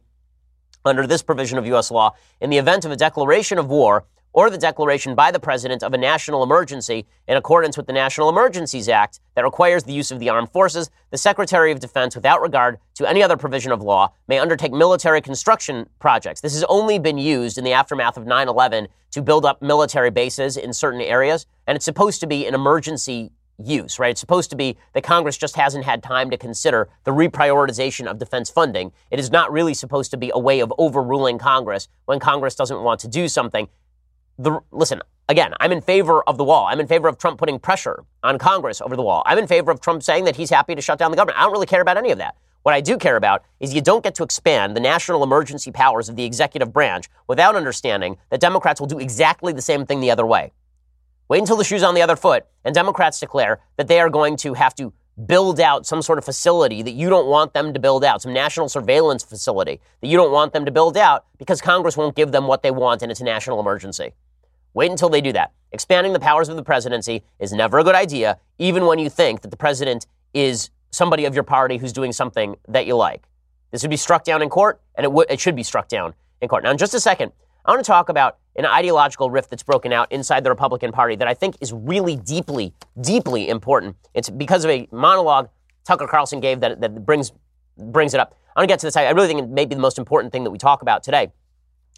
Under 0.85 1.05
this 1.05 1.21
provision 1.21 1.57
of 1.57 1.65
U.S. 1.67 1.91
law, 1.91 2.15
in 2.39 2.49
the 2.49 2.57
event 2.57 2.85
of 2.85 2.91
a 2.91 2.95
declaration 2.95 3.57
of 3.57 3.67
war 3.67 4.05
or 4.31 4.49
the 4.49 4.57
declaration 4.57 5.15
by 5.15 5.31
the 5.31 5.39
president 5.39 5.83
of 5.83 5.93
a 5.93 5.97
national 5.97 6.43
emergency 6.43 7.05
in 7.27 7.35
accordance 7.35 7.75
with 7.75 7.87
the 7.87 7.93
National 7.93 8.29
Emergencies 8.29 8.87
Act 8.87 9.19
that 9.35 9.43
requires 9.43 9.83
the 9.83 9.91
use 9.91 10.11
of 10.11 10.19
the 10.19 10.29
armed 10.29 10.51
forces, 10.51 10.89
the 11.09 11.17
Secretary 11.17 11.71
of 11.71 11.79
Defense, 11.79 12.15
without 12.15 12.41
regard 12.41 12.77
to 12.93 13.09
any 13.09 13.23
other 13.23 13.35
provision 13.35 13.71
of 13.71 13.81
law, 13.81 14.13
may 14.27 14.37
undertake 14.37 14.71
military 14.71 15.21
construction 15.21 15.89
projects. 15.99 16.39
This 16.39 16.53
has 16.53 16.63
only 16.65 16.99
been 16.99 17.17
used 17.17 17.57
in 17.57 17.63
the 17.63 17.73
aftermath 17.73 18.15
of 18.15 18.25
9 18.25 18.47
11 18.47 18.87
to 19.11 19.21
build 19.21 19.45
up 19.45 19.61
military 19.61 20.11
bases 20.11 20.55
in 20.55 20.71
certain 20.71 21.01
areas, 21.01 21.47
and 21.65 21.75
it's 21.75 21.85
supposed 21.85 22.19
to 22.19 22.27
be 22.27 22.45
an 22.45 22.53
emergency 22.53 23.31
use, 23.63 23.99
right? 23.99 24.11
It's 24.11 24.19
supposed 24.19 24.49
to 24.51 24.55
be 24.55 24.77
that 24.93 25.03
Congress 25.03 25.37
just 25.37 25.55
hasn't 25.55 25.85
had 25.85 26.03
time 26.03 26.29
to 26.29 26.37
consider 26.37 26.89
the 27.03 27.11
reprioritization 27.11 28.07
of 28.07 28.19
defense 28.19 28.49
funding. 28.49 28.91
It 29.11 29.19
is 29.19 29.31
not 29.31 29.51
really 29.51 29.73
supposed 29.73 30.11
to 30.11 30.17
be 30.17 30.31
a 30.33 30.39
way 30.39 30.59
of 30.59 30.73
overruling 30.77 31.37
Congress 31.37 31.87
when 32.05 32.19
Congress 32.19 32.55
doesn't 32.55 32.81
want 32.81 32.99
to 33.01 33.07
do 33.07 33.27
something. 33.27 33.67
The, 34.37 34.59
listen, 34.71 35.01
again, 35.27 35.53
I'm 35.59 35.71
in 35.71 35.81
favor 35.81 36.21
of 36.23 36.37
the 36.37 36.43
wall. 36.43 36.67
I'm 36.67 36.79
in 36.79 36.87
favor 36.87 37.07
of 37.07 37.17
Trump 37.17 37.39
putting 37.39 37.59
pressure 37.59 38.03
on 38.23 38.37
Congress 38.37 38.81
over 38.81 38.95
the 38.95 39.01
wall. 39.01 39.23
I'm 39.25 39.39
in 39.39 39.47
favor 39.47 39.71
of 39.71 39.81
Trump 39.81 40.03
saying 40.03 40.25
that 40.25 40.35
he's 40.35 40.51
happy 40.51 40.75
to 40.75 40.81
shut 40.81 40.99
down 40.99 41.11
the 41.11 41.17
government. 41.17 41.39
I 41.39 41.43
don't 41.43 41.51
really 41.51 41.65
care 41.65 41.81
about 41.81 41.97
any 41.97 42.11
of 42.11 42.19
that. 42.19 42.35
What 42.63 42.75
I 42.75 42.81
do 42.81 42.97
care 42.97 43.15
about 43.15 43.43
is 43.59 43.73
you 43.73 43.81
don't 43.81 44.03
get 44.03 44.13
to 44.15 44.23
expand 44.23 44.75
the 44.75 44.81
national 44.81 45.23
emergency 45.23 45.71
powers 45.71 46.09
of 46.09 46.15
the 46.15 46.25
executive 46.25 46.73
branch 46.73 47.07
without 47.27 47.55
understanding 47.55 48.17
that 48.29 48.41
Democrats 48.41 48.81
will 48.81 48.87
do 48.87 48.99
exactly 48.99 49.53
the 49.53 49.61
same 49.61 49.85
thing 49.85 50.01
the 50.01 50.11
other 50.11 50.25
way. 50.25 50.51
Wait 51.29 51.39
until 51.39 51.57
the 51.57 51.63
shoe's 51.63 51.83
on 51.83 51.93
the 51.93 52.01
other 52.01 52.15
foot 52.15 52.45
and 52.63 52.73
Democrats 52.73 53.19
declare 53.19 53.59
that 53.75 53.87
they 53.87 53.99
are 53.99 54.09
going 54.09 54.37
to 54.37 54.53
have 54.53 54.73
to 54.75 54.93
build 55.25 55.59
out 55.59 55.85
some 55.85 56.01
sort 56.01 56.17
of 56.17 56.23
facility 56.23 56.81
that 56.81 56.91
you 56.91 57.09
don't 57.09 57.27
want 57.27 57.53
them 57.53 57.73
to 57.73 57.79
build 57.79 58.03
out, 58.03 58.21
some 58.21 58.33
national 58.33 58.69
surveillance 58.69 59.23
facility 59.23 59.81
that 60.01 60.07
you 60.07 60.15
don't 60.15 60.31
want 60.31 60.53
them 60.53 60.63
to 60.63 60.71
build 60.71 60.95
out 60.95 61.25
because 61.37 61.59
Congress 61.59 61.97
won't 61.97 62.15
give 62.15 62.31
them 62.31 62.47
what 62.47 62.61
they 62.61 62.71
want 62.71 63.01
and 63.01 63.11
it's 63.11 63.19
a 63.19 63.25
national 63.25 63.59
emergency. 63.59 64.11
Wait 64.73 64.91
until 64.91 65.09
they 65.09 65.21
do 65.21 65.33
that. 65.33 65.51
Expanding 65.71 66.13
the 66.13 66.19
powers 66.19 66.49
of 66.49 66.55
the 66.55 66.63
presidency 66.63 67.23
is 67.39 67.51
never 67.51 67.79
a 67.79 67.83
good 67.83 67.95
idea, 67.95 68.39
even 68.59 68.85
when 68.85 68.99
you 68.99 69.09
think 69.09 69.41
that 69.41 69.49
the 69.49 69.57
president 69.57 70.05
is 70.33 70.69
somebody 70.91 71.25
of 71.25 71.33
your 71.33 71.43
party 71.43 71.77
who's 71.77 71.91
doing 71.91 72.13
something 72.13 72.55
that 72.67 72.85
you 72.85 72.95
like. 72.95 73.27
This 73.71 73.81
would 73.81 73.89
be 73.89 73.97
struck 73.97 74.23
down 74.23 74.41
in 74.41 74.49
court, 74.49 74.79
and 74.95 75.03
it, 75.03 75.09
w- 75.09 75.25
it 75.29 75.39
should 75.39 75.55
be 75.55 75.63
struck 75.63 75.89
down 75.89 76.13
in 76.41 76.47
court. 76.47 76.63
Now, 76.63 76.71
in 76.71 76.77
just 76.77 76.93
a 76.93 76.99
second, 76.99 77.33
I 77.67 77.71
want 77.71 77.83
to 77.83 77.87
talk 77.87 78.07
about 78.07 78.37
an 78.55 78.65
ideological 78.65 79.29
rift 79.29 79.49
that's 79.49 79.61
broken 79.61 79.91
out 79.91 80.09
inside 80.09 80.45
the 80.45 80.49
Republican 80.49 80.93
Party 80.93 81.17
that 81.17 81.27
I 81.27 81.33
think 81.33 81.57
is 81.59 81.73
really 81.73 82.15
deeply, 82.15 82.73
deeply 83.01 83.49
important. 83.49 83.97
It's 84.13 84.29
because 84.29 84.63
of 84.63 84.71
a 84.71 84.87
monologue 84.89 85.49
Tucker 85.83 86.07
Carlson 86.07 86.39
gave 86.39 86.61
that, 86.61 86.79
that 86.79 87.05
brings, 87.05 87.33
brings 87.77 88.13
it 88.13 88.21
up. 88.21 88.37
I 88.55 88.61
want 88.61 88.69
to 88.69 88.71
get 88.71 88.79
to 88.79 88.87
this. 88.87 88.95
I 88.95 89.09
really 89.09 89.27
think 89.27 89.41
it 89.41 89.49
may 89.49 89.65
be 89.65 89.75
the 89.75 89.81
most 89.81 89.99
important 89.99 90.31
thing 90.31 90.45
that 90.45 90.51
we 90.51 90.57
talk 90.57 90.81
about 90.81 91.03
today. 91.03 91.29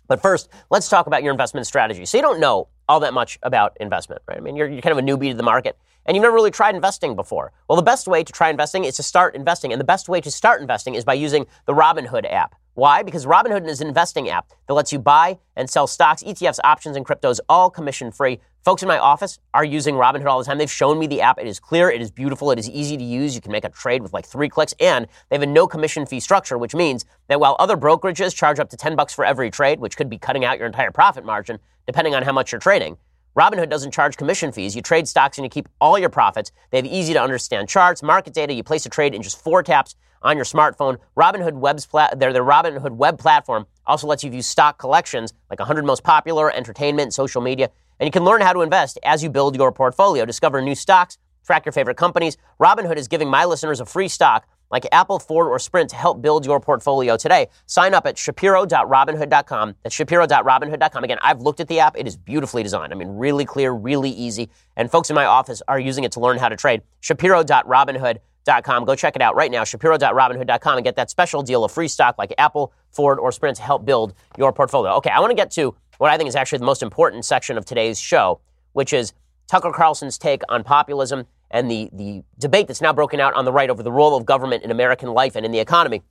But 0.08 0.24
first, 0.24 0.50
let's 0.72 0.90
talk 0.90 1.06
about 1.06 1.22
your 1.22 1.32
investment 1.32 1.68
strategy. 1.68 2.04
So 2.08 2.18
you 2.18 2.24
don't 2.24 2.40
know 2.40 2.68
all 2.88 3.00
that 3.02 3.14
much 3.14 3.38
about 3.44 3.78
investment, 3.80 4.24
right? 4.28 4.38
I 4.38 4.42
mean, 4.42 4.56
you're, 4.56 4.68
you're 4.68 4.82
kind 4.82 4.98
of 4.98 4.98
a 4.98 5.08
newbie 5.08 5.30
to 5.30 5.38
the 5.38 5.44
market 5.44 5.78
and 6.10 6.16
you've 6.16 6.24
never 6.24 6.34
really 6.34 6.50
tried 6.50 6.74
investing 6.74 7.16
before. 7.16 7.52
Well, 7.68 7.76
the 7.76 7.84
best 7.84 8.08
way 8.08 8.24
to 8.24 8.34
try 8.34 8.50
investing 8.50 8.84
is 8.84 8.96
to 8.96 9.04
start 9.04 9.36
investing. 9.36 9.72
And 9.72 9.80
the 9.80 9.86
best 9.86 10.10
way 10.10 10.20
to 10.22 10.32
start 10.32 10.60
investing 10.60 10.96
is 10.96 11.06
by 11.06 11.14
using 11.14 11.46
the 11.68 11.74
Robinhood 11.76 12.26
app. 12.28 12.56
Why? 12.74 13.04
Because 13.04 13.28
Robinhood 13.28 13.68
is 13.68 13.80
an 13.80 13.88
investing 13.88 14.28
app 14.28 14.48
that 14.68 14.74
lets 14.74 14.92
you 14.92 14.98
buy 14.98 15.38
and 15.56 15.70
sell 15.70 15.86
stocks, 15.86 16.24
ETFs, 16.24 16.58
options, 16.64 16.98
and 16.98 17.06
cryptos 17.06 17.40
all 17.48 17.70
commission 17.70 18.12
free. 18.12 18.40
Folks 18.66 18.82
in 18.82 18.88
my 18.88 18.98
office 18.98 19.38
are 19.54 19.64
using 19.64 19.94
Robinhood 19.94 20.26
all 20.26 20.40
the 20.40 20.46
time. 20.46 20.58
They've 20.58 20.72
shown 20.72 20.98
me 20.98 21.06
the 21.06 21.22
app. 21.22 21.38
It 21.38 21.46
is 21.46 21.60
clear, 21.60 21.92
it 21.92 22.02
is 22.02 22.10
beautiful, 22.10 22.50
it 22.50 22.58
is 22.58 22.68
easy 22.72 22.98
to 22.98 23.04
use. 23.04 23.36
You 23.36 23.42
can 23.42 23.52
make 23.52 23.64
a 23.64 23.70
trade 23.70 24.02
with 24.02 24.12
like 24.12 24.26
three 24.26 24.50
clicks, 24.50 24.74
and 24.80 25.06
they 25.30 25.36
have 25.36 25.44
a 25.44 25.46
no 25.46 25.68
commission 25.68 26.08
fee 26.08 26.20
structure, 26.20 26.58
which 26.58 26.74
means 26.74 27.06
that 27.28 27.40
while 27.40 27.56
other 27.60 27.78
brokerages 27.78 28.36
charge 28.36 28.58
up 28.58 28.70
to 28.72 28.78
10 28.78 28.96
bucks 28.96 29.14
for 29.14 29.26
every 29.26 29.52
trade, 29.52 29.80
which 29.80 29.96
could 29.96 30.10
be 30.10 30.18
cutting 30.18 30.44
out 30.44 30.58
your 30.58 30.66
entire 30.66 30.92
profit 30.92 31.24
margin, 31.24 31.60
depending 31.86 32.16
on 32.16 32.24
how 32.24 32.32
much 32.32 32.52
you're 32.52 32.60
trading, 32.60 32.98
Robinhood 33.40 33.70
doesn't 33.70 33.92
charge 33.92 34.18
commission 34.18 34.52
fees. 34.52 34.76
You 34.76 34.82
trade 34.82 35.08
stocks 35.08 35.38
and 35.38 35.46
you 35.46 35.50
keep 35.50 35.70
all 35.80 35.98
your 35.98 36.10
profits. 36.10 36.52
They 36.72 36.78
have 36.78 36.86
easy 36.86 37.14
to 37.14 37.22
understand 37.22 37.70
charts, 37.70 38.04
market 38.04 38.34
data. 38.34 38.52
You 38.52 38.64
place 38.64 38.86
a 38.86 38.90
trade 38.90 39.16
in 39.16 39.22
just 39.22 39.42
four 39.42 39.64
taps 39.64 39.96
on 40.22 40.36
your 40.36 40.44
smartphone. 40.44 40.98
Robinhood 41.16 41.54
Web's 41.54 41.86
pla- 41.86 42.14
their, 42.14 42.34
their 42.34 42.44
Robinhood 42.44 42.98
web 42.98 43.18
platform 43.18 43.66
also 43.88 44.08
lets 44.08 44.26
you 44.26 44.30
view 44.30 44.42
stock 44.42 44.78
collections 44.78 45.32
like 45.50 45.58
100 45.58 45.86
most 45.86 46.04
popular, 46.04 46.54
entertainment, 46.54 47.14
social 47.14 47.42
media, 47.42 47.70
and 47.98 48.08
you 48.08 48.12
can 48.12 48.26
learn 48.26 48.42
how 48.42 48.52
to 48.52 48.60
invest 48.60 49.00
as 49.04 49.24
you 49.24 49.30
build 49.30 49.56
your 49.56 49.72
portfolio. 49.72 50.26
Discover 50.26 50.62
new 50.62 50.76
stocks, 50.76 51.18
track 51.46 51.66
your 51.66 51.72
favorite 51.72 51.96
companies. 51.96 52.36
Robinhood 52.60 52.98
is 52.98 53.08
giving 53.08 53.30
my 53.30 53.46
listeners 53.46 53.80
a 53.80 53.86
free 53.86 54.10
stock 54.10 54.50
like 54.72 54.88
Apple, 54.92 55.20
Ford, 55.20 55.48
or 55.48 55.60
Sprint 55.60 55.90
to 55.92 55.96
help 55.96 56.22
build 56.22 56.46
your 56.46 56.60
portfolio 56.60 57.18
today. 57.18 57.48
Sign 57.66 57.94
up 57.94 58.06
at 58.06 58.18
shapiro.robinhood.com. 58.18 59.76
That's 59.84 59.96
shapiro.robinhood.com. 59.96 61.04
Again, 61.04 61.18
I've 61.22 61.42
looked 61.42 61.60
at 61.60 61.68
the 61.68 61.80
app. 61.80 61.98
It 61.98 62.08
is 62.08 62.16
beautifully 62.18 62.64
designed. 62.64 62.94
I 62.94 62.96
mean, 62.96 63.10
really 63.10 63.46
clear, 63.46 63.72
really 63.72 64.12
easy. 64.12 64.50
And 64.76 64.90
folks 64.90 65.10
in 65.10 65.16
my 65.16 65.26
office 65.26 65.62
are 65.68 65.80
using 65.80 66.04
it 66.04 66.12
to 66.14 66.20
learn 66.20 66.38
how 66.38 66.50
to 66.50 66.56
trade. 66.56 66.82
shapiro.robinhood.com. 67.02 68.86
Go 68.86 68.96
check 68.96 69.16
it 69.16 69.22
out 69.22 69.36
right 69.36 69.52
now, 69.52 69.64
shapiro.robinhood.com, 69.64 70.78
and 70.78 70.84
get 70.84 70.96
that 70.96 71.10
special 71.10 71.44
deal 71.44 71.64
of 71.64 71.72
free 71.72 71.88
stock 71.88 72.18
like 72.18 72.34
Apple, 72.38 72.74
Ford, 72.92 73.20
or 73.20 73.32
Sprint 73.32 73.58
to 73.58 73.64
help 73.64 73.86
build 73.86 74.14
your 74.38 74.54
portfolio. 74.54 74.94
Okay, 74.94 75.10
I 75.10 75.20
want 75.20 75.32
to 75.32 75.36
get 75.36 75.52
to 75.52 75.76
what 75.98 76.10
I 76.10 76.18
think 76.18 76.30
is 76.30 76.36
actually 76.36 76.60
the 76.60 76.66
most 76.66 76.82
important 76.82 77.26
section 77.26 77.58
of 77.58 77.66
today's 77.66 78.00
show, 78.00 78.40
which 78.74 78.94
is 78.94 79.14
Tucker 79.48 79.72
Carlson's 79.72 80.18
take 80.18 80.42
on 80.48 80.64
populism 80.64 81.26
and 81.52 81.70
the, 81.70 81.90
the 81.94 82.24
debate 82.38 82.68
that's 82.68 82.82
now 82.82 82.94
broken 82.94 83.20
out 83.20 83.34
on 83.34 83.46
the 83.46 83.52
right 83.52 83.70
over 83.70 83.84
the 83.84 83.92
role 83.92 84.16
of 84.16 84.26
government 84.26 84.64
in 84.64 84.72
American 84.72 85.10
life 85.10 85.36
and 85.36 85.46
in 85.46 85.52
the 85.52 85.60
economy. 85.60 86.04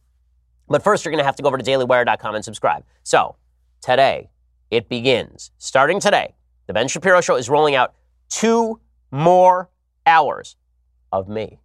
But 0.69 0.83
first, 0.83 1.05
you're 1.05 1.13
going 1.13 1.23
to 1.23 1.25
have 1.25 1.37
to 1.37 1.43
go 1.43 1.49
over 1.49 1.59
to 1.59 1.65
dailywire.com 1.65 2.35
and 2.35 2.45
subscribe. 2.45 2.85
So, 3.03 3.37
today, 3.81 4.31
it 4.71 4.89
begins. 4.89 5.51
Starting 5.59 6.01
today, 6.01 6.35
the 6.67 6.75
Ben 6.75 6.89
Shapiro 6.89 7.21
Show 7.21 7.37
is 7.37 7.49
rolling 7.49 7.75
out 7.75 7.95
two 8.29 8.81
more 9.11 9.71
hours 10.07 10.57
of 11.13 11.29
me. 11.29 11.61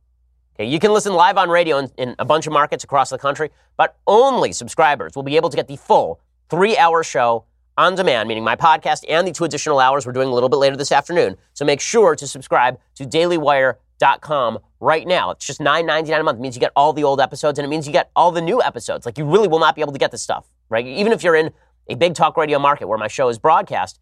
Okay, 0.56 0.70
you 0.70 0.80
can 0.80 0.94
listen 0.94 1.14
live 1.14 1.38
on 1.38 1.50
radio 1.50 1.80
in, 1.80 1.92
in, 1.98 2.16
a 2.20 2.26
bunch 2.26 2.46
of 2.46 2.54
markets 2.54 2.84
across 2.84 3.10
the 3.10 3.18
country, 3.18 3.50
but 3.76 3.98
only 4.06 4.52
subscribers 4.54 5.16
will 5.16 5.24
be 5.24 5.36
able 5.36 5.50
to 5.50 5.56
get 5.56 5.68
the 5.68 5.78
full 5.78 6.22
three 6.50 6.78
hour 6.78 7.04
show 7.04 7.46
on 7.78 7.96
demand, 7.96 8.30
meaning 8.30 8.44
my 8.44 8.56
podcast 8.56 9.04
and 9.10 9.28
the 9.28 9.32
two 9.32 9.44
additional 9.44 9.80
hours 9.80 10.06
we're 10.06 10.12
doing 10.12 10.28
a 10.28 10.34
little 10.34 10.50
bit 10.50 10.58
later 10.58 10.76
this 10.76 10.92
afternoon. 10.92 11.36
So 11.54 11.66
make 11.66 11.82
sure 11.82 12.16
to 12.16 12.28
subscribe 12.28 12.80
to 12.96 13.06
dailywire.com 13.06 14.60
right 14.80 15.08
now. 15.08 15.32
It's 15.32 15.46
just 15.46 15.60
$9.99 15.60 16.20
a 16.20 16.24
month. 16.24 16.38
It 16.38 16.42
means 16.42 16.56
you 16.56 16.60
get 16.60 16.72
all 16.76 16.94
the 16.94 17.04
old 17.04 17.20
episodes 17.20 17.58
and 17.58 17.66
it 17.66 17.70
means 17.70 17.88
you 17.88 17.94
get 17.94 18.12
all 18.16 18.32
the 18.32 18.42
new 18.42 18.62
episodes. 18.62 19.06
Like 19.06 19.18
you 19.18 19.26
really 19.26 19.48
will 19.48 19.60
not 19.60 19.76
be 19.76 19.82
able 19.82 19.94
to 19.94 20.00
get 20.00 20.12
this 20.12 20.22
stuff, 20.22 20.46
right? 20.70 20.86
Even 20.86 21.12
if 21.12 21.24
you're 21.24 21.36
in 21.36 21.52
a 21.88 21.96
big 21.96 22.14
talk 22.14 22.38
radio 22.38 22.60
market 22.60 22.88
where 22.88 22.98
my 22.98 23.08
show 23.08 23.28
is 23.30 23.40
broadcast, 23.40 24.00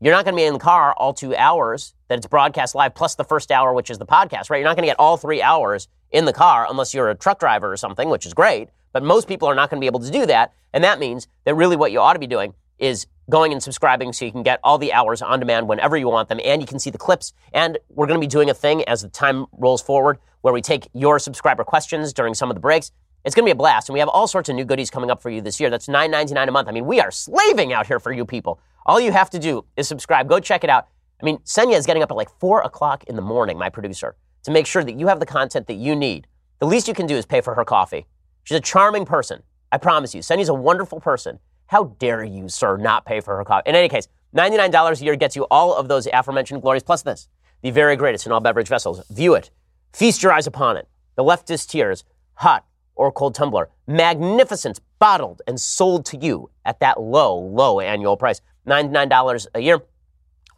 you're 0.00 0.14
not 0.14 0.24
going 0.24 0.34
to 0.34 0.40
be 0.40 0.44
in 0.44 0.52
the 0.52 0.60
car 0.60 0.92
all 0.92 1.12
two 1.12 1.34
hours 1.34 1.94
that 2.08 2.18
it's 2.18 2.26
broadcast 2.26 2.74
live, 2.74 2.94
plus 2.94 3.16
the 3.16 3.24
first 3.24 3.50
hour, 3.50 3.72
which 3.72 3.90
is 3.90 3.98
the 3.98 4.06
podcast, 4.06 4.48
right? 4.48 4.58
You're 4.58 4.68
not 4.68 4.76
going 4.76 4.84
to 4.84 4.90
get 4.90 4.98
all 4.98 5.16
three 5.16 5.42
hours 5.42 5.88
in 6.10 6.24
the 6.24 6.32
car 6.32 6.66
unless 6.70 6.94
you're 6.94 7.10
a 7.10 7.14
truck 7.14 7.40
driver 7.40 7.72
or 7.72 7.76
something, 7.76 8.08
which 8.08 8.24
is 8.24 8.32
great. 8.32 8.68
But 8.92 9.02
most 9.02 9.26
people 9.26 9.48
are 9.48 9.54
not 9.54 9.70
going 9.70 9.78
to 9.78 9.80
be 9.80 9.86
able 9.86 10.00
to 10.00 10.10
do 10.10 10.24
that. 10.26 10.52
And 10.72 10.84
that 10.84 11.00
means 11.00 11.26
that 11.44 11.54
really 11.54 11.76
what 11.76 11.90
you 11.90 12.00
ought 12.00 12.12
to 12.12 12.18
be 12.18 12.26
doing 12.26 12.54
is 12.78 13.06
going 13.30 13.52
and 13.52 13.62
subscribing 13.62 14.12
so 14.12 14.24
you 14.24 14.32
can 14.32 14.42
get 14.42 14.58
all 14.64 14.78
the 14.78 14.92
hours 14.92 15.20
on 15.20 15.38
demand 15.38 15.68
whenever 15.68 15.96
you 15.96 16.08
want 16.08 16.28
them 16.28 16.40
and 16.44 16.62
you 16.62 16.66
can 16.66 16.78
see 16.78 16.90
the 16.90 16.98
clips. 16.98 17.32
And 17.52 17.78
we're 17.90 18.06
going 18.06 18.18
to 18.18 18.24
be 18.24 18.30
doing 18.30 18.48
a 18.48 18.54
thing 18.54 18.82
as 18.84 19.02
the 19.02 19.08
time 19.08 19.46
rolls 19.52 19.82
forward 19.82 20.18
where 20.40 20.54
we 20.54 20.62
take 20.62 20.88
your 20.94 21.18
subscriber 21.18 21.64
questions 21.64 22.12
during 22.12 22.34
some 22.34 22.50
of 22.50 22.54
the 22.54 22.60
breaks. 22.60 22.90
It's 23.24 23.34
going 23.34 23.44
to 23.44 23.48
be 23.48 23.52
a 23.52 23.56
blast. 23.56 23.88
And 23.88 23.94
we 23.94 24.00
have 24.00 24.08
all 24.08 24.26
sorts 24.26 24.48
of 24.48 24.54
new 24.54 24.64
goodies 24.64 24.90
coming 24.90 25.10
up 25.10 25.20
for 25.20 25.28
you 25.28 25.40
this 25.40 25.60
year. 25.60 25.68
That's 25.68 25.88
$9.99 25.88 26.48
a 26.48 26.50
month. 26.50 26.68
I 26.68 26.72
mean, 26.72 26.86
we 26.86 27.00
are 27.00 27.10
slaving 27.10 27.72
out 27.72 27.86
here 27.86 28.00
for 28.00 28.12
you 28.12 28.24
people. 28.24 28.60
All 28.86 28.98
you 28.98 29.12
have 29.12 29.28
to 29.30 29.38
do 29.38 29.64
is 29.76 29.86
subscribe. 29.86 30.28
Go 30.28 30.40
check 30.40 30.64
it 30.64 30.70
out. 30.70 30.88
I 31.20 31.24
mean, 31.24 31.38
Senya 31.38 31.76
is 31.76 31.84
getting 31.84 32.02
up 32.02 32.10
at 32.10 32.16
like 32.16 32.30
4 32.38 32.62
o'clock 32.62 33.04
in 33.04 33.16
the 33.16 33.22
morning, 33.22 33.58
my 33.58 33.68
producer, 33.68 34.16
to 34.44 34.50
make 34.50 34.66
sure 34.66 34.84
that 34.84 34.98
you 34.98 35.08
have 35.08 35.20
the 35.20 35.26
content 35.26 35.66
that 35.66 35.74
you 35.74 35.94
need. 35.94 36.26
The 36.60 36.66
least 36.66 36.88
you 36.88 36.94
can 36.94 37.06
do 37.06 37.16
is 37.16 37.26
pay 37.26 37.40
for 37.40 37.54
her 37.54 37.64
coffee. 37.64 38.06
She's 38.44 38.56
a 38.56 38.60
charming 38.62 39.04
person. 39.04 39.42
I 39.70 39.78
promise 39.78 40.14
you. 40.14 40.22
Senya's 40.22 40.48
a 40.48 40.54
wonderful 40.54 41.00
person. 41.00 41.40
How 41.68 41.94
dare 41.98 42.24
you, 42.24 42.48
sir, 42.48 42.78
not 42.78 43.04
pay 43.04 43.20
for 43.20 43.36
her 43.36 43.44
coffee? 43.44 43.68
In 43.68 43.76
any 43.76 43.90
case, 43.90 44.08
$99 44.34 45.00
a 45.00 45.04
year 45.04 45.16
gets 45.16 45.36
you 45.36 45.46
all 45.50 45.74
of 45.74 45.86
those 45.86 46.08
aforementioned 46.10 46.62
glories, 46.62 46.82
plus 46.82 47.02
this 47.02 47.28
the 47.60 47.70
very 47.70 47.94
greatest 47.94 48.24
in 48.24 48.32
all 48.32 48.40
beverage 48.40 48.68
vessels. 48.68 49.06
View 49.10 49.34
it. 49.34 49.50
Feast 49.92 50.22
your 50.22 50.32
eyes 50.32 50.46
upon 50.46 50.78
it. 50.78 50.88
The 51.16 51.24
leftist 51.24 51.68
tears, 51.68 52.04
hot 52.34 52.64
or 52.94 53.12
cold 53.12 53.34
tumbler, 53.34 53.68
magnificent, 53.86 54.80
bottled 54.98 55.42
and 55.46 55.60
sold 55.60 56.06
to 56.06 56.16
you 56.16 56.50
at 56.64 56.80
that 56.80 57.00
low, 57.00 57.38
low 57.38 57.80
annual 57.80 58.16
price. 58.16 58.40
$99 58.66 59.46
a 59.54 59.60
year. 59.60 59.82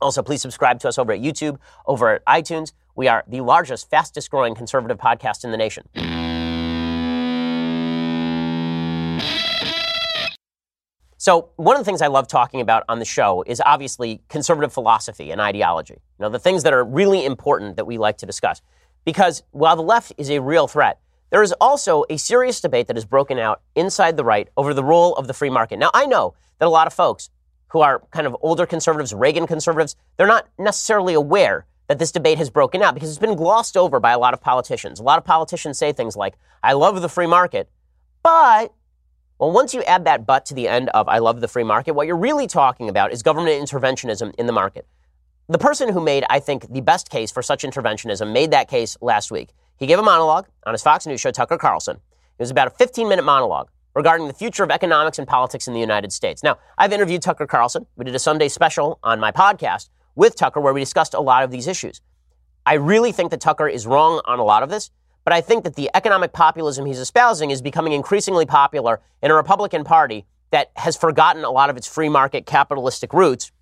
Also, 0.00 0.22
please 0.22 0.40
subscribe 0.40 0.78
to 0.80 0.88
us 0.88 0.96
over 0.96 1.12
at 1.12 1.20
YouTube, 1.20 1.58
over 1.86 2.14
at 2.14 2.24
iTunes. 2.26 2.72
We 2.94 3.08
are 3.08 3.24
the 3.26 3.40
largest, 3.40 3.90
fastest 3.90 4.30
growing 4.30 4.54
conservative 4.54 4.98
podcast 4.98 5.42
in 5.42 5.50
the 5.50 5.56
nation. 5.56 6.29
So, 11.20 11.50
one 11.56 11.76
of 11.76 11.80
the 11.80 11.84
things 11.84 12.00
I 12.00 12.06
love 12.06 12.28
talking 12.28 12.62
about 12.62 12.84
on 12.88 12.98
the 12.98 13.04
show 13.04 13.44
is 13.46 13.60
obviously 13.66 14.22
conservative 14.30 14.72
philosophy 14.72 15.30
and 15.30 15.38
ideology. 15.38 15.92
You 15.92 16.22
know, 16.22 16.30
the 16.30 16.38
things 16.38 16.62
that 16.62 16.72
are 16.72 16.82
really 16.82 17.26
important 17.26 17.76
that 17.76 17.84
we 17.84 17.98
like 17.98 18.16
to 18.18 18.26
discuss. 18.26 18.62
Because 19.04 19.42
while 19.50 19.76
the 19.76 19.82
left 19.82 20.14
is 20.16 20.30
a 20.30 20.40
real 20.40 20.66
threat, 20.66 20.98
there 21.28 21.42
is 21.42 21.52
also 21.60 22.06
a 22.08 22.16
serious 22.16 22.62
debate 22.62 22.86
that 22.86 22.96
has 22.96 23.04
broken 23.04 23.38
out 23.38 23.60
inside 23.74 24.16
the 24.16 24.24
right 24.24 24.48
over 24.56 24.72
the 24.72 24.82
role 24.82 25.14
of 25.16 25.26
the 25.26 25.34
free 25.34 25.50
market. 25.50 25.78
Now, 25.78 25.90
I 25.92 26.06
know 26.06 26.32
that 26.58 26.64
a 26.64 26.70
lot 26.70 26.86
of 26.86 26.94
folks 26.94 27.28
who 27.68 27.80
are 27.80 28.02
kind 28.12 28.26
of 28.26 28.34
older 28.40 28.64
conservatives, 28.64 29.12
Reagan 29.12 29.46
conservatives, 29.46 29.96
they're 30.16 30.26
not 30.26 30.48
necessarily 30.58 31.12
aware 31.12 31.66
that 31.88 31.98
this 31.98 32.12
debate 32.12 32.38
has 32.38 32.48
broken 32.48 32.80
out 32.80 32.94
because 32.94 33.10
it's 33.10 33.18
been 33.18 33.36
glossed 33.36 33.76
over 33.76 34.00
by 34.00 34.12
a 34.12 34.18
lot 34.18 34.32
of 34.32 34.40
politicians. 34.40 34.98
A 34.98 35.02
lot 35.02 35.18
of 35.18 35.24
politicians 35.26 35.76
say 35.76 35.92
things 35.92 36.16
like, 36.16 36.36
I 36.62 36.72
love 36.72 37.02
the 37.02 37.10
free 37.10 37.26
market, 37.26 37.68
but, 38.22 38.72
well, 39.40 39.50
once 39.50 39.72
you 39.72 39.82
add 39.84 40.04
that 40.04 40.26
but 40.26 40.44
to 40.46 40.54
the 40.54 40.68
end 40.68 40.90
of 40.90 41.08
I 41.08 41.18
love 41.18 41.40
the 41.40 41.48
free 41.48 41.64
market, 41.64 41.92
what 41.92 42.06
you're 42.06 42.14
really 42.14 42.46
talking 42.46 42.90
about 42.90 43.10
is 43.10 43.22
government 43.22 43.58
interventionism 43.58 44.34
in 44.36 44.44
the 44.44 44.52
market. 44.52 44.86
The 45.48 45.56
person 45.56 45.94
who 45.94 46.00
made, 46.00 46.24
I 46.28 46.40
think, 46.40 46.70
the 46.70 46.82
best 46.82 47.08
case 47.08 47.30
for 47.30 47.42
such 47.42 47.62
interventionism 47.62 48.34
made 48.34 48.50
that 48.50 48.68
case 48.68 48.98
last 49.00 49.30
week. 49.30 49.48
He 49.78 49.86
gave 49.86 49.98
a 49.98 50.02
monologue 50.02 50.46
on 50.66 50.74
his 50.74 50.82
Fox 50.82 51.06
News 51.06 51.22
show, 51.22 51.30
Tucker 51.30 51.56
Carlson. 51.56 51.96
It 51.96 52.42
was 52.42 52.50
about 52.50 52.66
a 52.66 52.70
15 52.70 53.08
minute 53.08 53.24
monologue 53.24 53.70
regarding 53.94 54.28
the 54.28 54.34
future 54.34 54.62
of 54.62 54.70
economics 54.70 55.18
and 55.18 55.26
politics 55.26 55.66
in 55.66 55.72
the 55.72 55.80
United 55.80 56.12
States. 56.12 56.42
Now, 56.42 56.58
I've 56.76 56.92
interviewed 56.92 57.22
Tucker 57.22 57.46
Carlson. 57.46 57.86
We 57.96 58.04
did 58.04 58.14
a 58.14 58.18
Sunday 58.18 58.48
special 58.48 58.98
on 59.02 59.20
my 59.20 59.32
podcast 59.32 59.88
with 60.14 60.36
Tucker 60.36 60.60
where 60.60 60.74
we 60.74 60.80
discussed 60.80 61.14
a 61.14 61.20
lot 61.20 61.44
of 61.44 61.50
these 61.50 61.66
issues. 61.66 62.02
I 62.66 62.74
really 62.74 63.10
think 63.10 63.30
that 63.30 63.40
Tucker 63.40 63.68
is 63.68 63.86
wrong 63.86 64.20
on 64.26 64.38
a 64.38 64.44
lot 64.44 64.62
of 64.62 64.68
this, 64.68 64.90
but 65.24 65.32
I 65.32 65.40
think 65.40 65.64
that 65.64 65.76
the 65.76 65.90
economic 65.94 66.32
populism 66.32 66.86
he's 66.86 66.98
espousing 66.98 67.50
is 67.50 67.62
becoming 67.62 67.92
increasingly 67.92 68.46
popular 68.46 69.00
in 69.22 69.30
a 69.30 69.34
Republican 69.34 69.84
Party 69.84 70.26
that 70.50 70.70
has 70.76 70.96
forgotten 70.96 71.44
a 71.44 71.50
lot 71.50 71.70
of 71.70 71.76
its 71.76 71.86
free 71.86 72.08
market 72.08 72.46
capitalistic 72.46 73.12
roots 73.12 73.52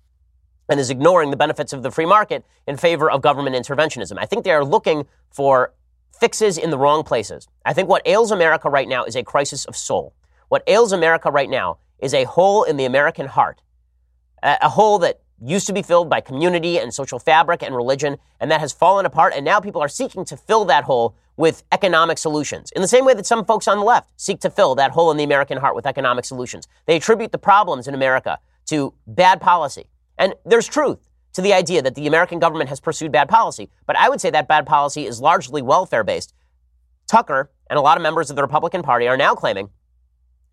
and 0.69 0.79
is 0.79 0.89
ignoring 0.89 1.31
the 1.31 1.37
benefits 1.37 1.73
of 1.73 1.83
the 1.83 1.91
free 1.91 2.05
market 2.05 2.45
in 2.67 2.77
favor 2.77 3.09
of 3.09 3.21
government 3.21 3.55
interventionism. 3.55 4.17
I 4.19 4.25
think 4.25 4.43
they 4.43 4.51
are 4.51 4.63
looking 4.63 5.07
for 5.31 5.73
fixes 6.19 6.57
in 6.57 6.69
the 6.69 6.77
wrong 6.77 7.03
places. 7.03 7.47
I 7.65 7.73
think 7.73 7.89
what 7.89 8.07
ails 8.07 8.31
America 8.31 8.69
right 8.69 8.87
now 8.87 9.03
is 9.03 9.15
a 9.15 9.23
crisis 9.23 9.65
of 9.65 9.75
soul. 9.75 10.13
What 10.49 10.63
ails 10.67 10.91
America 10.91 11.31
right 11.31 11.49
now 11.49 11.77
is 11.99 12.13
a 12.13 12.23
hole 12.23 12.63
in 12.63 12.77
the 12.77 12.85
American 12.85 13.27
heart, 13.27 13.61
a 14.41 14.69
hole 14.69 14.99
that 14.99 15.21
used 15.41 15.67
to 15.67 15.73
be 15.73 15.81
filled 15.81 16.09
by 16.09 16.21
community 16.21 16.77
and 16.77 16.93
social 16.93 17.19
fabric 17.19 17.63
and 17.63 17.75
religion, 17.75 18.17
and 18.39 18.51
that 18.51 18.59
has 18.59 18.73
fallen 18.73 19.05
apart. 19.05 19.33
And 19.35 19.45
now 19.45 19.59
people 19.59 19.81
are 19.81 19.89
seeking 19.89 20.25
to 20.25 20.37
fill 20.37 20.65
that 20.65 20.83
hole 20.83 21.15
with 21.37 21.63
economic 21.71 22.17
solutions. 22.17 22.71
In 22.75 22.81
the 22.81 22.87
same 22.87 23.05
way 23.05 23.13
that 23.13 23.25
some 23.25 23.45
folks 23.45 23.67
on 23.67 23.77
the 23.77 23.83
left 23.83 24.09
seek 24.17 24.41
to 24.41 24.49
fill 24.49 24.75
that 24.75 24.91
hole 24.91 25.09
in 25.11 25.17
the 25.17 25.23
American 25.23 25.57
heart 25.57 25.75
with 25.75 25.85
economic 25.85 26.25
solutions. 26.25 26.67
They 26.85 26.97
attribute 26.97 27.31
the 27.31 27.37
problems 27.37 27.87
in 27.87 27.93
America 27.93 28.39
to 28.67 28.93
bad 29.07 29.39
policy. 29.39 29.89
And 30.17 30.35
there's 30.45 30.67
truth 30.67 30.99
to 31.33 31.41
the 31.41 31.53
idea 31.53 31.81
that 31.81 31.95
the 31.95 32.07
American 32.07 32.39
government 32.39 32.69
has 32.69 32.79
pursued 32.79 33.11
bad 33.11 33.29
policy. 33.29 33.69
But 33.85 33.95
I 33.95 34.09
would 34.09 34.19
say 34.19 34.29
that 34.31 34.47
bad 34.47 34.65
policy 34.65 35.05
is 35.05 35.21
largely 35.21 35.61
welfare 35.61 36.03
based. 36.03 36.33
Tucker 37.07 37.49
and 37.69 37.79
a 37.79 37.81
lot 37.81 37.97
of 37.97 38.03
members 38.03 38.29
of 38.29 38.35
the 38.35 38.41
Republican 38.41 38.81
Party 38.81 39.07
are 39.07 39.17
now 39.17 39.33
claiming 39.33 39.69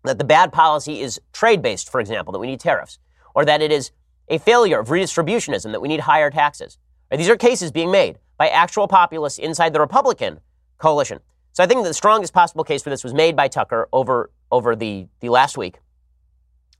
that 0.03 0.17
the 0.17 0.23
bad 0.23 0.53
policy 0.53 1.01
is 1.01 1.19
trade 1.33 1.61
based, 1.61 1.89
for 1.91 1.99
example, 1.99 2.31
that 2.31 2.39
we 2.39 2.47
need 2.47 2.59
tariffs, 2.59 2.97
or 3.35 3.43
that 3.43 3.61
it 3.61 3.71
is 3.71 3.91
a 4.29 4.37
failure 4.39 4.79
of 4.79 4.87
redistributionism, 4.87 5.71
that 5.71 5.81
we 5.81 5.87
need 5.87 6.01
higher 6.01 6.29
taxes. 6.29 6.77
These 7.11 7.29
are 7.29 7.37
cases 7.37 7.71
being 7.71 7.91
made 7.91 8.19
by 8.37 8.49
actual 8.49 8.87
populists 8.87 9.37
inside 9.37 9.73
the 9.73 9.79
Republican 9.79 10.39
coalition. 10.77 11.19
So 11.53 11.63
I 11.63 11.67
think 11.67 11.83
the 11.83 11.93
strongest 11.93 12.33
possible 12.33 12.63
case 12.63 12.83
for 12.83 12.89
this 12.89 13.03
was 13.03 13.13
made 13.13 13.35
by 13.35 13.47
Tucker 13.47 13.87
over, 13.91 14.29
over 14.51 14.75
the, 14.75 15.07
the 15.21 15.29
last 15.29 15.57
week. 15.57 15.79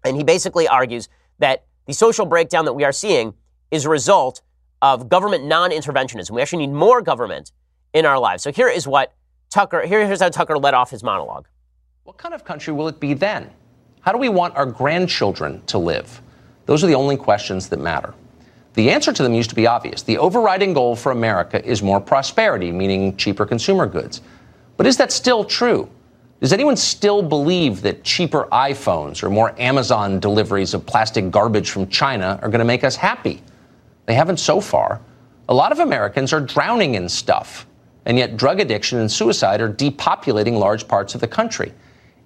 And 0.04 0.16
he 0.16 0.24
basically 0.24 0.68
argues 0.68 1.10
that 1.40 1.66
the 1.86 1.94
social 1.94 2.26
breakdown 2.26 2.66
that 2.66 2.74
we 2.74 2.84
are 2.84 2.92
seeing 2.92 3.34
is 3.72 3.86
a 3.86 3.90
result 3.90 4.42
of 4.82 5.10
government 5.10 5.46
non-interventionism. 5.46 6.30
We 6.32 6.42
actually 6.42 6.68
need 6.68 6.74
more 6.74 7.02
government 7.02 7.52
in 7.94 8.06
our 8.06 8.20
lives. 8.20 8.44
So 8.44 8.52
here 8.52 8.70
is 8.70 8.88
what 8.88 9.14
Tucker, 9.50 9.82
here, 9.86 10.06
here's 10.06 10.22
how 10.22 10.30
Tucker 10.30 10.58
led 10.58 10.74
off 10.74 10.92
his 10.92 11.04
monologue. 11.04 11.48
What 12.04 12.18
kind 12.18 12.34
of 12.34 12.44
country 12.44 12.74
will 12.74 12.88
it 12.88 13.00
be 13.00 13.14
then? 13.14 13.50
How 14.02 14.12
do 14.12 14.18
we 14.18 14.30
want 14.30 14.56
our 14.56 14.66
grandchildren 14.66 15.64
to 15.68 15.78
live? 15.78 16.22
Those 16.68 16.84
are 16.84 16.88
the 16.88 16.96
only 16.96 17.18
questions 17.18 17.70
that 17.70 17.80
matter. 17.80 18.14
The 18.76 18.92
answer 18.92 19.12
to 19.12 19.24
them 19.24 19.34
used 19.34 19.50
to 19.50 19.56
be 19.56 19.66
obvious. 19.66 20.04
The 20.04 20.20
overriding 20.20 20.74
goal 20.74 20.96
for 20.96 21.12
America 21.12 21.66
is 21.66 21.82
more 21.82 22.00
prosperity, 22.00 22.72
meaning 22.72 23.18
cheaper 23.18 23.46
consumer 23.46 23.88
goods. 23.88 24.22
But 24.76 24.86
is 24.86 24.98
that 24.98 25.12
still 25.12 25.44
true? 25.44 25.90
Does 26.42 26.54
anyone 26.54 26.78
still 26.78 27.24
believe 27.24 27.82
that 27.82 28.04
cheaper 28.04 28.48
iPhones 28.52 29.24
or 29.24 29.32
more 29.32 29.60
Amazon 29.60 30.20
deliveries 30.20 30.76
of 30.76 30.86
plastic 30.86 31.32
garbage 31.32 31.72
from 31.72 31.88
China 31.88 32.38
are 32.44 32.50
going 32.50 32.60
to 32.60 32.66
make 32.66 32.84
us 32.84 32.96
happy? 32.96 33.42
They 34.06 34.14
haven't 34.14 34.38
so 34.38 34.62
far. 34.62 35.02
A 35.50 35.54
lot 35.54 35.72
of 35.72 35.80
Americans 35.80 36.34
are 36.34 36.42
drowning 36.42 36.94
in 36.94 37.10
stuff, 37.10 37.66
and 38.06 38.18
yet 38.18 38.38
drug 38.38 38.60
addiction 38.60 39.00
and 39.00 39.12
suicide 39.12 39.62
are 39.62 39.74
depopulating 39.74 40.60
large 40.60 40.88
parts 40.88 41.16
of 41.16 41.22
the 41.22 41.28
country. 41.28 41.74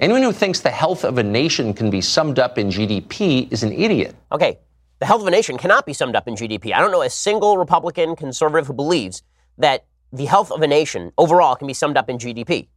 Anyone 0.02 0.24
who 0.24 0.32
thinks 0.32 0.62
the 0.62 0.72
health 0.72 1.04
of 1.04 1.20
a 1.20 1.24
nation 1.24 1.76
can 1.76 1.92
be 1.92 2.02
summed 2.02 2.40
up 2.40 2.58
in 2.58 2.70
GDP 2.70 3.52
is 3.54 3.62
an 3.62 3.72
idiot. 3.72 4.16
Okay, 4.32 4.58
the 4.98 5.06
health 5.06 5.22
of 5.22 5.28
a 5.28 5.32
nation 5.32 5.60
cannot 5.60 5.86
be 5.86 5.94
summed 5.94 6.16
up 6.16 6.28
in 6.28 6.34
GDP. 6.34 6.74
I 6.74 6.80
don't 6.80 6.92
know 6.92 7.04
a 7.04 7.10
single 7.10 7.60
Republican 7.60 8.16
conservative 8.16 8.66
who 8.66 8.74
believes 8.74 9.22
that 9.60 9.86
the 10.12 10.26
health 10.26 10.52
of 10.52 10.64
a 10.64 10.68
nation 10.68 11.12
overall 11.20 11.56
can 11.56 11.68
be 11.68 11.76
summed 11.76 11.98
up 11.98 12.10
in 12.10 12.18
GDP. 12.18 12.68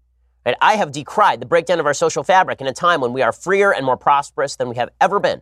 Right? 0.45 0.55
I 0.61 0.75
have 0.75 0.93
decried 0.93 1.41
the 1.41 1.47
breakdown 1.47 1.81
of 1.81 1.87
our 1.87 1.95
social 1.95 2.23
fabric 2.23 2.61
in 2.61 2.67
a 2.67 2.75
time 2.75 3.01
when 3.01 3.15
we 3.15 3.23
are 3.23 3.33
freer 3.33 3.73
and 3.73 3.87
more 3.87 3.97
prosperous 3.97 4.57
than 4.57 4.69
we 4.69 4.77
have 4.77 4.91
ever 5.01 5.19
been. 5.19 5.41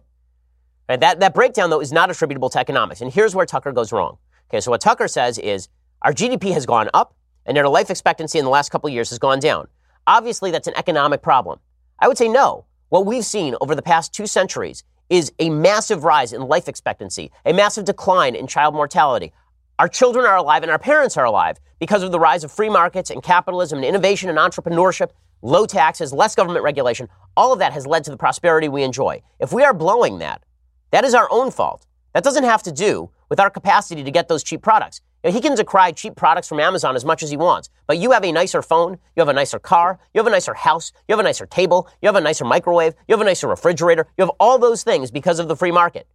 Right? 0.88 1.00
That, 1.00 1.18
that 1.18 1.34
breakdown, 1.34 1.70
though, 1.70 1.80
is 1.80 1.90
not 1.90 2.12
attributable 2.12 2.50
to 2.50 2.60
economics. 2.60 3.00
And 3.00 3.12
here's 3.12 3.34
where 3.34 3.44
Tucker 3.44 3.72
goes 3.72 3.90
wrong. 3.90 4.18
Okay, 4.50 4.60
so 4.60 4.70
what 4.70 4.82
Tucker 4.82 5.08
says 5.08 5.36
is 5.36 5.68
our 6.02 6.12
GDP 6.12 6.52
has 6.52 6.64
gone 6.64 6.90
up, 6.94 7.16
and 7.44 7.58
our 7.58 7.66
life 7.66 7.90
expectancy 7.90 8.38
in 8.38 8.44
the 8.44 8.52
last 8.52 8.68
couple 8.68 8.86
of 8.86 8.94
years 8.94 9.10
has 9.10 9.18
gone 9.18 9.40
down. 9.40 9.66
Obviously, 10.06 10.52
that's 10.52 10.68
an 10.68 10.74
economic 10.76 11.22
problem. 11.22 11.58
I 12.02 12.08
would 12.08 12.18
say 12.18 12.26
no. 12.26 12.64
What 12.88 13.06
we've 13.06 13.24
seen 13.24 13.54
over 13.60 13.76
the 13.76 13.80
past 13.80 14.12
two 14.12 14.26
centuries 14.26 14.82
is 15.08 15.30
a 15.38 15.50
massive 15.50 16.02
rise 16.02 16.32
in 16.32 16.42
life 16.48 16.66
expectancy, 16.66 17.30
a 17.46 17.52
massive 17.52 17.84
decline 17.84 18.34
in 18.34 18.48
child 18.48 18.74
mortality. 18.74 19.32
Our 19.78 19.86
children 19.86 20.26
are 20.26 20.36
alive 20.36 20.64
and 20.64 20.72
our 20.72 20.80
parents 20.80 21.16
are 21.16 21.24
alive 21.24 21.60
because 21.78 22.02
of 22.02 22.10
the 22.10 22.18
rise 22.18 22.42
of 22.42 22.50
free 22.50 22.68
markets 22.68 23.10
and 23.10 23.22
capitalism 23.22 23.78
and 23.78 23.84
innovation 23.84 24.28
and 24.28 24.36
entrepreneurship, 24.36 25.10
low 25.42 25.64
taxes, 25.64 26.12
less 26.12 26.34
government 26.34 26.64
regulation. 26.64 27.08
All 27.36 27.52
of 27.52 27.60
that 27.60 27.72
has 27.72 27.86
led 27.86 28.02
to 28.02 28.10
the 28.10 28.16
prosperity 28.16 28.68
we 28.68 28.82
enjoy. 28.82 29.22
If 29.38 29.52
we 29.52 29.62
are 29.62 29.72
blowing 29.72 30.18
that, 30.18 30.42
that 30.90 31.04
is 31.04 31.14
our 31.14 31.28
own 31.30 31.52
fault. 31.52 31.86
That 32.14 32.24
doesn't 32.24 32.42
have 32.42 32.64
to 32.64 32.72
do 32.72 33.10
with 33.32 33.40
our 33.40 33.48
capacity 33.48 34.04
to 34.04 34.10
get 34.10 34.28
those 34.28 34.42
cheap 34.42 34.60
products. 34.60 35.00
You 35.24 35.30
know, 35.30 35.34
he 35.34 35.40
can 35.40 35.54
decry 35.54 35.90
cheap 35.92 36.16
products 36.16 36.48
from 36.48 36.60
Amazon 36.60 36.94
as 36.96 37.02
much 37.02 37.22
as 37.22 37.30
he 37.30 37.36
wants, 37.38 37.70
but 37.86 37.96
you 37.96 38.10
have 38.10 38.24
a 38.24 38.30
nicer 38.30 38.60
phone, 38.60 38.98
you 39.16 39.22
have 39.22 39.28
a 39.28 39.32
nicer 39.32 39.58
car, 39.58 39.98
you 40.12 40.18
have 40.18 40.26
a 40.26 40.30
nicer 40.30 40.52
house, 40.52 40.92
you 41.08 41.14
have 41.14 41.18
a 41.18 41.22
nicer 41.22 41.46
table, 41.46 41.88
you 42.02 42.08
have 42.08 42.14
a 42.14 42.20
nicer 42.20 42.44
microwave, 42.44 42.92
you 43.08 43.14
have 43.14 43.22
a 43.22 43.24
nicer 43.24 43.48
refrigerator, 43.48 44.06
you 44.18 44.22
have 44.22 44.32
all 44.38 44.58
those 44.58 44.84
things 44.84 45.10
because 45.10 45.38
of 45.38 45.48
the 45.48 45.56
free 45.56 45.70
market. 45.70 46.06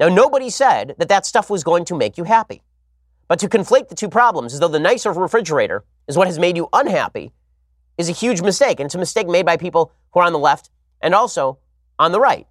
Now, 0.00 0.08
nobody 0.08 0.50
said 0.50 0.96
that 0.98 1.08
that 1.10 1.26
stuff 1.26 1.48
was 1.48 1.62
going 1.62 1.84
to 1.84 1.96
make 1.96 2.18
you 2.18 2.24
happy. 2.24 2.64
But 3.28 3.38
to 3.38 3.48
conflate 3.48 3.88
the 3.88 3.94
two 3.94 4.08
problems 4.08 4.52
as 4.52 4.58
though 4.58 4.66
the 4.66 4.80
nicer 4.80 5.12
refrigerator 5.12 5.84
is 6.08 6.16
what 6.16 6.26
has 6.26 6.40
made 6.40 6.56
you 6.56 6.68
unhappy 6.72 7.30
is 7.98 8.08
a 8.08 8.12
huge 8.12 8.42
mistake. 8.42 8.80
And 8.80 8.86
it's 8.86 8.96
a 8.96 8.98
mistake 8.98 9.28
made 9.28 9.46
by 9.46 9.56
people 9.56 9.92
who 10.10 10.18
are 10.18 10.26
on 10.26 10.32
the 10.32 10.40
left 10.40 10.70
and 11.00 11.14
also 11.14 11.58
on 12.00 12.10
the 12.10 12.18
right. 12.18 12.48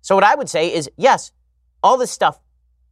So, 0.00 0.14
what 0.14 0.24
I 0.24 0.34
would 0.34 0.48
say 0.48 0.72
is 0.72 0.88
yes, 0.96 1.32
all 1.82 1.98
this 1.98 2.10
stuff 2.10 2.40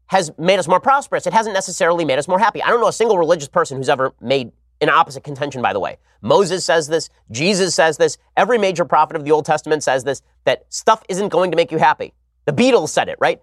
has 0.06 0.30
made 0.38 0.58
us 0.58 0.68
more 0.68 0.80
prosperous. 0.80 1.26
It 1.26 1.32
hasn't 1.32 1.54
necessarily 1.54 2.04
made 2.04 2.18
us 2.18 2.28
more 2.28 2.38
happy. 2.38 2.62
I 2.62 2.68
don't 2.68 2.80
know 2.80 2.88
a 2.88 2.92
single 2.92 3.18
religious 3.18 3.48
person 3.48 3.76
who's 3.76 3.88
ever 3.88 4.14
made 4.20 4.52
an 4.80 4.88
opposite 4.88 5.24
contention, 5.24 5.62
by 5.62 5.72
the 5.72 5.80
way. 5.80 5.98
Moses 6.20 6.64
says 6.64 6.88
this, 6.88 7.08
Jesus 7.30 7.74
says 7.74 7.96
this, 7.96 8.18
every 8.36 8.58
major 8.58 8.84
prophet 8.84 9.16
of 9.16 9.24
the 9.24 9.30
Old 9.30 9.46
Testament 9.46 9.82
says 9.82 10.04
this, 10.04 10.22
that 10.44 10.66
stuff 10.68 11.02
isn't 11.08 11.28
going 11.28 11.50
to 11.50 11.56
make 11.56 11.70
you 11.70 11.78
happy. 11.78 12.12
The 12.44 12.52
Beatles 12.52 12.90
said 12.90 13.08
it, 13.08 13.16
right? 13.20 13.40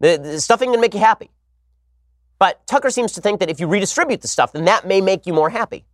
The, 0.00 0.18
the 0.22 0.40
stuff 0.40 0.62
ain't 0.62 0.68
going 0.68 0.78
to 0.78 0.80
make 0.80 0.94
you 0.94 1.00
happy. 1.00 1.30
But 2.38 2.66
Tucker 2.66 2.90
seems 2.90 3.12
to 3.12 3.20
think 3.20 3.40
that 3.40 3.50
if 3.50 3.60
you 3.60 3.66
redistribute 3.66 4.22
the 4.22 4.28
stuff, 4.28 4.52
then 4.52 4.64
that 4.64 4.86
may 4.86 5.00
make 5.00 5.26
you 5.26 5.32
more 5.32 5.50
happy. 5.50 5.84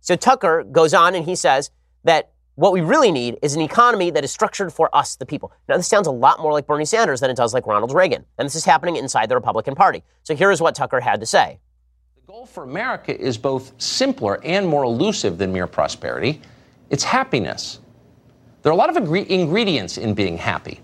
So 0.00 0.16
Tucker 0.16 0.64
goes 0.64 0.94
on 0.94 1.14
and 1.14 1.24
he 1.24 1.34
says 1.34 1.70
that 2.04 2.32
what 2.56 2.72
we 2.72 2.80
really 2.80 3.12
need 3.12 3.38
is 3.42 3.54
an 3.54 3.60
economy 3.60 4.10
that 4.10 4.24
is 4.24 4.32
structured 4.32 4.72
for 4.72 4.94
us, 4.94 5.16
the 5.16 5.26
people. 5.26 5.52
Now, 5.68 5.76
this 5.76 5.88
sounds 5.88 6.06
a 6.06 6.12
lot 6.12 6.40
more 6.40 6.52
like 6.52 6.66
Bernie 6.66 6.84
Sanders 6.84 7.20
than 7.20 7.30
it 7.30 7.36
does 7.36 7.54
like 7.54 7.66
Ronald 7.66 7.94
Reagan. 7.94 8.24
And 8.38 8.46
this 8.46 8.54
is 8.54 8.64
happening 8.64 8.96
inside 8.96 9.28
the 9.28 9.34
Republican 9.36 9.74
Party. 9.74 10.02
So 10.24 10.34
here 10.34 10.50
is 10.50 10.60
what 10.60 10.74
Tucker 10.74 11.00
had 11.00 11.20
to 11.20 11.26
say. 11.26 11.58
The 12.16 12.32
goal 12.32 12.46
for 12.46 12.64
America 12.64 13.18
is 13.18 13.38
both 13.38 13.72
simpler 13.80 14.40
and 14.44 14.66
more 14.66 14.84
elusive 14.84 15.38
than 15.38 15.52
mere 15.52 15.66
prosperity 15.66 16.40
it's 16.90 17.04
happiness. 17.04 17.80
There 18.62 18.70
are 18.70 18.74
a 18.74 18.78
lot 18.78 18.90
of 18.90 18.96
ingredients 18.96 19.98
in 19.98 20.14
being 20.14 20.36
happy 20.36 20.80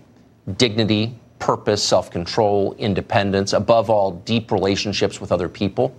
dignity, 0.57 1.15
purpose, 1.39 1.81
self 1.81 2.11
control, 2.11 2.75
independence, 2.77 3.53
above 3.53 3.89
all, 3.89 4.11
deep 4.11 4.51
relationships 4.51 5.21
with 5.21 5.31
other 5.31 5.47
people. 5.47 5.95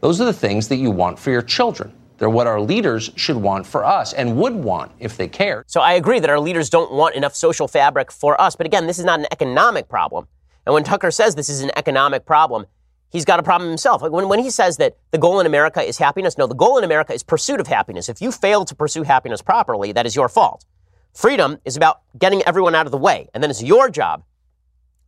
Those 0.00 0.20
are 0.20 0.26
the 0.26 0.32
things 0.32 0.68
that 0.68 0.76
you 0.76 0.90
want 0.90 1.18
for 1.18 1.30
your 1.30 1.42
children. 1.42 1.92
They're 2.18 2.30
what 2.30 2.46
our 2.46 2.60
leaders 2.60 3.10
should 3.16 3.36
want 3.36 3.66
for 3.66 3.84
us 3.84 4.12
and 4.12 4.36
would 4.38 4.54
want 4.54 4.92
if 4.98 5.16
they 5.16 5.28
cared. 5.28 5.70
So 5.70 5.80
I 5.80 5.92
agree 5.92 6.18
that 6.20 6.30
our 6.30 6.40
leaders 6.40 6.70
don't 6.70 6.92
want 6.92 7.14
enough 7.14 7.34
social 7.34 7.68
fabric 7.68 8.10
for 8.10 8.40
us. 8.40 8.56
But 8.56 8.66
again, 8.66 8.86
this 8.86 8.98
is 8.98 9.04
not 9.04 9.20
an 9.20 9.26
economic 9.30 9.88
problem. 9.88 10.26
And 10.64 10.72
when 10.74 10.82
Tucker 10.82 11.10
says 11.10 11.34
this 11.34 11.48
is 11.48 11.60
an 11.60 11.70
economic 11.76 12.24
problem, 12.24 12.66
he's 13.10 13.24
got 13.24 13.38
a 13.38 13.42
problem 13.42 13.68
himself. 13.68 14.02
Like 14.02 14.12
when, 14.12 14.28
when 14.28 14.38
he 14.38 14.50
says 14.50 14.78
that 14.78 14.96
the 15.10 15.18
goal 15.18 15.40
in 15.40 15.46
America 15.46 15.82
is 15.82 15.98
happiness, 15.98 16.38
no, 16.38 16.46
the 16.46 16.54
goal 16.54 16.78
in 16.78 16.84
America 16.84 17.12
is 17.12 17.22
pursuit 17.22 17.60
of 17.60 17.66
happiness. 17.66 18.08
If 18.08 18.20
you 18.20 18.32
fail 18.32 18.64
to 18.64 18.74
pursue 18.74 19.02
happiness 19.02 19.42
properly, 19.42 19.92
that 19.92 20.06
is 20.06 20.16
your 20.16 20.28
fault. 20.28 20.64
Freedom 21.12 21.58
is 21.64 21.76
about 21.76 22.00
getting 22.18 22.42
everyone 22.42 22.74
out 22.74 22.86
of 22.86 22.92
the 22.92 22.98
way. 22.98 23.28
And 23.32 23.42
then 23.42 23.50
it's 23.50 23.62
your 23.62 23.88
job 23.90 24.24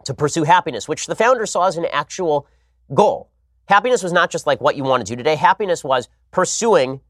to 0.04 0.14
pursue 0.14 0.44
happiness, 0.44 0.88
which 0.88 1.06
the 1.06 1.14
founders 1.14 1.50
saw 1.50 1.66
as 1.66 1.76
an 1.76 1.86
actual 1.92 2.46
goal. 2.94 3.30
Happiness 3.68 4.02
was 4.02 4.14
not 4.14 4.30
just 4.30 4.46
like 4.46 4.62
what 4.62 4.76
you 4.76 4.84
want 4.84 5.06
to 5.06 5.12
do 5.12 5.14
today. 5.14 5.36
Happiness 5.36 5.84
was 5.84 6.08
pursuing 6.30 7.00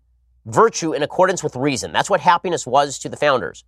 virtue 0.45 0.93
in 0.93 1.05
accordance 1.05 1.43
with 1.45 1.55
reason. 1.55 1.93
That's 1.93 2.11
what 2.11 2.21
happiness 2.21 2.67
was 2.67 2.99
to 3.01 3.09
the 3.09 3.17
founders. 3.17 3.65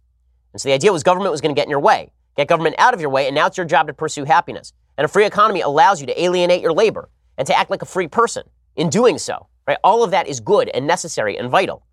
And 0.53 0.61
so 0.61 0.69
the 0.69 0.73
idea 0.73 0.93
was 0.93 1.05
government 1.05 1.31
was 1.31 1.41
going 1.41 1.55
to 1.55 1.59
get 1.59 1.67
in 1.67 1.71
your 1.71 1.81
way, 1.81 2.11
get 2.37 2.49
government 2.49 2.75
out 2.79 2.93
of 2.93 3.01
your 3.01 3.11
way, 3.11 3.27
and 3.27 3.35
now 3.35 3.47
it's 3.47 3.57
your 3.57 3.67
job 3.67 3.87
to 3.87 3.93
pursue 3.93 4.25
happiness. 4.25 4.73
And 4.99 5.05
a 5.05 5.09
free 5.09 5.25
economy 5.25 5.61
allows 5.61 6.01
you 6.01 6.07
to 6.09 6.21
alienate 6.21 6.63
your 6.63 6.73
labor 6.73 7.09
and 7.39 7.47
to 7.47 7.57
act 7.57 7.71
like 7.71 7.83
a 7.83 7.87
free 7.87 8.09
person 8.09 8.43
in 8.75 8.91
doing 8.91 9.19
so. 9.19 9.47
Right? 9.69 9.79
All 9.85 10.03
of 10.03 10.11
that 10.11 10.27
is 10.27 10.41
good 10.41 10.69
and 10.71 10.85
necessary 10.89 11.37
and 11.39 11.49
vital. 11.49 11.87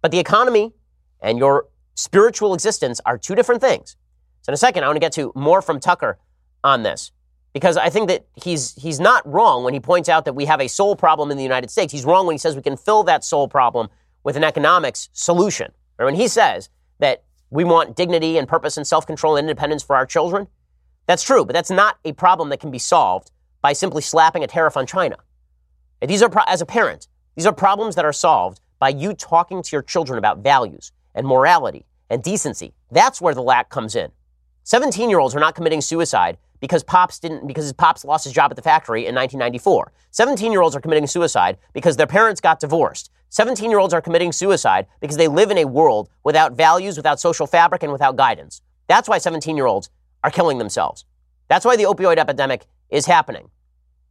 But 0.00 0.10
the 0.10 0.18
economy 0.18 0.72
and 1.20 1.38
your 1.38 1.68
spiritual 1.94 2.54
existence 2.54 3.00
are 3.06 3.16
two 3.16 3.36
different 3.36 3.60
things. 3.60 3.96
So 4.40 4.50
in 4.50 4.54
a 4.54 4.56
second, 4.56 4.82
I 4.82 4.88
want 4.88 4.96
to 4.96 5.00
get 5.00 5.12
to 5.12 5.30
more 5.36 5.62
from 5.62 5.78
Tucker 5.78 6.18
on 6.64 6.82
this 6.82 7.12
because 7.52 7.76
I 7.76 7.90
think 7.90 8.08
that 8.08 8.26
he's 8.42 8.74
he's 8.74 8.98
not 8.98 9.26
wrong 9.30 9.64
when 9.64 9.74
he 9.74 9.80
points 9.80 10.08
out 10.08 10.24
that 10.24 10.34
we 10.34 10.46
have 10.46 10.60
a 10.60 10.68
soul 10.68 10.96
problem 10.96 11.30
in 11.30 11.36
the 11.36 11.42
United 11.42 11.70
States. 11.70 11.92
He's 11.92 12.04
wrong 12.04 12.26
when 12.26 12.34
he 12.34 12.38
says 12.38 12.56
we 12.56 12.62
can 12.62 12.76
fill 12.76 13.02
that 13.04 13.24
soul 13.24 13.48
problem 13.48 13.88
with 14.24 14.36
an 14.36 14.44
economics 14.44 15.08
solution. 15.12 15.72
Or 15.98 16.06
when 16.06 16.14
he 16.14 16.28
says 16.28 16.70
that 16.98 17.24
we 17.50 17.64
want 17.64 17.96
dignity 17.96 18.38
and 18.38 18.48
purpose 18.48 18.76
and 18.76 18.86
self-control 18.86 19.36
and 19.36 19.46
independence 19.46 19.82
for 19.82 19.94
our 19.94 20.06
children, 20.06 20.48
that's 21.06 21.22
true, 21.22 21.44
but 21.44 21.52
that's 21.52 21.70
not 21.70 21.98
a 22.04 22.12
problem 22.12 22.48
that 22.48 22.60
can 22.60 22.70
be 22.70 22.78
solved 22.78 23.30
by 23.60 23.72
simply 23.72 24.00
slapping 24.00 24.42
a 24.42 24.46
tariff 24.46 24.76
on 24.76 24.86
China. 24.86 25.16
These 26.00 26.22
are 26.22 26.30
pro- 26.30 26.44
as 26.46 26.60
a 26.60 26.66
parent, 26.66 27.08
these 27.34 27.46
are 27.46 27.52
problems 27.52 27.94
that 27.96 28.04
are 28.04 28.12
solved 28.12 28.60
by 28.78 28.88
you 28.88 29.12
talking 29.12 29.62
to 29.62 29.68
your 29.72 29.82
children 29.82 30.18
about 30.18 30.38
values 30.38 30.92
and 31.14 31.26
morality 31.26 31.84
and 32.08 32.22
decency. 32.22 32.72
That's 32.90 33.20
where 33.20 33.34
the 33.34 33.42
lack 33.42 33.68
comes 33.68 33.94
in. 33.94 34.10
17 34.64 35.10
year 35.10 35.18
olds 35.18 35.34
are 35.34 35.40
not 35.40 35.54
committing 35.54 35.80
suicide 35.80 36.38
because 36.62 36.84
Pops 36.84 37.18
didn't, 37.18 37.44
because 37.48 37.64
his 37.64 37.72
Pops 37.72 38.04
lost 38.04 38.22
his 38.22 38.32
job 38.32 38.52
at 38.52 38.56
the 38.56 38.62
factory 38.62 39.00
in 39.00 39.16
1994. 39.16 39.92
17 40.12 40.52
year 40.52 40.62
olds 40.62 40.76
are 40.76 40.80
committing 40.80 41.08
suicide 41.08 41.58
because 41.72 41.96
their 41.96 42.06
parents 42.06 42.40
got 42.40 42.60
divorced. 42.60 43.10
17 43.30 43.68
year 43.68 43.80
olds 43.80 43.92
are 43.92 44.00
committing 44.00 44.30
suicide 44.30 44.86
because 45.00 45.16
they 45.16 45.26
live 45.26 45.50
in 45.50 45.58
a 45.58 45.64
world 45.64 46.08
without 46.22 46.52
values, 46.52 46.96
without 46.96 47.18
social 47.18 47.48
fabric, 47.48 47.82
and 47.82 47.90
without 47.90 48.14
guidance. 48.14 48.62
That's 48.86 49.08
why 49.08 49.18
17 49.18 49.56
year 49.56 49.66
olds 49.66 49.90
are 50.22 50.30
killing 50.30 50.58
themselves. 50.58 51.04
That's 51.48 51.64
why 51.64 51.74
the 51.74 51.82
opioid 51.82 52.18
epidemic 52.18 52.64
is 52.90 53.06
happening. 53.06 53.50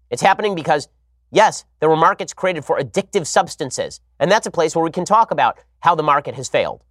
It's 0.10 0.22
happening 0.22 0.54
because, 0.54 0.90
yes, 1.32 1.64
there 1.80 1.88
were 1.88 1.96
markets 1.96 2.34
created 2.34 2.66
for 2.66 2.78
addictive 2.78 3.26
substances. 3.26 4.02
And 4.20 4.30
that's 4.30 4.46
a 4.46 4.52
place 4.52 4.76
where 4.76 4.84
we 4.84 4.92
can 4.92 5.06
talk 5.06 5.32
about 5.32 5.58
how 5.80 5.96
the 5.96 6.04
market 6.04 6.36
has 6.36 6.50
failed. 6.50 6.84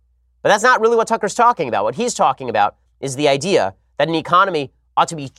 But 0.43 0.49
that's 0.49 0.63
not 0.63 0.81
really 0.81 0.97
what 0.97 1.07
Tucker's 1.07 1.35
talking 1.35 1.69
about. 1.69 1.85
What 1.85 1.97
he's 1.97 2.15
talking 2.15 2.49
about 2.49 2.77
is 2.99 3.15
the 3.15 3.29
idea 3.29 3.75
that 3.99 4.09
an 4.09 4.15
economy 4.15 4.73
ought 4.97 5.09
to 5.09 5.17
be 5.17 5.31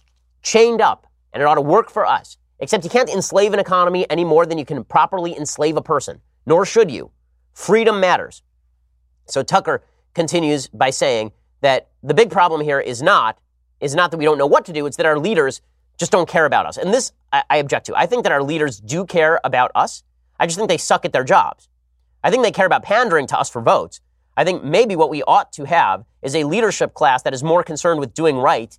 chained 0.41 0.81
up 0.81 1.07
and 1.33 1.41
it 1.41 1.45
ought 1.45 1.55
to 1.55 1.61
work 1.61 1.89
for 1.89 2.05
us. 2.05 2.37
Except 2.59 2.83
you 2.83 2.89
can't 2.89 3.09
enslave 3.09 3.53
an 3.53 3.59
economy 3.59 4.07
any 4.09 4.23
more 4.23 4.45
than 4.45 4.57
you 4.57 4.65
can 4.65 4.83
properly 4.83 5.35
enslave 5.35 5.77
a 5.77 5.81
person, 5.81 6.21
nor 6.45 6.65
should 6.65 6.91
you. 6.91 7.11
Freedom 7.53 7.99
matters. 7.99 8.43
So 9.25 9.41
Tucker 9.41 9.83
continues 10.13 10.67
by 10.67 10.91
saying 10.91 11.31
that 11.61 11.89
the 12.03 12.13
big 12.13 12.29
problem 12.29 12.61
here 12.61 12.79
is 12.79 13.01
not 13.01 13.39
is 13.79 13.95
not 13.95 14.11
that 14.11 14.17
we 14.17 14.25
don't 14.25 14.37
know 14.37 14.47
what 14.47 14.65
to 14.65 14.73
do, 14.73 14.85
it's 14.85 14.97
that 14.97 15.07
our 15.07 15.17
leaders 15.17 15.61
just 15.97 16.11
don't 16.11 16.29
care 16.29 16.45
about 16.45 16.67
us. 16.67 16.77
And 16.77 16.93
this 16.93 17.11
I, 17.33 17.43
I 17.49 17.57
object 17.57 17.87
to. 17.87 17.95
I 17.95 18.05
think 18.05 18.23
that 18.23 18.31
our 18.31 18.43
leaders 18.43 18.79
do 18.79 19.05
care 19.05 19.39
about 19.43 19.71
us. 19.73 20.03
I 20.39 20.45
just 20.45 20.57
think 20.57 20.69
they 20.69 20.77
suck 20.77 21.03
at 21.03 21.13
their 21.13 21.23
jobs. 21.23 21.67
I 22.23 22.29
think 22.29 22.43
they 22.43 22.51
care 22.51 22.65
about 22.65 22.83
pandering 22.83 23.27
to 23.27 23.39
us 23.39 23.49
for 23.49 23.61
votes. 23.61 24.01
I 24.37 24.43
think 24.43 24.63
maybe 24.63 24.95
what 24.95 25.09
we 25.09 25.23
ought 25.23 25.51
to 25.53 25.65
have 25.65 26.05
is 26.21 26.35
a 26.35 26.43
leadership 26.43 26.93
class 26.93 27.23
that 27.23 27.33
is 27.33 27.43
more 27.43 27.63
concerned 27.63 27.99
with 27.99 28.13
doing 28.13 28.37
right 28.37 28.77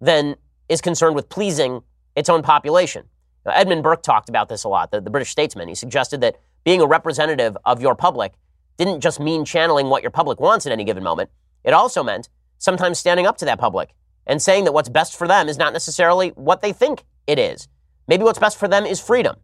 than 0.00 0.36
is 0.68 0.80
concerned 0.80 1.14
with 1.14 1.28
pleasing 1.28 1.82
its 2.16 2.28
own 2.28 2.42
population. 2.42 3.04
Now, 3.44 3.52
Edmund 3.52 3.82
Burke 3.82 4.02
talked 4.02 4.28
about 4.28 4.48
this 4.48 4.64
a 4.64 4.68
lot, 4.68 4.90
the, 4.90 5.00
the 5.00 5.10
British 5.10 5.30
statesman. 5.30 5.68
He 5.68 5.74
suggested 5.74 6.20
that 6.22 6.36
being 6.64 6.80
a 6.80 6.86
representative 6.86 7.56
of 7.64 7.80
your 7.80 7.94
public 7.94 8.32
didn't 8.76 9.00
just 9.00 9.20
mean 9.20 9.44
channeling 9.44 9.88
what 9.88 10.02
your 10.02 10.10
public 10.10 10.40
wants 10.40 10.66
at 10.66 10.72
any 10.72 10.84
given 10.84 11.02
moment. 11.02 11.30
It 11.62 11.72
also 11.72 12.02
meant 12.02 12.28
sometimes 12.58 12.98
standing 12.98 13.26
up 13.26 13.36
to 13.38 13.44
that 13.44 13.58
public 13.58 13.94
and 14.26 14.40
saying 14.40 14.64
that 14.64 14.72
what's 14.72 14.88
best 14.88 15.16
for 15.16 15.28
them 15.28 15.48
is 15.48 15.58
not 15.58 15.72
necessarily 15.72 16.30
what 16.30 16.62
they 16.62 16.72
think 16.72 17.04
it 17.26 17.38
is. 17.38 17.68
Maybe 18.08 18.24
what's 18.24 18.38
best 18.38 18.58
for 18.58 18.68
them 18.68 18.84
is 18.86 19.00
freedom. 19.00 19.36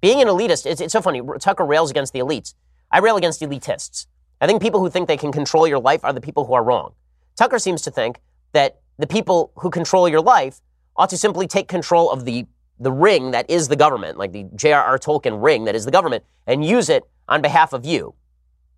Being 0.00 0.20
an 0.20 0.28
elitist, 0.28 0.66
it's, 0.66 0.80
it's 0.80 0.92
so 0.92 1.02
funny. 1.02 1.22
Tucker 1.40 1.64
rails 1.64 1.90
against 1.90 2.12
the 2.12 2.20
elites. 2.20 2.54
I 2.90 2.98
rail 2.98 3.16
against 3.16 3.40
elitists. 3.40 4.06
I 4.40 4.46
think 4.46 4.62
people 4.62 4.80
who 4.80 4.88
think 4.88 5.08
they 5.08 5.16
can 5.16 5.32
control 5.32 5.66
your 5.66 5.78
life 5.78 6.04
are 6.04 6.12
the 6.12 6.20
people 6.20 6.46
who 6.46 6.54
are 6.54 6.64
wrong. 6.64 6.94
Tucker 7.36 7.58
seems 7.58 7.82
to 7.82 7.90
think 7.90 8.20
that 8.52 8.80
the 9.00 9.06
people 9.06 9.52
who 9.56 9.70
control 9.70 10.08
your 10.08 10.20
life 10.20 10.60
ought 10.96 11.10
to 11.10 11.16
simply 11.16 11.46
take 11.46 11.68
control 11.68 12.10
of 12.10 12.24
the, 12.24 12.46
the 12.78 12.92
ring 12.92 13.30
that 13.30 13.48
is 13.48 13.68
the 13.68 13.76
government, 13.76 14.18
like 14.18 14.32
the 14.32 14.46
J.R.R. 14.54 14.98
Tolkien 14.98 15.42
ring 15.42 15.64
that 15.64 15.74
is 15.74 15.84
the 15.84 15.90
government, 15.90 16.24
and 16.46 16.64
use 16.64 16.88
it 16.88 17.04
on 17.28 17.40
behalf 17.40 17.72
of 17.72 17.84
you. 17.84 18.14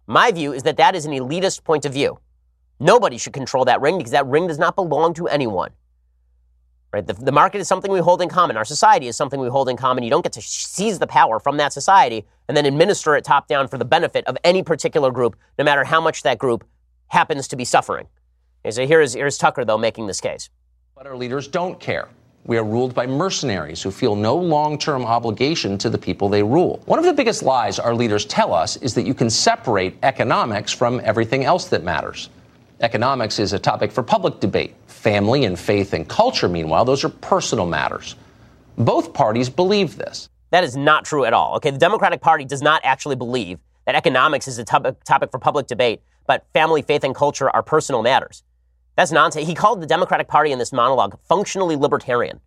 My 0.07 0.31
view 0.31 0.53
is 0.53 0.63
that 0.63 0.77
that 0.77 0.95
is 0.95 1.07
an 1.07 1.13
elitist 1.13 1.65
point 1.65 1.85
of 1.85 1.93
view. 1.93 2.19
Nobody 2.79 3.19
should 3.19 3.33
control 3.33 3.65
that 3.65 3.81
ring 3.81 3.99
because 3.99 4.13
that 4.13 4.27
ring 4.27 4.47
does 4.47 4.59
not 4.59 4.77
belong 4.77 5.15
to 5.15 5.27
anyone. 5.29 5.71
Right? 6.93 7.07
The, 7.07 7.15
the 7.15 7.33
market 7.33 7.59
is 7.59 7.69
something 7.69 7.91
we 7.91 8.01
hold 8.01 8.21
in 8.21 8.29
common. 8.29 8.57
Our 8.57 8.65
society 8.65 9.09
is 9.09 9.17
something 9.17 9.41
we 9.41 9.49
hold 9.49 9.69
in 9.69 9.77
common. 9.77 10.05
You 10.05 10.11
don't 10.11 10.23
get 10.23 10.33
to 10.35 10.43
seize 10.43 10.99
the 10.99 11.07
power 11.07 11.41
from 11.41 11.57
that 11.57 11.73
society 11.73 12.27
and 12.49 12.57
then 12.57 12.67
administer 12.67 13.17
it 13.17 13.25
top 13.25 13.49
down 13.49 13.67
for 13.69 13.79
the 13.79 13.85
benefit 13.85 14.27
of 14.27 14.37
any 14.45 14.63
particular 14.63 15.11
group, 15.11 15.37
no 15.59 15.65
matter 15.65 15.85
how 15.85 16.01
much 16.01 16.23
that 16.23 16.39
group 16.39 16.65
happens 17.09 17.49
to 17.49 17.57
be 17.57 17.65
suffering. 17.65 18.07
So 18.71 18.87
here's, 18.87 19.15
here's 19.15 19.39
Tucker, 19.39 19.65
though, 19.65 19.79
making 19.79 20.07
this 20.07 20.21
case. 20.21 20.49
But 20.95 21.07
our 21.07 21.17
leaders 21.17 21.49
don't 21.49 21.81
care. 21.81 22.09
We 22.45 22.59
are 22.59 22.65
ruled 22.65 22.95
by 22.95 23.07
mercenaries 23.07 23.83
who 23.83 23.91
feel 23.91 24.15
no 24.15 24.37
long 24.37 24.79
term 24.79 25.05
obligation 25.05 25.79
to 25.79 25.91
the 25.91 25.99
people 25.99 26.29
they 26.29 26.43
rule. 26.43 26.81
One 26.87 26.99
of 26.99 27.05
the 27.05 27.13
biggest 27.13 27.43
lies 27.43 27.79
our 27.79 27.95
leaders 27.95 28.25
tell 28.25 28.53
us 28.53 28.77
is 28.77 28.95
that 28.95 29.03
you 29.03 29.15
can 29.15 29.31
separate 29.31 29.97
economics 30.03 30.73
from 30.73 31.01
everything 31.05 31.45
else 31.45 31.67
that 31.67 31.83
matters. 31.83 32.31
Economics 32.81 33.39
is 33.39 33.53
a 33.53 33.59
topic 33.59 33.93
for 33.93 34.03
public 34.03 34.41
debate. 34.41 34.75
Family 34.87 35.45
and 35.45 35.59
faith 35.59 35.93
and 35.93 36.09
culture, 36.09 36.49
meanwhile, 36.49 36.85
those 36.85 37.05
are 37.05 37.09
personal 37.09 37.67
matters. 37.67 38.17
Both 38.77 39.13
parties 39.13 39.49
believe 39.49 39.97
this. 39.97 40.29
That 40.51 40.65
is 40.65 40.77
not 40.77 41.05
true 41.05 41.25
at 41.25 41.33
all. 41.33 41.57
Okay, 41.57 41.71
the 41.71 41.79
Democratic 41.79 42.21
Party 42.21 42.45
does 42.45 42.63
not 42.63 42.81
actually 42.85 43.17
believe 43.17 43.59
that 43.87 43.95
economics 43.95 44.47
is 44.47 44.59
a 44.59 44.65
topic 44.65 45.31
for 45.31 45.39
public 45.39 45.67
debate, 45.67 46.01
but 46.27 46.45
family, 46.53 46.83
faith, 46.83 47.05
and 47.05 47.15
culture 47.15 47.51
are 47.51 47.63
personal 47.63 48.03
matters. 48.03 48.43
That's 48.97 49.13
nonsense. 49.13 49.47
He 49.47 49.55
called 49.55 49.81
the 49.81 49.87
Democratic 49.87 50.29
Party 50.29 50.53
in 50.53 50.59
this 50.59 50.73
monologue 50.73 51.19
functionally 51.29 51.77
libertarian. 51.77 52.41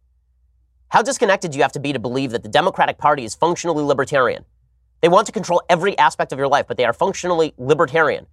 How 0.90 1.02
disconnected 1.02 1.52
do 1.52 1.58
you 1.58 1.64
have 1.64 1.72
to 1.74 1.80
be 1.80 1.94
to 1.94 2.00
believe 2.00 2.32
that 2.32 2.44
the 2.44 2.50
Democratic 2.50 2.98
Party 2.98 3.24
is 3.24 3.36
functionally 3.36 3.84
libertarian? 3.84 4.46
They 5.02 5.10
want 5.10 5.26
to 5.28 5.32
control 5.32 5.62
every 5.70 5.98
aspect 5.98 6.32
of 6.32 6.40
your 6.40 6.48
life, 6.48 6.68
but 6.68 6.78
they 6.78 6.86
are 6.86 6.94
functionally 6.94 7.54
libertarian. 7.58 8.28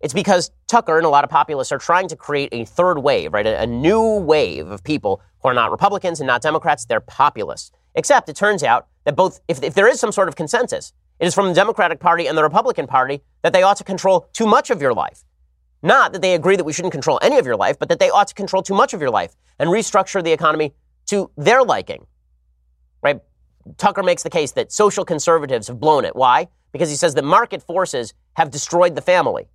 It's 0.00 0.14
because 0.14 0.50
Tucker 0.68 0.96
and 0.96 1.06
a 1.06 1.08
lot 1.08 1.24
of 1.24 1.30
populists 1.30 1.72
are 1.72 1.78
trying 1.78 2.08
to 2.08 2.16
create 2.16 2.50
a 2.52 2.64
third 2.64 2.98
wave, 2.98 3.32
right? 3.32 3.46
A, 3.46 3.62
a, 3.62 3.66
new 3.66 4.18
wave 4.18 4.68
of 4.68 4.84
people 4.84 5.22
who 5.42 5.48
are 5.48 5.54
not 5.54 5.70
Republicans 5.70 6.20
and 6.20 6.26
not 6.26 6.42
Democrats. 6.42 6.84
They're 6.84 7.00
populists. 7.00 7.72
Except 7.94 8.28
it 8.28 8.36
turns 8.36 8.62
out 8.62 8.88
that 9.04 9.16
both, 9.16 9.40
if, 9.48 9.62
if 9.62 9.74
there 9.74 9.88
is 9.88 9.98
some 9.98 10.12
sort 10.12 10.28
of 10.28 10.36
consensus, 10.36 10.92
it 11.18 11.26
is 11.26 11.34
from 11.34 11.48
the 11.48 11.54
Democratic 11.54 11.98
Party 11.98 12.26
and 12.26 12.36
the 12.36 12.42
Republican 12.42 12.86
Party 12.86 13.22
that 13.42 13.52
they 13.52 13.62
ought 13.62 13.78
to 13.78 13.84
control 13.84 14.28
too 14.32 14.46
much 14.46 14.68
of 14.70 14.82
your 14.82 14.92
life. 14.92 15.24
Not 15.82 16.12
that 16.12 16.22
they 16.22 16.34
agree 16.34 16.56
that 16.56 16.64
we 16.64 16.72
shouldn't 16.72 16.92
control 16.92 17.18
any 17.22 17.38
of 17.38 17.46
your 17.46 17.56
life, 17.56 17.78
but 17.78 17.88
that 17.88 17.98
they 17.98 18.10
ought 18.10 18.28
to 18.28 18.34
control 18.34 18.62
too 18.62 18.74
much 18.74 18.94
of 18.94 19.00
your 19.00 19.10
life 19.10 19.34
and 19.58 19.70
restructure 19.70 20.22
the 20.22 20.32
economy 20.32 20.74
to 21.06 21.30
their 21.36 21.62
liking. 21.62 22.06
Right? 23.02 23.20
Tucker 23.76 24.02
makes 24.02 24.22
the 24.22 24.30
case 24.30 24.52
that 24.52 24.72
social 24.72 25.04
conservatives 25.04 25.68
have 25.68 25.80
blown 25.80 26.04
it. 26.04 26.16
Why? 26.16 26.48
Because 26.72 26.90
he 26.90 26.96
says 26.96 27.14
that 27.14 27.24
market 27.24 27.62
forces 27.62 28.14
have 28.34 28.50
destroyed 28.50 28.94
the 28.94 29.02
family. 29.02 29.48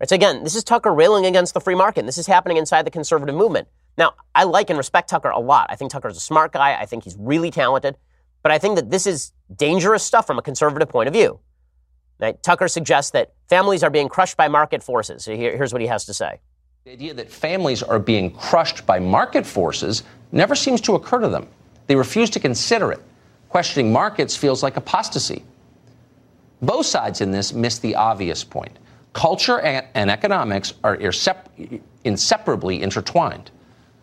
Right, 0.00 0.08
so 0.08 0.16
again, 0.16 0.42
this 0.42 0.56
is 0.56 0.64
Tucker 0.64 0.92
railing 0.92 1.24
against 1.26 1.54
the 1.54 1.60
free 1.60 1.74
market. 1.74 2.04
This 2.04 2.18
is 2.18 2.26
happening 2.26 2.56
inside 2.56 2.84
the 2.84 2.90
conservative 2.90 3.34
movement. 3.34 3.68
Now, 3.96 4.14
I 4.34 4.44
like 4.44 4.70
and 4.70 4.76
respect 4.76 5.08
Tucker 5.08 5.28
a 5.30 5.38
lot. 5.38 5.66
I 5.70 5.76
think 5.76 5.90
Tucker's 5.90 6.16
a 6.16 6.20
smart 6.20 6.52
guy. 6.52 6.76
I 6.80 6.84
think 6.84 7.04
he's 7.04 7.16
really 7.18 7.50
talented. 7.50 7.96
But 8.42 8.50
I 8.52 8.58
think 8.58 8.74
that 8.76 8.90
this 8.90 9.06
is 9.06 9.32
dangerous 9.54 10.02
stuff 10.02 10.26
from 10.26 10.38
a 10.38 10.42
conservative 10.42 10.88
point 10.88 11.06
of 11.06 11.14
view. 11.14 11.40
Right? 12.20 12.40
Tucker 12.42 12.68
suggests 12.68 13.10
that 13.12 13.32
families 13.48 13.82
are 13.82 13.90
being 13.90 14.08
crushed 14.08 14.36
by 14.36 14.48
market 14.48 14.82
forces. 14.82 15.24
So 15.24 15.34
here, 15.34 15.56
here's 15.56 15.72
what 15.72 15.82
he 15.82 15.88
has 15.88 16.04
to 16.06 16.14
say. 16.14 16.40
The 16.84 16.92
idea 16.92 17.14
that 17.14 17.30
families 17.30 17.82
are 17.82 17.98
being 17.98 18.30
crushed 18.30 18.86
by 18.86 18.98
market 18.98 19.46
forces 19.46 20.02
never 20.32 20.54
seems 20.54 20.80
to 20.82 20.94
occur 20.94 21.18
to 21.20 21.28
them. 21.28 21.48
They 21.86 21.96
refuse 21.96 22.30
to 22.30 22.40
consider 22.40 22.92
it. 22.92 23.00
Questioning 23.48 23.92
markets 23.92 24.36
feels 24.36 24.62
like 24.62 24.76
apostasy. 24.76 25.44
Both 26.60 26.86
sides 26.86 27.20
in 27.20 27.30
this 27.30 27.52
miss 27.52 27.78
the 27.78 27.94
obvious 27.94 28.44
point. 28.44 28.78
Culture 29.12 29.60
and 29.60 30.10
economics 30.10 30.74
are 30.82 30.98
inseparably 32.04 32.82
intertwined. 32.82 33.50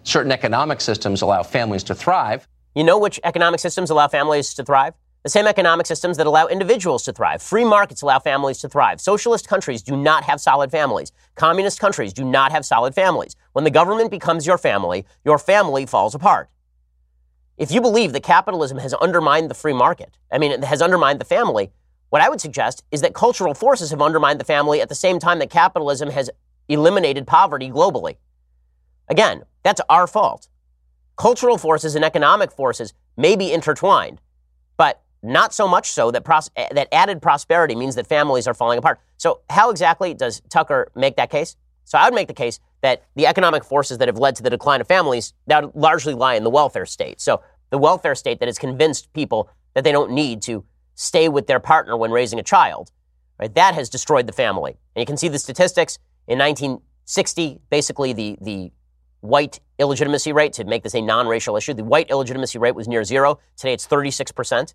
Certain 0.03 0.31
economic 0.31 0.79
systems 0.81 1.21
allow 1.21 1.43
families 1.43 1.83
to 1.83 1.95
thrive. 1.95 2.47
You 2.75 2.83
know 2.83 2.97
which 2.97 3.19
economic 3.23 3.59
systems 3.59 3.89
allow 3.89 4.07
families 4.07 4.53
to 4.53 4.63
thrive? 4.63 4.93
The 5.23 5.29
same 5.29 5.45
economic 5.45 5.85
systems 5.85 6.17
that 6.17 6.25
allow 6.25 6.47
individuals 6.47 7.03
to 7.03 7.13
thrive. 7.13 7.43
Free 7.43 7.63
markets 7.63 8.01
allow 8.01 8.17
families 8.17 8.57
to 8.59 8.69
thrive. 8.69 8.99
Socialist 8.99 9.47
countries 9.47 9.83
do 9.83 9.95
not 9.95 10.23
have 10.23 10.41
solid 10.41 10.71
families. 10.71 11.11
Communist 11.35 11.79
countries 11.79 12.11
do 12.11 12.25
not 12.25 12.51
have 12.51 12.65
solid 12.65 12.95
families. 12.95 13.35
When 13.53 13.63
the 13.63 13.69
government 13.69 14.09
becomes 14.09 14.47
your 14.47 14.57
family, 14.57 15.05
your 15.23 15.37
family 15.37 15.85
falls 15.85 16.15
apart. 16.15 16.49
If 17.55 17.71
you 17.71 17.81
believe 17.81 18.13
that 18.13 18.23
capitalism 18.23 18.79
has 18.79 18.95
undermined 18.95 19.51
the 19.51 19.53
free 19.53 19.73
market, 19.73 20.17
I 20.31 20.39
mean, 20.39 20.51
it 20.51 20.63
has 20.63 20.81
undermined 20.81 21.21
the 21.21 21.25
family, 21.25 21.71
what 22.09 22.23
I 22.23 22.27
would 22.27 22.41
suggest 22.41 22.83
is 22.89 23.01
that 23.01 23.13
cultural 23.13 23.53
forces 23.53 23.91
have 23.91 24.01
undermined 24.01 24.39
the 24.39 24.45
family 24.45 24.81
at 24.81 24.89
the 24.89 24.95
same 24.95 25.19
time 25.19 25.37
that 25.37 25.51
capitalism 25.51 26.09
has 26.09 26.31
eliminated 26.67 27.27
poverty 27.27 27.69
globally. 27.69 28.17
Again, 29.07 29.43
that's 29.61 29.81
our 29.87 30.07
fault. 30.07 30.47
Cultural 31.15 31.59
forces 31.59 31.93
and 31.93 32.03
economic 32.03 32.51
forces 32.51 32.93
may 33.15 33.35
be 33.35 33.53
intertwined, 33.53 34.19
not 35.23 35.53
so 35.53 35.67
much 35.67 35.91
so 35.91 36.11
that, 36.11 36.23
pros- 36.23 36.49
eh, 36.55 36.67
that 36.73 36.87
added 36.91 37.21
prosperity 37.21 37.75
means 37.75 37.95
that 37.95 38.07
families 38.07 38.47
are 38.47 38.53
falling 38.53 38.79
apart. 38.79 38.99
So, 39.17 39.41
how 39.49 39.69
exactly 39.69 40.13
does 40.13 40.41
Tucker 40.49 40.91
make 40.95 41.15
that 41.17 41.29
case? 41.29 41.55
So, 41.85 41.97
I 41.97 42.05
would 42.05 42.15
make 42.15 42.27
the 42.27 42.33
case 42.33 42.59
that 42.81 43.03
the 43.15 43.27
economic 43.27 43.63
forces 43.63 43.99
that 43.99 44.07
have 44.07 44.17
led 44.17 44.35
to 44.37 44.43
the 44.43 44.49
decline 44.49 44.81
of 44.81 44.87
families 44.87 45.33
now 45.47 45.71
largely 45.75 46.13
lie 46.13 46.35
in 46.35 46.43
the 46.43 46.49
welfare 46.49 46.85
state. 46.85 47.21
So, 47.21 47.41
the 47.69 47.77
welfare 47.77 48.15
state 48.15 48.39
that 48.39 48.47
has 48.47 48.57
convinced 48.57 49.11
people 49.13 49.49
that 49.73 49.83
they 49.83 49.91
don't 49.91 50.11
need 50.11 50.41
to 50.43 50.65
stay 50.95 51.29
with 51.29 51.47
their 51.47 51.59
partner 51.59 51.95
when 51.97 52.11
raising 52.11 52.39
a 52.39 52.43
child, 52.43 52.91
right? 53.39 53.53
That 53.55 53.73
has 53.75 53.89
destroyed 53.89 54.27
the 54.27 54.33
family. 54.33 54.77
And 54.95 55.01
you 55.01 55.05
can 55.05 55.17
see 55.17 55.29
the 55.29 55.39
statistics 55.39 55.97
in 56.27 56.37
1960, 56.37 57.59
basically 57.69 58.13
the, 58.13 58.37
the 58.41 58.71
white 59.21 59.59
illegitimacy 59.79 60.33
rate, 60.33 60.53
to 60.53 60.63
make 60.65 60.83
this 60.83 60.93
a 60.93 61.01
non 61.01 61.27
racial 61.27 61.55
issue, 61.55 61.73
the 61.73 61.83
white 61.83 62.09
illegitimacy 62.09 62.59
rate 62.59 62.75
was 62.75 62.87
near 62.87 63.03
zero. 63.03 63.39
Today 63.57 63.73
it's 63.73 63.87
36%. 63.87 64.73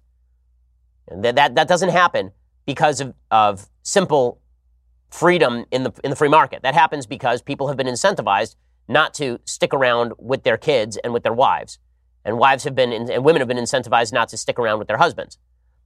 And 1.08 1.24
that, 1.24 1.36
that, 1.36 1.54
that 1.54 1.68
doesn't 1.68 1.90
happen 1.90 2.32
because 2.66 3.00
of, 3.00 3.14
of 3.30 3.68
simple 3.82 4.40
freedom 5.10 5.64
in 5.70 5.84
the, 5.84 5.92
in 6.02 6.10
the 6.10 6.16
free 6.16 6.28
market. 6.28 6.62
That 6.62 6.74
happens 6.74 7.06
because 7.06 7.42
people 7.42 7.68
have 7.68 7.76
been 7.76 7.86
incentivized 7.86 8.56
not 8.88 9.14
to 9.14 9.40
stick 9.44 9.72
around 9.72 10.12
with 10.18 10.42
their 10.42 10.56
kids 10.56 10.96
and 10.98 11.12
with 11.12 11.22
their 11.22 11.32
wives. 11.32 11.78
And 12.24 12.38
wives 12.38 12.64
have 12.64 12.74
been, 12.74 12.92
and 12.92 13.24
women 13.24 13.40
have 13.40 13.48
been 13.48 13.56
incentivized 13.56 14.12
not 14.12 14.28
to 14.30 14.36
stick 14.36 14.58
around 14.58 14.78
with 14.78 14.88
their 14.88 14.96
husbands. 14.96 15.38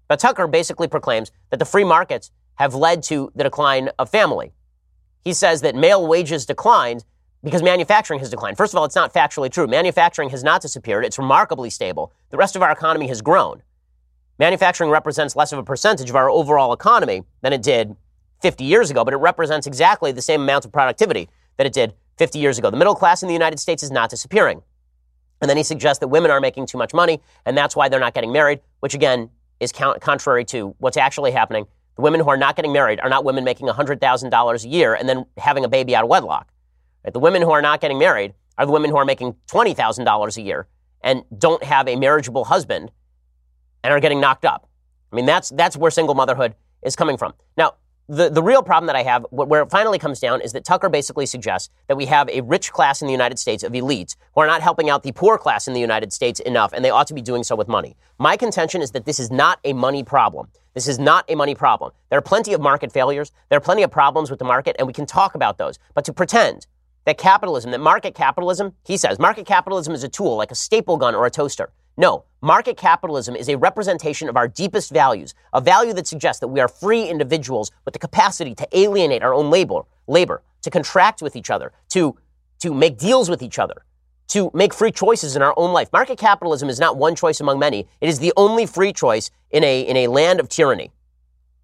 But 0.09 0.19
Tucker 0.19 0.47
basically 0.47 0.89
proclaims 0.89 1.31
that 1.51 1.59
the 1.59 1.65
free 1.65 1.85
markets 1.85 2.31
have 2.55 2.75
led 2.75 3.03
to 3.05 3.31
the 3.35 3.45
decline 3.45 3.91
of 3.99 4.09
family. 4.11 4.53
He 5.23 5.33
says 5.33 5.61
that 5.61 5.75
male 5.75 6.07
wages 6.07 6.47
declined 6.47 7.05
because 7.45 7.63
manufacturing 7.63 8.21
has 8.21 8.31
declined. 8.31 8.57
First 8.57 8.75
of 8.75 8.79
all, 8.79 8.85
it's 8.85 8.97
not 8.97 9.15
factually 9.15 9.51
true. 9.51 9.67
Manufacturing 9.67 10.31
has 10.31 10.43
not 10.43 10.61
disappeared. 10.61 11.05
It's 11.05 11.19
remarkably 11.19 11.71
stable. 11.71 12.13
The 12.31 12.37
rest 12.37 12.57
of 12.57 12.63
our 12.63 12.71
economy 12.71 13.07
has 13.09 13.23
grown. 13.23 13.63
Manufacturing 14.41 14.89
represents 14.89 15.37
less 15.37 15.53
of 15.53 15.59
a 15.59 15.63
percentage 15.63 16.09
of 16.09 16.17
our 16.17 16.31
overall 16.31 16.73
economy 16.73 17.25
than 17.43 17.53
it 17.53 17.61
did 17.63 17.95
50 18.41 18.65
years 18.65 18.91
ago, 18.91 19.05
but 19.05 19.13
it 19.13 19.19
represents 19.19 19.67
exactly 19.67 20.13
the 20.13 20.23
same 20.23 20.41
amount 20.41 20.65
of 20.65 20.73
productivity 20.73 21.29
that 21.59 21.67
it 21.67 21.75
did 21.75 21.93
50 22.17 22.39
years 22.39 22.59
ago. 22.59 22.71
The 22.71 22.79
middle 22.79 22.95
class 22.95 23.23
in 23.23 23.27
the 23.27 23.35
United 23.35 23.61
States 23.61 23.83
is 23.83 23.91
not 23.91 24.09
disappearing. 24.09 24.63
And 25.43 25.51
then 25.51 25.59
he 25.59 25.63
suggests 25.63 26.01
that 26.01 26.09
women 26.09 26.31
are 26.31 26.41
making 26.41 26.65
too 26.65 26.79
much 26.79 26.95
money, 26.95 27.21
and 27.45 27.55
that's 27.55 27.77
why 27.77 27.91
they're 27.91 28.01
not 28.01 28.15
getting 28.15 28.33
married, 28.33 28.61
which 28.81 28.95
again 28.95 29.29
is 29.61 29.73
contrary 29.73 30.47
to 30.47 30.75
what's 30.79 30.97
actually 30.97 31.33
happening. 31.33 31.67
The 31.97 32.03
women 32.03 32.21
who 32.21 32.31
are 32.31 32.39
not 32.39 32.57
getting 32.57 32.73
married 32.73 32.99
are 33.01 33.11
not 33.11 33.27
women 33.27 33.45
making 33.45 33.67
$100,000 33.69 34.65
a 34.65 34.69
year 34.69 34.95
and 34.95 35.07
then 35.07 35.27
having 35.37 35.67
a 35.67 35.69
baby 35.69 35.95
out 35.95 36.05
of 36.05 36.09
wedlock. 36.09 36.49
Right? 37.05 37.13
The 37.13 37.21
women 37.21 37.43
who 37.43 37.51
are 37.51 37.61
not 37.61 37.83
getting 37.83 37.99
married 37.99 38.33
are 38.57 38.65
the 38.65 38.73
women 38.73 38.89
who 38.89 38.97
are 38.97 39.05
making 39.05 39.35
$20,000 39.49 40.37
a 40.39 40.41
year 40.41 40.67
and 41.03 41.25
don't 41.37 41.63
have 41.63 41.89
a 41.89 41.97
marriageable 41.97 42.45
husband 42.45 42.91
and 43.83 43.93
are 43.93 44.01
getting 44.01 44.21
knocked 44.21 44.45
up. 44.45 44.69
I 45.13 45.17
mean, 45.17 45.27
that's, 45.27 45.51
that's 45.51 45.77
where 45.77 45.91
single 45.91 46.15
motherhood 46.15 46.55
is 46.83 46.97
coming 46.97 47.17
from. 47.17 47.35
Now, 47.57 47.75
the, 48.11 48.29
the 48.29 48.43
real 48.43 48.63
problem 48.65 48.89
that 48.89 48.97
I 48.97 49.05
have, 49.05 49.25
where 49.31 49.63
it 49.63 49.71
finally 49.71 49.99
comes 49.99 50.19
down, 50.19 50.41
is 50.41 50.53
that 50.53 50.65
Tucker 50.65 50.89
basically 50.89 51.27
suggests 51.27 51.71
that 51.87 51.97
we 51.97 52.07
have 52.07 52.29
a 52.29 52.41
rich 52.41 52.73
class 52.73 53.03
in 53.03 53.07
the 53.07 53.13
United 53.13 53.39
States 53.39 53.63
of 53.63 53.73
elites 53.73 54.17
who 54.35 54.41
are 54.41 54.49
not 54.49 54.63
helping 54.63 54.91
out 54.91 55.05
the 55.05 55.13
poor 55.13 55.39
class 55.39 55.69
in 55.69 55.75
the 55.75 55.81
United 55.81 56.13
States 56.13 56.41
enough, 56.41 56.73
and 56.73 56.85
they 56.85 56.91
ought 56.91 57.07
to 57.07 57.15
be 57.15 57.23
doing 57.23 57.45
so 57.45 57.55
with 57.55 57.69
money. 57.69 57.97
My 58.19 58.37
contention 58.37 58.83
is 58.83 58.91
that 58.93 59.05
this 59.05 59.21
is 59.21 59.31
not 59.31 59.61
a 59.63 59.75
money 59.75 60.03
problem. 60.03 60.49
This 60.75 60.89
is 60.89 60.99
not 60.99 61.25
a 61.29 61.37
money 61.37 61.55
problem. 61.55 61.93
There 62.09 62.19
are 62.19 62.23
plenty 62.23 62.53
of 62.53 62.61
market 62.61 62.91
failures. 62.91 63.31
There 63.49 63.57
are 63.57 63.61
plenty 63.61 63.85
of 63.85 63.93
problems 63.93 64.29
with 64.29 64.41
the 64.41 64.45
market, 64.45 64.75
and 64.81 64.89
we 64.89 64.93
can 64.93 65.07
talk 65.07 65.37
about 65.37 65.59
those. 65.59 65.79
But 65.95 66.05
to 66.07 66.13
pretend 66.13 66.67
that 67.05 67.17
capitalism, 67.17 67.71
that 67.71 67.81
market 67.81 68.17
capitalism, 68.17 68.75
he 68.85 68.97
says, 68.97 69.21
market 69.21 69.47
capitalism 69.47 69.95
is 69.95 70.03
a 70.03 70.09
tool 70.09 70.37
like 70.37 70.51
a 70.51 70.57
staple 70.57 70.97
gun 70.97 71.15
or 71.15 71.27
a 71.27 71.31
toaster. 71.31 71.71
No, 72.01 72.25
market 72.41 72.79
capitalism 72.79 73.37
is 73.37 73.51
a 73.51 73.59
representation 73.59 74.31
of 74.31 74.37
our 74.39 74.49
deepest 74.49 74.91
values, 74.91 75.35
a 75.53 75.61
value 75.61 75.93
that 75.93 76.07
suggests 76.07 76.41
that 76.41 76.49
we 76.49 76.59
are 76.59 76.67
free 76.67 77.07
individuals 77.07 77.71
with 77.85 77.93
the 77.93 77.99
capacity 77.99 78.55
to 78.55 78.67
alienate 78.73 79.23
our 79.23 79.35
own 79.35 79.51
labor, 79.51 79.83
labor, 80.07 80.41
to 80.63 80.71
contract 80.71 81.21
with 81.21 81.37
each 81.37 81.51
other, 81.51 81.73
to, 81.91 82.17
to 82.61 82.73
make 82.73 82.97
deals 82.97 83.29
with 83.29 83.43
each 83.43 83.59
other, 83.59 83.85
to 84.29 84.51
make 84.55 84.73
free 84.73 84.91
choices 84.91 85.37
in 85.37 85.43
our 85.43 85.53
own 85.59 85.75
life. 85.75 85.93
Market 85.93 86.17
capitalism 86.17 86.71
is 86.71 86.81
not 86.81 86.97
one 86.97 87.15
choice 87.15 87.39
among 87.39 87.59
many. 87.59 87.87
It 88.01 88.09
is 88.09 88.19
the 88.19 88.33
only 88.35 88.65
free 88.65 88.95
choice 88.95 89.31
in 89.51 89.63
a, 89.63 89.83
in 89.83 89.99
a 89.99 90.07
land 90.07 90.41
of 90.41 90.49
tyranny. 90.49 90.93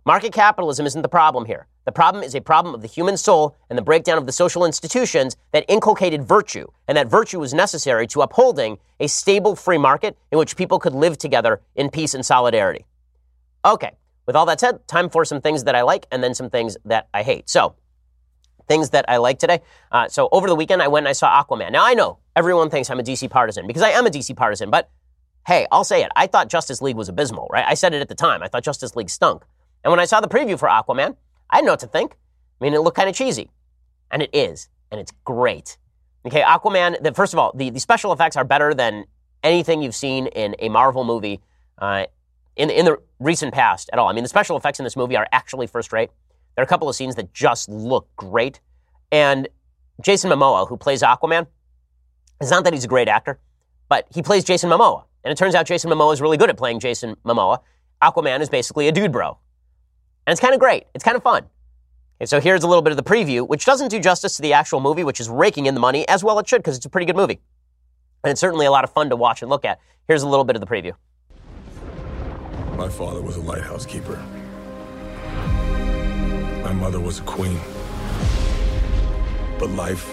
Market 0.07 0.33
capitalism 0.33 0.87
isn't 0.87 1.03
the 1.03 1.09
problem 1.09 1.47
here. 1.47 1.67
The 1.85 1.91
problem 1.91 2.23
is 2.23 2.37
a 2.37 2.41
problem 2.41 2.77
of 2.77 2.81
the 2.81 2.87
human 2.87 3.17
soul 3.17 3.57
and 3.69 3.77
the 3.77 3.83
breakdown 3.83 4.19
of 4.19 4.25
the 4.25 4.31
social 4.31 4.65
institutions 4.65 5.37
that 5.51 5.65
inculcated 5.67 6.23
virtue, 6.23 6.69
and 6.87 6.97
that 6.97 7.09
virtue 7.09 7.41
was 7.41 7.53
necessary 7.53 8.07
to 8.07 8.23
upholding 8.23 8.79
a 9.01 9.09
stable 9.09 9.57
free 9.57 9.79
market 9.79 10.17
in 10.31 10.39
which 10.39 10.57
people 10.57 10.79
could 10.79 10.95
live 10.95 11.19
together 11.19 11.61
in 11.75 11.91
peace 11.91 12.15
and 12.15 12.25
solidarity. 12.25 12.87
Okay, 13.65 13.97
with 14.27 14.37
all 14.37 14.47
that 14.47 14.61
said, 14.61 14.87
time 14.87 15.11
for 15.11 15.25
some 15.25 15.41
things 15.41 15.65
that 15.65 15.75
I 15.75 15.83
like 15.83 16.07
and 16.13 16.23
then 16.23 16.35
some 16.35 16.51
things 16.51 16.77
that 16.85 17.09
I 17.13 17.25
hate. 17.25 17.51
So, 17.51 17.75
things 18.69 18.91
that 18.91 19.07
I 19.09 19.17
like 19.17 19.41
today. 19.41 19.61
Uh, 19.91 20.07
so, 20.07 20.29
over 20.31 20.47
the 20.47 20.55
weekend, 20.55 20.83
I 20.83 20.89
went 20.89 21.03
and 21.03 21.09
I 21.09 21.15
saw 21.15 21.43
Aquaman. 21.43 21.73
Now, 21.73 21.85
I 21.85 21.95
know 21.95 22.19
everyone 22.37 22.71
thinks 22.71 22.91
I'm 22.91 23.01
a 23.01 23.03
DC 23.03 23.29
partisan 23.29 23.67
because 23.67 23.83
I 23.83 23.91
am 23.91 24.07
a 24.07 24.11
DC 24.11 24.37
partisan, 24.37 24.71
but 24.71 24.89
hey, 25.49 25.67
I'll 25.73 25.83
say 25.83 26.05
it. 26.05 26.13
I 26.15 26.29
thought 26.29 26.49
Justice 26.49 26.81
League 26.81 26.97
was 26.97 27.09
abysmal, 27.09 27.49
right? 27.51 27.65
I 27.67 27.75
said 27.75 27.93
it 27.93 28.01
at 28.03 28.09
the 28.09 28.15
time. 28.15 28.45
I 28.45 28.47
thought 28.47 28.63
Justice 28.63 28.95
League 28.95 29.11
stunk. 29.11 29.45
And 29.87 29.93
when 29.93 30.01
I 30.01 30.05
saw 30.05 30.21
the 30.21 30.27
preview 30.27 30.59
for 30.59 30.69
Aquaman, 30.69 31.15
I 31.49 31.59
didn't 31.59 31.67
know 31.67 31.73
what 31.75 31.81
to 31.81 31.87
think. 31.87 32.17
I 32.61 32.65
mean, 32.65 32.75
it 32.75 32.81
looked 32.81 32.97
kind 32.97 33.09
of 33.09 33.15
cheesy. 33.15 33.53
And 34.11 34.21
it 34.21 34.31
is. 34.33 34.69
And 34.91 35.01
it's 35.01 35.13
great. 35.25 35.79
Okay, 36.27 36.43
Aquaman, 36.43 37.01
the, 37.05 37.15
first 37.15 37.33
of 37.33 37.39
all, 37.39 37.53
the, 37.55 37.71
the 37.71 37.79
special 37.79 38.13
effects 38.13 38.35
are 38.35 38.43
better 38.43 38.75
than 38.75 39.05
anything 39.45 39.83
you've 39.83 39.95
seen 39.95 40.27
in 40.27 40.57
a 40.59 40.71
Marvel 40.71 41.05
movie 41.05 41.41
uh, 41.79 42.07
in, 42.57 42.69
in 42.69 42.85
the 42.85 42.99
recent 43.21 43.55
past 43.55 43.89
at 43.93 44.01
all. 44.01 44.09
I 44.09 44.13
mean, 44.13 44.25
the 44.25 44.29
special 44.29 44.57
effects 44.57 44.81
in 44.81 44.85
this 44.85 44.97
movie 44.97 45.17
are 45.17 45.29
actually 45.31 45.69
first 45.69 45.93
rate. 45.93 46.11
There 46.57 46.65
are 46.65 46.67
a 46.67 46.69
couple 46.69 46.89
of 46.89 46.97
scenes 46.97 47.15
that 47.15 47.33
just 47.33 47.69
look 47.69 48.09
great. 48.17 48.59
And 49.13 49.49
Jason 50.03 50.33
Momoa, 50.33 50.69
who 50.69 50.77
plays 50.77 51.03
Aquaman, 51.03 51.47
it's 52.41 52.51
not 52.51 52.65
that 52.65 52.73
he's 52.73 52.85
a 52.85 52.89
great 52.89 53.07
actor, 53.07 53.39
but 53.89 54.09
he 54.13 54.21
plays 54.21 54.43
Jason 54.43 54.69
Momoa. 54.69 55.05
And 55.23 55.31
it 55.31 55.39
turns 55.39 55.55
out 55.55 55.65
Jason 55.65 55.93
Momoa 55.93 56.13
is 56.13 56.21
really 56.21 56.39
good 56.39 56.51
at 56.51 56.57
playing 56.57 56.81
Jason 56.81 57.15
Momoa. 57.25 57.61
Aquaman 58.03 58.41
is 58.41 58.49
basically 58.49 58.89
a 58.89 58.93
dude 58.93 59.13
bro. 59.13 59.39
And 60.27 60.33
it's 60.33 60.41
kind 60.41 60.55
of 60.55 60.61
great. 60.61 60.85
It's 60.95 61.05
kind 61.05 61.17
of 61.17 61.23
fun. 61.23 61.45
Okay, 62.19 62.27
so 62.27 62.41
here's 62.41 62.63
a 62.63 62.67
little 62.67 62.83
bit 62.83 62.91
of 62.91 62.97
the 62.97 63.03
preview, 63.03 63.47
which 63.47 63.65
doesn't 63.65 63.89
do 63.89 64.01
justice 64.01 64.37
to 64.37 64.43
the 64.43 64.53
actual 64.55 64.81
movie, 64.81 65.05
which 65.05 65.21
is 65.21 65.29
raking 65.29 65.67
in 65.67 65.75
the 65.75 65.81
money, 65.81 66.09
as 66.09 66.25
well 66.25 66.39
it 66.39 66.49
should, 66.49 66.59
because 66.59 66.77
it's 66.77 66.87
a 66.87 66.89
pretty 66.89 67.07
good 67.07 67.17
movie. 67.17 67.41
And 68.25 68.31
it's 68.33 68.41
certainly 68.41 68.67
a 68.67 68.71
lot 68.71 68.85
of 68.85 68.91
fun 68.91 69.11
to 69.11 69.17
watch 69.17 69.43
and 69.43 69.51
look 69.51 69.65
at. 69.65 69.79
Here's 70.09 70.23
a 70.23 70.29
little 70.29 70.45
bit 70.45 70.57
of 70.57 70.61
the 70.61 70.67
preview. 70.67 70.95
My 72.77 72.89
father 72.89 73.23
was 73.23 73.37
a 73.37 73.41
lighthouse 73.41 73.87
keeper. 73.87 74.17
My 76.63 76.73
mother 76.73 76.99
was 76.99 77.21
a 77.21 77.23
queen. 77.23 77.61
But 79.59 79.71
life 79.71 80.13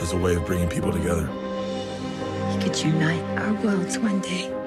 has 0.00 0.12
a 0.12 0.16
way 0.16 0.34
of 0.34 0.44
bringing 0.44 0.68
people 0.68 0.92
together. 0.92 1.28
We 2.52 2.62
could 2.62 2.78
unite 2.78 3.22
our 3.38 3.54
worlds 3.54 3.98
one 3.98 4.20
day. 4.20 4.63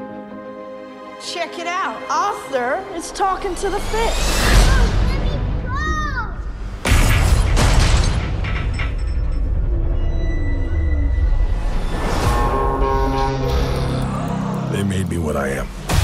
Check 1.22 1.57
it 1.57 1.65
out. 1.65 1.99
Arthur 2.09 2.86
is 2.95 3.11
talking 3.11 3.55
to 3.55 3.70
the 3.70 3.80
fish. 3.80 4.57
They 14.72 14.84
made 14.84 15.09
me 15.09 15.18
what 15.18 15.36
I 15.36 15.49
am. 15.49 15.96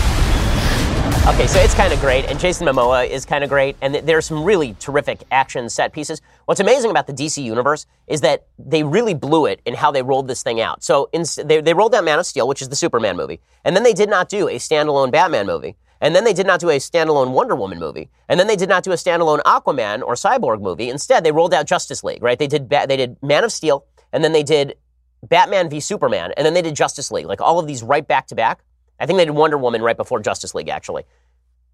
Okay, 1.26 1.47
so 1.47 1.57
it's 1.61 1.74
kind 1.74 1.93
of 1.93 2.01
great, 2.01 2.26
and 2.26 2.38
Jason 2.38 2.67
Momoa 2.67 3.07
is 3.07 3.26
kind 3.26 3.45
of 3.45 3.49
great, 3.49 3.78
and 3.82 3.93
th- 3.93 4.09
are 4.09 4.19
some 4.19 4.43
really 4.43 4.76
terrific 4.78 5.24
action 5.32 5.69
set 5.69 5.93
pieces. 5.93 6.21
What's 6.47 6.59
amazing 6.59 6.91
about 6.91 7.07
the 7.07 7.13
DC 7.13 7.41
universe 7.41 7.86
is 8.07 8.19
that 8.21 8.47
they 8.59 8.84
really 8.84 9.13
blew 9.13 9.45
it 9.45 9.61
in 9.65 9.74
how 9.74 9.89
they 9.89 10.01
rolled 10.01 10.28
this 10.28 10.43
thing 10.43 10.59
out. 10.59 10.84
So 10.84 11.07
in, 11.13 11.24
they, 11.45 11.61
they 11.61 11.74
rolled 11.74 11.95
out 11.95 12.03
Man 12.03 12.19
of 12.19 12.26
Steel, 12.26 12.45
which 12.45 12.61
is 12.61 12.67
the 12.67 12.76
Superman 12.76 13.15
movie, 13.15 13.39
and 13.63 13.74
then 13.74 13.84
they 13.84 13.93
did 13.93 14.09
not 14.09 14.28
do 14.28 14.49
a 14.49 14.55
standalone 14.55 15.13
Batman 15.13 15.45
movie, 15.45 15.78
and 16.01 16.13
then 16.13 16.26
they 16.26 16.34
did 16.34 16.45
not 16.45 16.59
do 16.59 16.69
a 16.69 16.76
standalone 16.76 17.32
Wonder 17.32 17.55
Woman 17.55 17.80
movie, 17.80 18.09
and 18.28 18.38
then 18.38 18.47
they 18.47 18.57
did 18.57 18.67
not 18.67 18.84
do 18.84 18.91
a 18.91 18.95
standalone 18.95 19.41
Aquaman 19.43 20.01
or 20.01 20.15
Cyborg 20.15 20.59
movie. 20.59 20.89
Instead, 20.89 21.24
they 21.24 21.32
rolled 21.32 21.53
out 21.53 21.65
Justice 21.65 22.03
League, 22.03 22.21
right? 22.21 22.38
They 22.38 22.47
did 22.47 22.67
ba- 22.67 22.86
they 22.86 22.97
did 22.97 23.15
Man 23.24 23.45
of 23.45 23.53
Steel, 23.53 23.86
and 24.11 24.26
then 24.26 24.34
they 24.34 24.43
did 24.43 24.76
Batman 25.24 25.69
v 25.69 25.80
Superman, 25.80 26.34
and 26.36 26.45
then 26.45 26.53
they 26.53 26.61
did 26.61 26.76
Justice 26.76 27.11
League, 27.11 27.28
like 27.28 27.39
all 27.39 27.59
of 27.59 27.65
these 27.65 27.82
right 27.82 28.05
back 28.05 28.28
to 28.28 28.36
back. 28.36 28.65
I 29.03 29.05
think 29.05 29.17
they 29.17 29.25
did 29.25 29.31
Wonder 29.33 29.57
Woman 29.57 29.81
right 29.81 29.97
before 29.97 30.21
Justice 30.21 30.55
League, 30.55 30.69
actually. 30.69 31.03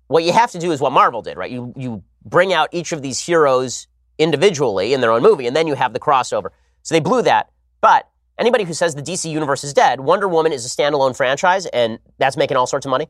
what 0.07 0.23
you 0.23 0.34
have 0.34 0.49
to 0.51 0.59
do 0.59 0.71
is 0.71 0.82
what 0.82 0.91
Marvel 0.91 1.21
did, 1.21 1.38
right? 1.38 1.51
You 1.51 1.71
you 1.77 2.03
bring 2.25 2.51
out 2.51 2.69
each 2.71 2.91
of 2.91 3.03
these 3.03 3.19
heroes 3.19 3.88
individually 4.17 4.93
in 4.93 5.01
their 5.01 5.11
own 5.11 5.21
movie, 5.21 5.45
and 5.45 5.55
then 5.55 5.67
you 5.67 5.75
have 5.75 5.93
the 5.93 5.99
crossover. 5.99 6.49
So 6.82 6.95
they 6.95 6.99
blew 6.99 7.21
that. 7.21 7.51
But 7.82 8.09
anybody 8.39 8.63
who 8.63 8.73
says 8.73 8.95
the 8.95 9.03
DC 9.03 9.30
universe 9.30 9.63
is 9.63 9.73
dead, 9.73 9.99
Wonder 9.99 10.27
Woman 10.27 10.51
is 10.51 10.65
a 10.65 10.69
standalone 10.69 11.15
franchise, 11.15 11.67
and 11.67 11.99
that's 12.17 12.36
making 12.36 12.57
all 12.57 12.65
sorts 12.65 12.88
of 12.88 12.89
money. 12.89 13.07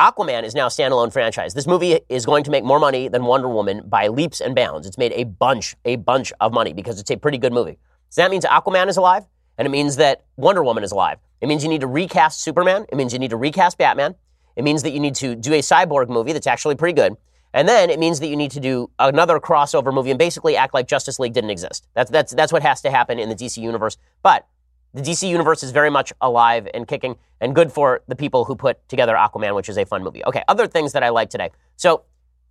Aquaman 0.00 0.44
is 0.44 0.54
now 0.54 0.66
a 0.66 0.70
standalone 0.70 1.12
franchise. 1.12 1.52
This 1.52 1.66
movie 1.66 2.00
is 2.08 2.24
going 2.24 2.44
to 2.44 2.50
make 2.50 2.64
more 2.64 2.80
money 2.80 3.08
than 3.08 3.26
Wonder 3.26 3.50
Woman 3.50 3.82
by 3.86 4.08
leaps 4.08 4.40
and 4.40 4.56
bounds. 4.56 4.86
It's 4.86 4.96
made 4.96 5.12
a 5.12 5.24
bunch, 5.24 5.76
a 5.84 5.96
bunch 5.96 6.32
of 6.40 6.54
money 6.54 6.72
because 6.72 6.98
it's 6.98 7.10
a 7.10 7.18
pretty 7.18 7.36
good 7.36 7.52
movie. 7.52 7.76
So 8.08 8.22
that 8.22 8.30
means 8.30 8.46
Aquaman 8.46 8.88
is 8.88 8.96
alive, 8.96 9.26
and 9.60 9.66
it 9.66 9.70
means 9.70 9.96
that 9.96 10.22
Wonder 10.38 10.64
Woman 10.64 10.82
is 10.82 10.90
alive. 10.90 11.18
It 11.42 11.46
means 11.46 11.62
you 11.62 11.68
need 11.68 11.82
to 11.82 11.86
recast 11.86 12.40
Superman. 12.40 12.86
It 12.88 12.94
means 12.96 13.12
you 13.12 13.18
need 13.18 13.28
to 13.28 13.36
recast 13.36 13.76
Batman. 13.76 14.14
It 14.56 14.64
means 14.64 14.82
that 14.84 14.92
you 14.92 15.00
need 15.00 15.14
to 15.16 15.34
do 15.34 15.52
a 15.52 15.58
cyborg 15.58 16.08
movie 16.08 16.32
that's 16.32 16.46
actually 16.46 16.76
pretty 16.76 16.94
good. 16.94 17.18
And 17.52 17.68
then 17.68 17.90
it 17.90 17.98
means 17.98 18.20
that 18.20 18.28
you 18.28 18.36
need 18.36 18.52
to 18.52 18.60
do 18.60 18.90
another 18.98 19.38
crossover 19.38 19.92
movie 19.92 20.08
and 20.08 20.18
basically 20.18 20.56
act 20.56 20.72
like 20.72 20.88
Justice 20.88 21.18
League 21.18 21.34
didn't 21.34 21.50
exist. 21.50 21.86
That's, 21.92 22.10
that's, 22.10 22.32
that's 22.32 22.54
what 22.54 22.62
has 22.62 22.80
to 22.80 22.90
happen 22.90 23.18
in 23.18 23.28
the 23.28 23.34
DC 23.34 23.58
universe. 23.58 23.98
But 24.22 24.46
the 24.94 25.02
DC 25.02 25.28
universe 25.28 25.62
is 25.62 25.72
very 25.72 25.90
much 25.90 26.10
alive 26.22 26.66
and 26.72 26.88
kicking 26.88 27.16
and 27.38 27.54
good 27.54 27.70
for 27.70 28.00
the 28.08 28.16
people 28.16 28.46
who 28.46 28.56
put 28.56 28.88
together 28.88 29.14
Aquaman, 29.14 29.54
which 29.54 29.68
is 29.68 29.76
a 29.76 29.84
fun 29.84 30.02
movie. 30.02 30.24
Okay, 30.24 30.42
other 30.48 30.68
things 30.68 30.94
that 30.94 31.02
I 31.02 31.10
like 31.10 31.28
today. 31.28 31.50
So 31.76 32.04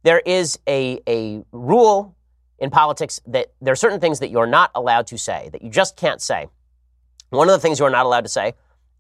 there 0.04 0.20
is 0.20 0.60
a, 0.68 1.00
a 1.08 1.44
rule 1.52 2.16
in 2.60 2.70
politics 2.70 3.20
that 3.26 3.48
there 3.62 3.72
are 3.72 3.76
certain 3.76 4.00
things 4.00 4.20
that 4.20 4.30
you're 4.30 4.46
not 4.46 4.70
allowed 4.76 5.08
to 5.08 5.18
say, 5.18 5.50
that 5.54 5.64
you 5.64 5.72
just 5.72 5.96
can't 5.96 6.22
say. 6.22 6.50
One 7.30 7.48
of 7.48 7.54
the 7.54 7.60
things 7.60 7.80
you're 7.80 7.90
not 7.90 8.06
allowed 8.06 8.22
to 8.22 8.30
say 8.30 8.54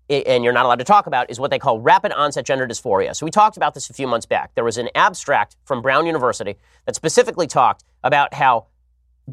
and 0.09 0.43
you're 0.43 0.53
not 0.53 0.65
allowed 0.65 0.79
to 0.79 0.85
talk 0.85 1.07
about 1.07 1.29
is 1.29 1.39
what 1.39 1.51
they 1.51 1.59
call 1.59 1.79
rapid 1.79 2.11
onset 2.11 2.45
gender 2.45 2.67
dysphoria. 2.67 3.15
So 3.15 3.25
we 3.25 3.31
talked 3.31 3.57
about 3.57 3.73
this 3.73 3.89
a 3.89 3.93
few 3.93 4.07
months 4.07 4.25
back. 4.25 4.51
There 4.55 4.63
was 4.63 4.77
an 4.77 4.89
abstract 4.95 5.55
from 5.65 5.81
Brown 5.81 6.05
University 6.05 6.55
that 6.85 6.95
specifically 6.95 7.47
talked 7.47 7.83
about 8.03 8.33
how 8.33 8.67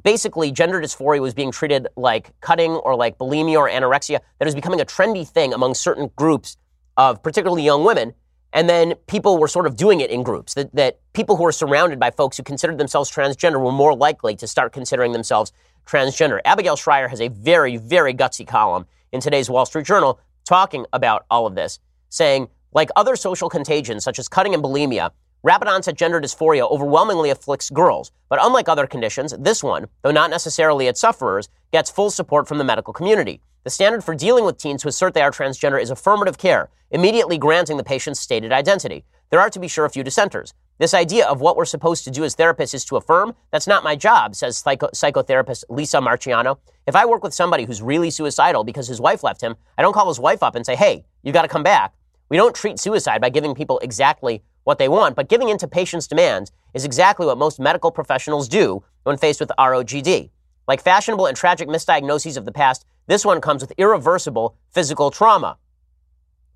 basically 0.02 0.50
gender 0.50 0.80
dysphoria 0.80 1.20
was 1.20 1.32
being 1.32 1.50
treated 1.50 1.88
like 1.96 2.38
cutting 2.40 2.72
or 2.72 2.94
like 2.94 3.16
bulimia 3.16 3.56
or 3.56 3.70
anorexia 3.70 4.20
that 4.38 4.44
was 4.44 4.54
becoming 4.54 4.80
a 4.80 4.84
trendy 4.84 5.26
thing 5.26 5.54
among 5.54 5.74
certain 5.74 6.10
groups 6.16 6.58
of 6.98 7.22
particularly 7.22 7.62
young 7.62 7.84
women 7.84 8.12
and 8.56 8.68
then 8.68 8.94
people 9.06 9.38
were 9.38 9.46
sort 9.46 9.66
of 9.66 9.76
doing 9.76 10.00
it 10.00 10.10
in 10.10 10.24
groups 10.24 10.54
that, 10.54 10.74
that 10.74 10.98
people 11.12 11.36
who 11.36 11.44
were 11.44 11.52
surrounded 11.52 12.00
by 12.00 12.10
folks 12.10 12.36
who 12.36 12.42
considered 12.42 12.78
themselves 12.78 13.08
transgender 13.08 13.60
were 13.60 13.70
more 13.70 13.94
likely 13.94 14.34
to 14.34 14.48
start 14.48 14.72
considering 14.72 15.12
themselves 15.12 15.52
transgender 15.86 16.40
Abigail 16.44 16.74
Shrier 16.74 17.06
has 17.06 17.20
a 17.20 17.28
very 17.28 17.76
very 17.76 18.12
gutsy 18.12 18.44
column 18.44 18.86
in 19.12 19.20
today's 19.20 19.48
wall 19.48 19.66
street 19.66 19.86
journal 19.86 20.18
talking 20.46 20.86
about 20.92 21.26
all 21.30 21.46
of 21.46 21.54
this, 21.54 21.78
saying, 22.08 22.48
like 22.72 22.88
other 22.96 23.16
social 23.16 23.48
contagions 23.48 24.04
such 24.04 24.18
as 24.18 24.28
cutting 24.28 24.54
and 24.54 24.62
bulimia, 24.62 25.10
rapid 25.42 25.68
onset 25.68 25.96
gender 25.96 26.20
dysphoria 26.20 26.70
overwhelmingly 26.70 27.30
afflicts 27.30 27.68
girls. 27.70 28.12
But 28.28 28.38
unlike 28.42 28.68
other 28.68 28.86
conditions, 28.86 29.34
this 29.38 29.62
one, 29.62 29.86
though 30.02 30.10
not 30.10 30.30
necessarily 30.30 30.86
its 30.86 31.00
sufferers, 31.00 31.48
gets 31.72 31.90
full 31.90 32.10
support 32.10 32.48
from 32.48 32.58
the 32.58 32.64
medical 32.64 32.92
community. 32.92 33.40
The 33.66 33.70
standard 33.70 34.04
for 34.04 34.14
dealing 34.14 34.44
with 34.44 34.58
teens 34.58 34.84
who 34.84 34.88
assert 34.88 35.12
they 35.12 35.22
are 35.22 35.32
transgender 35.32 35.82
is 35.82 35.90
affirmative 35.90 36.38
care, 36.38 36.70
immediately 36.92 37.36
granting 37.36 37.78
the 37.78 37.82
patient's 37.82 38.20
stated 38.20 38.52
identity. 38.52 39.04
There 39.30 39.40
are, 39.40 39.50
to 39.50 39.58
be 39.58 39.66
sure, 39.66 39.84
a 39.84 39.90
few 39.90 40.04
dissenters. 40.04 40.54
This 40.78 40.94
idea 40.94 41.26
of 41.26 41.40
what 41.40 41.56
we're 41.56 41.64
supposed 41.64 42.04
to 42.04 42.12
do 42.12 42.22
as 42.22 42.36
therapists 42.36 42.74
is 42.74 42.84
to 42.84 42.96
affirm, 42.96 43.34
that's 43.50 43.66
not 43.66 43.82
my 43.82 43.96
job, 43.96 44.36
says 44.36 44.56
psycho- 44.56 44.90
psychotherapist 44.90 45.64
Lisa 45.68 45.96
Marchiano. 45.96 46.58
If 46.86 46.94
I 46.94 47.06
work 47.06 47.24
with 47.24 47.34
somebody 47.34 47.64
who's 47.64 47.82
really 47.82 48.08
suicidal 48.08 48.62
because 48.62 48.86
his 48.86 49.00
wife 49.00 49.24
left 49.24 49.40
him, 49.40 49.56
I 49.76 49.82
don't 49.82 49.94
call 49.94 50.06
his 50.06 50.20
wife 50.20 50.44
up 50.44 50.54
and 50.54 50.64
say, 50.64 50.76
hey, 50.76 51.04
you've 51.24 51.34
got 51.34 51.42
to 51.42 51.48
come 51.48 51.64
back. 51.64 51.92
We 52.28 52.36
don't 52.36 52.54
treat 52.54 52.78
suicide 52.78 53.20
by 53.20 53.30
giving 53.30 53.52
people 53.52 53.80
exactly 53.80 54.44
what 54.62 54.78
they 54.78 54.88
want, 54.88 55.16
but 55.16 55.28
giving 55.28 55.48
in 55.48 55.58
to 55.58 55.66
patients' 55.66 56.06
demands 56.06 56.52
is 56.72 56.84
exactly 56.84 57.26
what 57.26 57.36
most 57.36 57.58
medical 57.58 57.90
professionals 57.90 58.48
do 58.48 58.84
when 59.02 59.16
faced 59.16 59.40
with 59.40 59.50
ROGD. 59.58 60.30
Like 60.68 60.80
fashionable 60.80 61.26
and 61.26 61.36
tragic 61.36 61.68
misdiagnoses 61.68 62.36
of 62.36 62.44
the 62.44 62.52
past, 62.52 62.86
this 63.06 63.24
one 63.24 63.40
comes 63.40 63.62
with 63.62 63.72
irreversible 63.78 64.56
physical 64.70 65.10
trauma. 65.10 65.58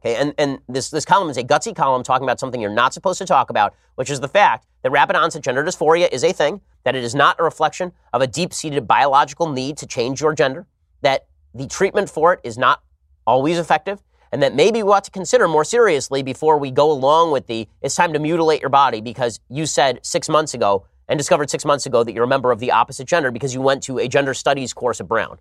Okay, 0.01 0.17
and, 0.17 0.35
and 0.39 0.59
this, 0.69 0.91
this 0.91 1.05
column 1.05 1.29
is 1.29 1.37
a 1.37 1.45
gutsy 1.45 1.77
column 1.77 2.03
talking 2.03 2.25
about 2.25 2.41
something 2.41 2.61
you're 2.61 2.71
not 2.71 2.95
supposed 2.95 3.19
to 3.19 3.27
talk 3.27 3.51
about, 3.51 3.75
which 3.97 4.11
is 4.11 4.21
the 4.21 4.29
fact 4.29 4.67
that 4.83 4.91
rapid 4.91 5.15
onset 5.15 5.43
gender 5.43 5.63
dysphoria 5.63 6.11
is 6.11 6.25
a 6.25 6.33
thing, 6.33 6.61
that 6.85 6.97
it 6.97 7.05
is 7.05 7.15
not 7.15 7.39
a 7.39 7.43
reflection 7.43 7.93
of 8.13 8.23
a 8.23 8.27
deep 8.27 8.55
seated 8.55 8.89
biological 8.89 9.51
need 9.51 9.77
to 9.77 9.87
change 9.87 10.21
your 10.21 10.35
gender, 10.35 10.67
that 11.03 11.27
the 11.55 11.67
treatment 11.67 12.09
for 12.09 12.33
it 12.33 12.41
is 12.45 12.57
not 12.57 12.83
always 13.27 13.59
effective, 13.59 14.03
and 14.33 14.43
that 14.43 14.55
maybe 14.55 14.83
we 14.83 14.91
ought 14.91 15.05
to 15.05 15.11
consider 15.11 15.47
more 15.47 15.65
seriously 15.65 16.23
before 16.23 16.57
we 16.57 16.71
go 16.71 16.91
along 16.91 17.31
with 17.33 17.47
the 17.47 17.69
it's 17.83 17.95
time 17.95 18.13
to 18.13 18.19
mutilate 18.19 18.61
your 18.61 18.71
body 18.71 19.01
because 19.01 19.41
you 19.49 19.67
said 19.67 19.99
six 20.03 20.29
months 20.29 20.55
ago 20.55 20.87
and 21.09 21.19
discovered 21.19 21.51
six 21.51 21.65
months 21.65 21.87
ago 21.87 22.05
that 22.05 22.15
you're 22.15 22.25
a 22.25 22.29
member 22.29 22.53
of 22.53 22.61
the 22.61 22.71
opposite 22.71 23.07
gender 23.07 23.31
because 23.31 23.53
you 23.53 23.61
went 23.61 23.83
to 23.83 23.99
a 23.99 24.09
gender 24.09 24.33
studies 24.33 24.73
course 24.73 25.01
at 25.01 25.09
Brown. 25.09 25.39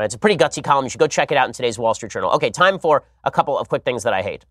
Right, 0.00 0.06
it's 0.06 0.14
a 0.14 0.18
pretty 0.18 0.42
gutsy 0.42 0.64
column. 0.64 0.86
You 0.86 0.88
should 0.88 0.98
go 0.98 1.06
check 1.06 1.30
it 1.30 1.36
out 1.36 1.46
in 1.46 1.52
today's 1.52 1.78
Wall 1.78 1.92
Street 1.92 2.10
Journal. 2.10 2.30
Okay, 2.30 2.48
time 2.48 2.78
for 2.78 3.04
a 3.22 3.30
couple 3.30 3.58
of 3.58 3.68
quick 3.68 3.84
things 3.84 4.02
that 4.04 4.14
I 4.14 4.22
hate. 4.22 4.46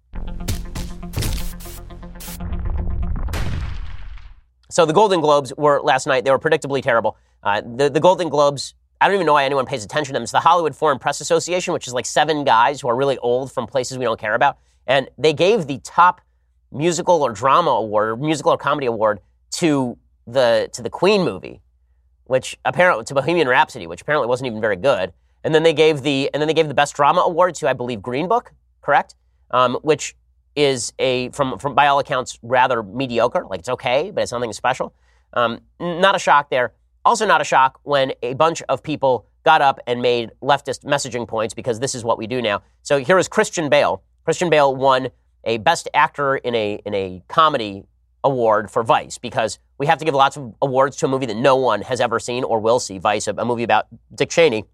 So 4.69 4.85
the 4.85 4.93
Golden 4.93 5.21
Globes 5.21 5.51
were 5.57 5.81
last 5.81 6.05
night. 6.05 6.23
They 6.23 6.29
were 6.29 6.37
predictably 6.37 6.83
terrible. 6.83 7.17
Uh, 7.41 7.61
the, 7.61 7.89
the 7.89 7.99
Golden 7.99 8.29
Globes, 8.29 8.75
I 9.01 9.07
don't 9.07 9.15
even 9.15 9.25
know 9.25 9.33
why 9.33 9.43
anyone 9.43 9.65
pays 9.65 9.83
attention 9.83 10.13
to 10.13 10.17
them. 10.17 10.21
It's 10.21 10.31
the 10.31 10.39
Hollywood 10.39 10.75
Foreign 10.75 10.99
Press 10.99 11.19
Association, 11.19 11.73
which 11.73 11.87
is 11.87 11.95
like 11.95 12.05
seven 12.05 12.43
guys 12.43 12.79
who 12.79 12.87
are 12.87 12.95
really 12.95 13.17
old 13.17 13.51
from 13.51 13.65
places 13.65 13.97
we 13.97 14.05
don't 14.05 14.19
care 14.19 14.35
about. 14.35 14.59
And 14.85 15.09
they 15.17 15.33
gave 15.33 15.65
the 15.65 15.79
top 15.79 16.21
musical 16.71 17.23
or 17.23 17.31
drama 17.31 17.71
award, 17.71 18.09
or 18.09 18.17
musical 18.17 18.53
or 18.53 18.57
comedy 18.59 18.85
award 18.85 19.19
to 19.53 19.97
the 20.27 20.69
to 20.73 20.83
the 20.83 20.91
Queen 20.91 21.23
movie, 21.23 21.59
which 22.25 22.55
apparently 22.65 23.03
to 23.05 23.15
Bohemian 23.15 23.47
Rhapsody, 23.47 23.87
which 23.87 24.01
apparently 24.01 24.27
wasn't 24.27 24.45
even 24.45 24.61
very 24.61 24.75
good. 24.75 25.11
And 25.43 25.55
then 25.55 25.63
they 25.63 25.73
gave 25.73 26.01
the 26.01 26.29
and 26.33 26.41
then 26.41 26.47
they 26.47 26.53
gave 26.53 26.67
the 26.67 26.73
best 26.73 26.95
drama 26.95 27.21
award 27.21 27.55
to 27.55 27.69
I 27.69 27.73
believe 27.73 28.01
Green 28.01 28.27
Book, 28.27 28.53
correct? 28.81 29.15
Um, 29.51 29.75
which 29.81 30.15
is 30.55 30.93
a 30.99 31.29
from 31.29 31.57
from 31.57 31.75
by 31.75 31.87
all 31.87 31.99
accounts 31.99 32.39
rather 32.41 32.83
mediocre. 32.83 33.45
Like 33.49 33.59
it's 33.59 33.69
okay, 33.69 34.11
but 34.11 34.23
it's 34.23 34.31
nothing 34.31 34.53
special. 34.53 34.93
Um, 35.33 35.61
not 35.79 36.15
a 36.15 36.19
shock 36.19 36.49
there. 36.49 36.73
Also 37.05 37.25
not 37.25 37.39
a 37.41 37.45
shock 37.45 37.79
when 37.83 38.13
a 38.21 38.33
bunch 38.33 38.61
of 38.63 38.83
people 38.83 39.25
got 39.45 39.61
up 39.61 39.79
and 39.87 40.01
made 40.01 40.31
leftist 40.41 40.83
messaging 40.83 41.27
points 41.27 41.53
because 41.53 41.79
this 41.79 41.95
is 41.95 42.03
what 42.03 42.17
we 42.17 42.27
do 42.27 42.41
now. 42.41 42.61
So 42.81 42.97
here 42.97 43.17
is 43.17 43.27
Christian 43.27 43.69
Bale. 43.69 44.03
Christian 44.25 44.49
Bale 44.49 44.75
won 44.75 45.09
a 45.45 45.57
Best 45.59 45.87
Actor 45.93 46.37
in 46.37 46.55
a 46.55 46.81
in 46.85 46.93
a 46.93 47.23
comedy 47.27 47.83
award 48.23 48.69
for 48.69 48.83
Vice 48.83 49.17
because 49.17 49.59
we 49.77 49.87
have 49.87 49.97
to 49.97 50.05
give 50.05 50.13
lots 50.13 50.35
of 50.35 50.53
awards 50.61 50.97
to 50.97 51.05
a 51.05 51.09
movie 51.09 51.25
that 51.25 51.37
no 51.37 51.55
one 51.55 51.81
has 51.83 52.01
ever 52.01 52.19
seen 52.19 52.43
or 52.43 52.59
will 52.59 52.79
see. 52.79 52.97
Vice, 52.97 53.27
a, 53.27 53.33
a 53.37 53.45
movie 53.45 53.63
about 53.63 53.87
Dick 54.13 54.29
Cheney 54.29 54.65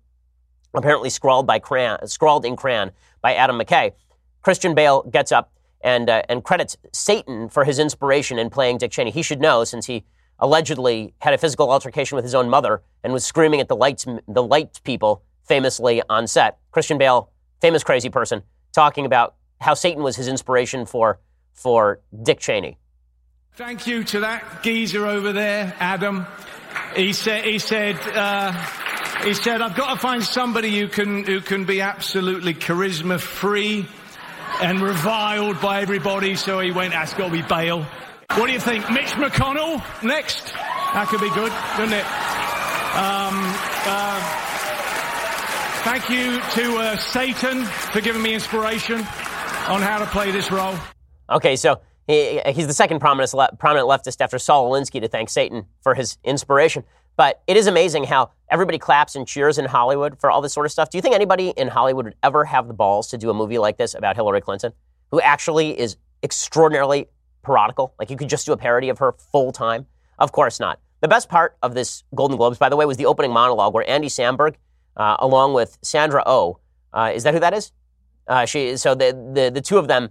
apparently 0.75 1.09
scrawled 1.09 1.47
by 1.47 1.59
crayon, 1.59 2.07
scrawled 2.07 2.45
in 2.45 2.55
crayon 2.55 2.91
by 3.21 3.35
Adam 3.35 3.59
McKay. 3.59 3.93
Christian 4.41 4.75
Bale 4.75 5.03
gets 5.03 5.31
up 5.31 5.51
and 5.81 6.09
uh, 6.09 6.23
and 6.29 6.43
credits 6.43 6.77
Satan 6.91 7.49
for 7.49 7.63
his 7.63 7.79
inspiration 7.79 8.37
in 8.39 8.49
playing 8.49 8.79
Dick 8.79 8.91
Cheney. 8.91 9.11
He 9.11 9.21
should 9.21 9.39
know 9.39 9.63
since 9.63 9.85
he 9.85 10.03
allegedly 10.39 11.13
had 11.19 11.33
a 11.33 11.37
physical 11.37 11.71
altercation 11.71 12.15
with 12.15 12.25
his 12.25 12.35
own 12.35 12.49
mother 12.49 12.81
and 13.03 13.13
was 13.13 13.25
screaming 13.25 13.61
at 13.61 13.67
the 13.67 13.75
lights 13.75 14.05
the 14.27 14.43
light 14.43 14.81
people 14.83 15.23
famously 15.43 16.01
on 16.09 16.27
set. 16.27 16.57
Christian 16.71 16.97
Bale, 16.97 17.29
famous 17.61 17.83
crazy 17.83 18.09
person, 18.09 18.43
talking 18.73 19.05
about 19.05 19.35
how 19.61 19.73
Satan 19.73 20.03
was 20.03 20.15
his 20.15 20.27
inspiration 20.27 20.85
for 20.85 21.19
for 21.53 22.01
Dick 22.23 22.39
Cheney. 22.39 22.77
Thank 23.53 23.87
you 23.87 24.03
to 24.05 24.19
that 24.19 24.63
geezer 24.63 25.05
over 25.05 25.31
there, 25.31 25.73
Adam. 25.79 26.25
He 26.95 27.13
said 27.13 27.45
he 27.45 27.59
said. 27.59 27.95
Uh 28.13 28.53
he 29.25 29.33
said, 29.33 29.59
I've 29.59 29.75
got 29.75 29.95
to 29.95 29.99
find 29.99 30.23
somebody 30.23 30.79
who 30.79 30.87
can, 30.87 31.23
who 31.23 31.41
can 31.41 31.65
be 31.65 31.81
absolutely 31.81 32.53
charisma 32.53 33.19
free 33.19 33.87
and 34.61 34.81
reviled 34.81 35.59
by 35.59 35.81
everybody. 35.81 36.35
So 36.35 36.59
he 36.59 36.71
went, 36.71 36.93
that's 36.93 37.15
got 37.15 37.27
to 37.27 37.31
be 37.31 37.41
Bale. 37.41 37.85
What 38.35 38.45
do 38.45 38.53
you 38.53 38.59
think? 38.59 38.89
Mitch 38.91 39.13
McConnell 39.13 39.83
next? 40.03 40.53
That 40.53 41.07
could 41.09 41.21
be 41.21 41.29
good, 41.31 41.51
couldn't 41.75 41.93
it? 41.93 42.05
Um, 42.95 43.33
uh, 43.87 44.19
thank 45.83 46.09
you 46.09 46.39
to 46.61 46.77
uh, 46.77 46.95
Satan 46.97 47.65
for 47.65 48.01
giving 48.01 48.21
me 48.21 48.35
inspiration 48.35 48.99
on 48.99 49.81
how 49.81 49.97
to 49.99 50.05
play 50.05 50.29
this 50.31 50.51
role. 50.51 50.75
Okay, 51.31 51.55
so 51.55 51.81
he, 52.07 52.41
he's 52.53 52.67
the 52.67 52.73
second 52.73 52.99
prominent, 52.99 53.33
prominent 53.57 53.89
leftist 53.89 54.21
after 54.21 54.37
Saul 54.37 54.71
Alinsky 54.71 55.01
to 55.01 55.07
thank 55.07 55.29
Satan 55.29 55.65
for 55.81 55.95
his 55.95 56.19
inspiration. 56.23 56.83
But 57.15 57.41
it 57.47 57.57
is 57.57 57.67
amazing 57.67 58.05
how 58.05 58.31
everybody 58.49 58.77
claps 58.77 59.15
and 59.15 59.27
cheers 59.27 59.57
in 59.57 59.65
Hollywood 59.65 60.19
for 60.19 60.29
all 60.29 60.41
this 60.41 60.53
sort 60.53 60.65
of 60.65 60.71
stuff. 60.71 60.89
Do 60.89 60.97
you 60.97 61.01
think 61.01 61.15
anybody 61.15 61.49
in 61.49 61.67
Hollywood 61.67 62.05
would 62.05 62.15
ever 62.23 62.45
have 62.45 62.67
the 62.67 62.73
balls 62.73 63.07
to 63.09 63.17
do 63.17 63.29
a 63.29 63.33
movie 63.33 63.57
like 63.57 63.77
this 63.77 63.93
about 63.95 64.15
Hillary 64.15 64.41
Clinton, 64.41 64.73
who 65.11 65.21
actually 65.21 65.79
is 65.79 65.97
extraordinarily 66.23 67.07
parodical? 67.43 67.93
Like 67.99 68.09
you 68.09 68.17
could 68.17 68.29
just 68.29 68.45
do 68.45 68.51
a 68.51 68.57
parody 68.57 68.89
of 68.89 68.99
her 68.99 69.13
full 69.31 69.51
time? 69.51 69.85
Of 70.19 70.31
course 70.31 70.59
not. 70.59 70.79
The 71.01 71.07
best 71.07 71.29
part 71.29 71.57
of 71.61 71.73
this 71.73 72.03
Golden 72.13 72.37
Globes, 72.37 72.57
by 72.57 72.69
the 72.69 72.75
way, 72.75 72.85
was 72.85 72.97
the 72.97 73.05
opening 73.05 73.31
monologue 73.31 73.73
where 73.73 73.87
Andy 73.89 74.07
Samberg, 74.07 74.55
uh, 74.97 75.17
along 75.19 75.53
with 75.53 75.77
Sandra 75.81 76.23
O, 76.25 76.59
oh, 76.93 76.99
uh, 76.99 77.11
is 77.13 77.23
that 77.23 77.33
who 77.33 77.39
that 77.39 77.53
is? 77.53 77.71
Uh, 78.27 78.45
she 78.45 78.75
so 78.77 78.95
the, 78.95 79.11
the 79.33 79.51
the 79.51 79.61
two 79.61 79.77
of 79.77 79.87
them 79.87 80.09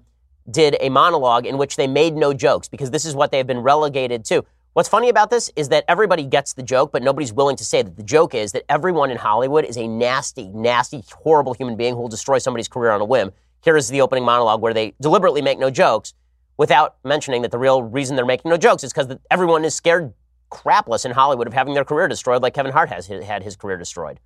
did 0.49 0.77
a 0.81 0.89
monologue 0.89 1.47
in 1.47 1.59
which 1.59 1.77
they 1.77 1.87
made 1.87 2.15
no 2.15 2.33
jokes 2.33 2.69
because 2.69 2.91
this 2.91 3.05
is 3.05 3.15
what 3.15 3.31
they 3.31 3.39
have 3.39 3.47
been 3.47 3.61
relegated 3.61 4.25
to. 4.27 4.45
What's 4.75 4.89
funny 4.89 5.09
about 5.09 5.31
this 5.31 5.53
is 5.55 5.69
that 5.69 5.85
everybody 5.87 6.25
gets 6.25 6.55
the 6.55 6.63
joke, 6.65 6.91
but 6.91 7.01
nobody's 7.01 7.33
willing 7.33 7.55
to 7.59 7.65
say 7.65 7.83
that 7.83 7.97
the 7.97 8.03
joke 8.03 8.35
is 8.35 8.51
that 8.53 8.65
everyone 8.69 9.13
in 9.13 9.17
Hollywood 9.17 9.65
is 9.65 9.77
a 9.77 9.87
nasty, 9.87 10.49
nasty, 10.49 11.05
horrible 11.13 11.55
human 11.55 11.77
being 11.77 11.95
who 11.95 12.01
will 12.01 12.09
destroy 12.09 12.39
somebody's 12.39 12.67
career 12.67 12.91
on 12.91 13.01
a 13.01 13.05
whim. 13.05 13.31
Here 13.63 13.77
is 13.77 13.89
the 13.89 14.01
opening 14.01 14.25
monologue 14.25 14.61
where 14.61 14.75
they 14.75 14.95
deliberately 15.01 15.43
make 15.43 15.61
no 15.61 15.71
jokes 15.71 16.13
without 16.57 16.97
mentioning 17.05 17.43
that 17.43 17.53
the 17.53 17.59
real 17.59 17.85
reason 17.85 18.17
they're 18.17 18.27
making 18.27 18.51
no 18.51 18.57
jokes 18.57 18.83
is 18.83 18.93
because 18.93 19.17
everyone 19.31 19.65
is 19.65 19.77
scared 19.77 20.13
crapless 20.51 21.05
in 21.05 21.13
Hollywood 21.13 21.47
of 21.47 21.53
having 21.53 21.75
their 21.75 21.85
career 21.85 22.09
destroyed 22.09 22.43
like 22.43 22.55
Kevin 22.55 22.73
Hart 22.73 22.89
has 22.89 23.07
had 23.07 23.45
his 23.45 23.55
career 23.55 23.77
destroyed. 23.77 24.19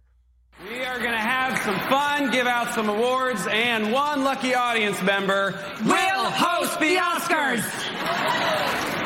We 0.66 0.82
are 0.82 0.98
going 0.98 1.12
to 1.12 1.18
have 1.18 1.58
some 1.58 1.78
fun, 1.90 2.30
give 2.30 2.46
out 2.46 2.74
some 2.74 2.88
awards, 2.88 3.46
and 3.50 3.92
one 3.92 4.24
lucky 4.24 4.54
audience 4.54 5.02
member 5.02 5.62
will 5.84 6.30
host 6.30 6.80
the 6.80 6.96
Oscars. 6.96 7.62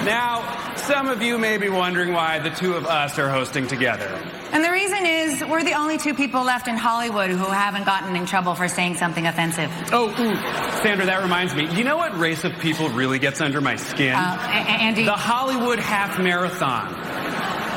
Now, 0.04 0.71
some 0.82 1.08
of 1.08 1.22
you 1.22 1.38
may 1.38 1.58
be 1.58 1.68
wondering 1.68 2.12
why 2.12 2.38
the 2.38 2.50
two 2.50 2.74
of 2.74 2.86
us 2.86 3.18
are 3.18 3.28
hosting 3.28 3.66
together. 3.66 4.06
And 4.52 4.64
the 4.64 4.70
reason 4.70 5.06
is 5.06 5.44
we're 5.44 5.64
the 5.64 5.74
only 5.74 5.98
two 5.98 6.14
people 6.14 6.42
left 6.42 6.68
in 6.68 6.76
Hollywood 6.76 7.30
who 7.30 7.44
haven't 7.44 7.84
gotten 7.84 8.16
in 8.16 8.26
trouble 8.26 8.54
for 8.54 8.68
saying 8.68 8.96
something 8.96 9.26
offensive. 9.26 9.70
Oh, 9.92 10.10
ooh, 10.10 10.82
Sandra, 10.82 11.06
that 11.06 11.22
reminds 11.22 11.54
me. 11.54 11.72
You 11.74 11.84
know 11.84 11.96
what 11.96 12.18
race 12.18 12.44
of 12.44 12.52
people 12.58 12.88
really 12.90 13.18
gets 13.18 13.40
under 13.40 13.60
my 13.60 13.76
skin? 13.76 14.14
Uh, 14.14 14.38
Andy. 14.50 15.04
The 15.04 15.12
Hollywood 15.12 15.78
half 15.78 16.18
marathon. 16.18 16.88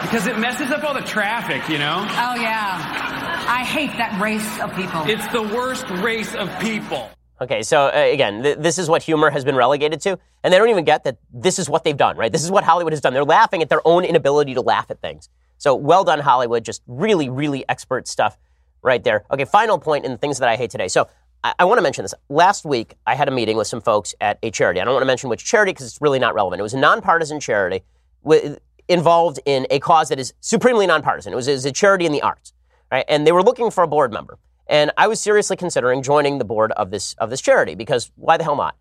Because 0.01 0.27
it 0.27 0.37
messes 0.37 0.71
up 0.71 0.83
all 0.83 0.93
the 0.93 1.01
traffic, 1.01 1.67
you 1.69 1.77
know? 1.77 1.97
Oh, 1.99 2.35
yeah. 2.35 3.45
I 3.47 3.63
hate 3.63 3.91
that 3.97 4.19
race 4.21 4.59
of 4.59 4.75
people. 4.75 5.03
It's 5.07 5.27
the 5.27 5.41
worst 5.41 5.89
race 5.89 6.35
of 6.35 6.49
people. 6.59 7.09
Okay, 7.41 7.63
so 7.63 7.87
uh, 7.87 7.91
again, 8.13 8.43
th- 8.43 8.57
this 8.59 8.77
is 8.77 8.87
what 8.87 9.03
humor 9.03 9.29
has 9.29 9.43
been 9.43 9.55
relegated 9.55 9.99
to, 10.01 10.17
and 10.43 10.53
they 10.53 10.57
don't 10.57 10.69
even 10.69 10.85
get 10.85 11.03
that 11.03 11.17
this 11.33 11.59
is 11.59 11.69
what 11.69 11.83
they've 11.83 11.97
done, 11.97 12.15
right? 12.15 12.31
This 12.31 12.43
is 12.43 12.51
what 12.51 12.63
Hollywood 12.63 12.93
has 12.93 13.01
done. 13.01 13.13
They're 13.13 13.25
laughing 13.25 13.61
at 13.61 13.69
their 13.69 13.85
own 13.85 14.05
inability 14.05 14.53
to 14.53 14.61
laugh 14.61 14.89
at 14.89 15.01
things. 15.01 15.29
So 15.57 15.75
well 15.75 16.03
done, 16.03 16.19
Hollywood. 16.19 16.63
Just 16.63 16.81
really, 16.87 17.29
really 17.29 17.67
expert 17.67 18.07
stuff 18.07 18.37
right 18.81 19.03
there. 19.03 19.25
Okay, 19.31 19.43
final 19.45 19.79
point 19.79 20.05
in 20.05 20.11
the 20.11 20.17
things 20.17 20.39
that 20.39 20.47
I 20.47 20.55
hate 20.55 20.69
today. 20.69 20.87
So 20.87 21.09
I, 21.43 21.53
I 21.59 21.65
want 21.65 21.77
to 21.77 21.81
mention 21.81 22.03
this. 22.03 22.13
Last 22.29 22.63
week, 22.63 22.95
I 23.05 23.15
had 23.15 23.27
a 23.27 23.31
meeting 23.31 23.57
with 23.57 23.67
some 23.67 23.81
folks 23.81 24.15
at 24.21 24.39
a 24.41 24.49
charity. 24.51 24.79
I 24.79 24.85
don't 24.85 24.93
want 24.93 25.03
to 25.03 25.07
mention 25.07 25.29
which 25.29 25.43
charity 25.43 25.73
because 25.73 25.87
it's 25.87 26.01
really 26.01 26.19
not 26.19 26.35
relevant. 26.35 26.61
It 26.61 26.63
was 26.63 26.73
a 26.73 26.79
nonpartisan 26.79 27.41
charity 27.41 27.83
with, 28.21 28.59
involved 28.87 29.39
in 29.45 29.67
a 29.69 29.79
cause 29.79 30.09
that 30.09 30.19
is 30.19 30.33
supremely 30.39 30.87
nonpartisan. 30.87 31.33
It 31.33 31.35
was, 31.35 31.47
it 31.47 31.53
was 31.53 31.65
a 31.65 31.71
charity 31.71 32.05
in 32.05 32.11
the 32.13 32.21
arts, 32.21 32.53
right? 32.91 33.05
And 33.09 33.27
they 33.27 33.31
were 33.31 33.43
looking 33.43 33.71
for 33.71 33.83
a 33.83 33.87
board 33.87 34.13
member. 34.13 34.37
And 34.67 34.91
I 34.97 35.07
was 35.07 35.21
seriously 35.21 35.55
considering 35.55 36.01
joining 36.01 36.37
the 36.37 36.45
board 36.45 36.71
of 36.73 36.91
this 36.91 37.13
of 37.19 37.29
this 37.29 37.41
charity 37.41 37.75
because 37.75 38.11
why 38.15 38.37
the 38.37 38.43
hell 38.43 38.55
not? 38.55 38.75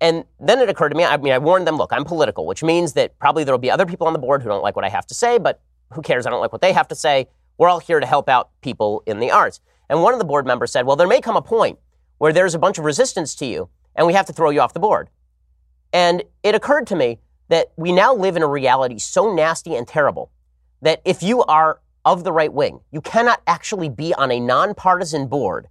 And 0.00 0.24
then 0.38 0.60
it 0.60 0.68
occurred 0.68 0.90
to 0.90 0.96
me, 0.96 1.04
I 1.04 1.16
mean, 1.16 1.32
I 1.32 1.38
warned 1.38 1.66
them, 1.66 1.76
look, 1.76 1.92
I'm 1.92 2.04
political, 2.04 2.46
which 2.46 2.62
means 2.62 2.92
that 2.92 3.18
probably 3.18 3.44
there'll 3.44 3.58
be 3.58 3.70
other 3.70 3.86
people 3.86 4.06
on 4.06 4.12
the 4.12 4.18
board 4.18 4.42
who 4.42 4.48
don't 4.48 4.62
like 4.62 4.76
what 4.76 4.84
I 4.84 4.88
have 4.88 5.06
to 5.08 5.14
say, 5.14 5.38
but 5.38 5.60
who 5.92 6.02
cares? 6.02 6.26
I 6.26 6.30
don't 6.30 6.40
like 6.40 6.52
what 6.52 6.60
they 6.60 6.72
have 6.72 6.88
to 6.88 6.94
say. 6.94 7.28
We're 7.56 7.68
all 7.68 7.80
here 7.80 7.98
to 7.98 8.06
help 8.06 8.28
out 8.28 8.50
people 8.60 9.02
in 9.06 9.18
the 9.18 9.32
arts. 9.32 9.60
And 9.88 10.02
one 10.02 10.12
of 10.12 10.20
the 10.20 10.24
board 10.24 10.46
members 10.46 10.70
said, 10.70 10.86
well, 10.86 10.96
there 10.96 11.08
may 11.08 11.20
come 11.20 11.36
a 11.36 11.42
point 11.42 11.78
where 12.18 12.32
there's 12.32 12.54
a 12.54 12.58
bunch 12.58 12.78
of 12.78 12.84
resistance 12.84 13.34
to 13.36 13.46
you 13.46 13.68
and 13.96 14.06
we 14.06 14.12
have 14.12 14.26
to 14.26 14.32
throw 14.32 14.50
you 14.50 14.60
off 14.60 14.74
the 14.74 14.80
board. 14.80 15.08
And 15.92 16.22
it 16.42 16.54
occurred 16.54 16.86
to 16.88 16.96
me 16.96 17.18
that 17.48 17.72
we 17.76 17.90
now 17.92 18.14
live 18.14 18.36
in 18.36 18.42
a 18.42 18.46
reality 18.46 18.98
so 18.98 19.34
nasty 19.34 19.74
and 19.74 19.88
terrible 19.88 20.30
that 20.82 21.00
if 21.04 21.22
you 21.22 21.42
are 21.44 21.80
of 22.12 22.24
the 22.24 22.32
right 22.32 22.52
wing. 22.52 22.80
You 22.90 23.02
cannot 23.02 23.42
actually 23.46 23.90
be 23.90 24.14
on 24.14 24.30
a 24.30 24.40
nonpartisan 24.40 25.26
board 25.26 25.68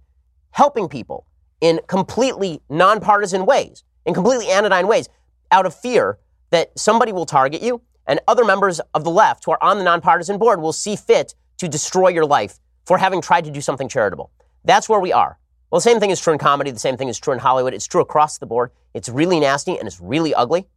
helping 0.52 0.88
people 0.88 1.26
in 1.60 1.80
completely 1.88 2.60
nonpartisan 2.70 3.44
ways, 3.44 3.82
in 4.06 4.14
completely 4.14 4.48
anodyne 4.48 4.86
ways, 4.86 5.08
out 5.50 5.66
of 5.66 5.74
fear 5.74 6.18
that 6.50 6.78
somebody 6.78 7.12
will 7.12 7.26
target 7.26 7.60
you 7.60 7.82
and 8.06 8.20
other 8.28 8.44
members 8.44 8.80
of 8.94 9.02
the 9.02 9.10
left 9.10 9.44
who 9.44 9.50
are 9.50 9.62
on 9.62 9.78
the 9.78 9.84
nonpartisan 9.84 10.38
board 10.38 10.60
will 10.60 10.72
see 10.72 10.94
fit 10.94 11.34
to 11.58 11.68
destroy 11.68 12.08
your 12.08 12.24
life 12.24 12.60
for 12.86 12.98
having 12.98 13.20
tried 13.20 13.44
to 13.44 13.50
do 13.50 13.60
something 13.60 13.88
charitable. 13.88 14.30
That's 14.64 14.88
where 14.88 15.00
we 15.00 15.12
are. 15.12 15.38
Well, 15.70 15.78
the 15.78 15.82
same 15.82 15.98
thing 15.98 16.10
is 16.10 16.20
true 16.20 16.32
in 16.32 16.38
comedy. 16.38 16.70
The 16.70 16.78
same 16.78 16.96
thing 16.96 17.08
is 17.08 17.18
true 17.18 17.32
in 17.32 17.40
Hollywood. 17.40 17.74
It's 17.74 17.86
true 17.86 18.00
across 18.00 18.38
the 18.38 18.46
board. 18.46 18.70
It's 18.94 19.08
really 19.08 19.40
nasty 19.40 19.76
and 19.76 19.88
it's 19.88 20.00
really 20.00 20.32
ugly. 20.34 20.68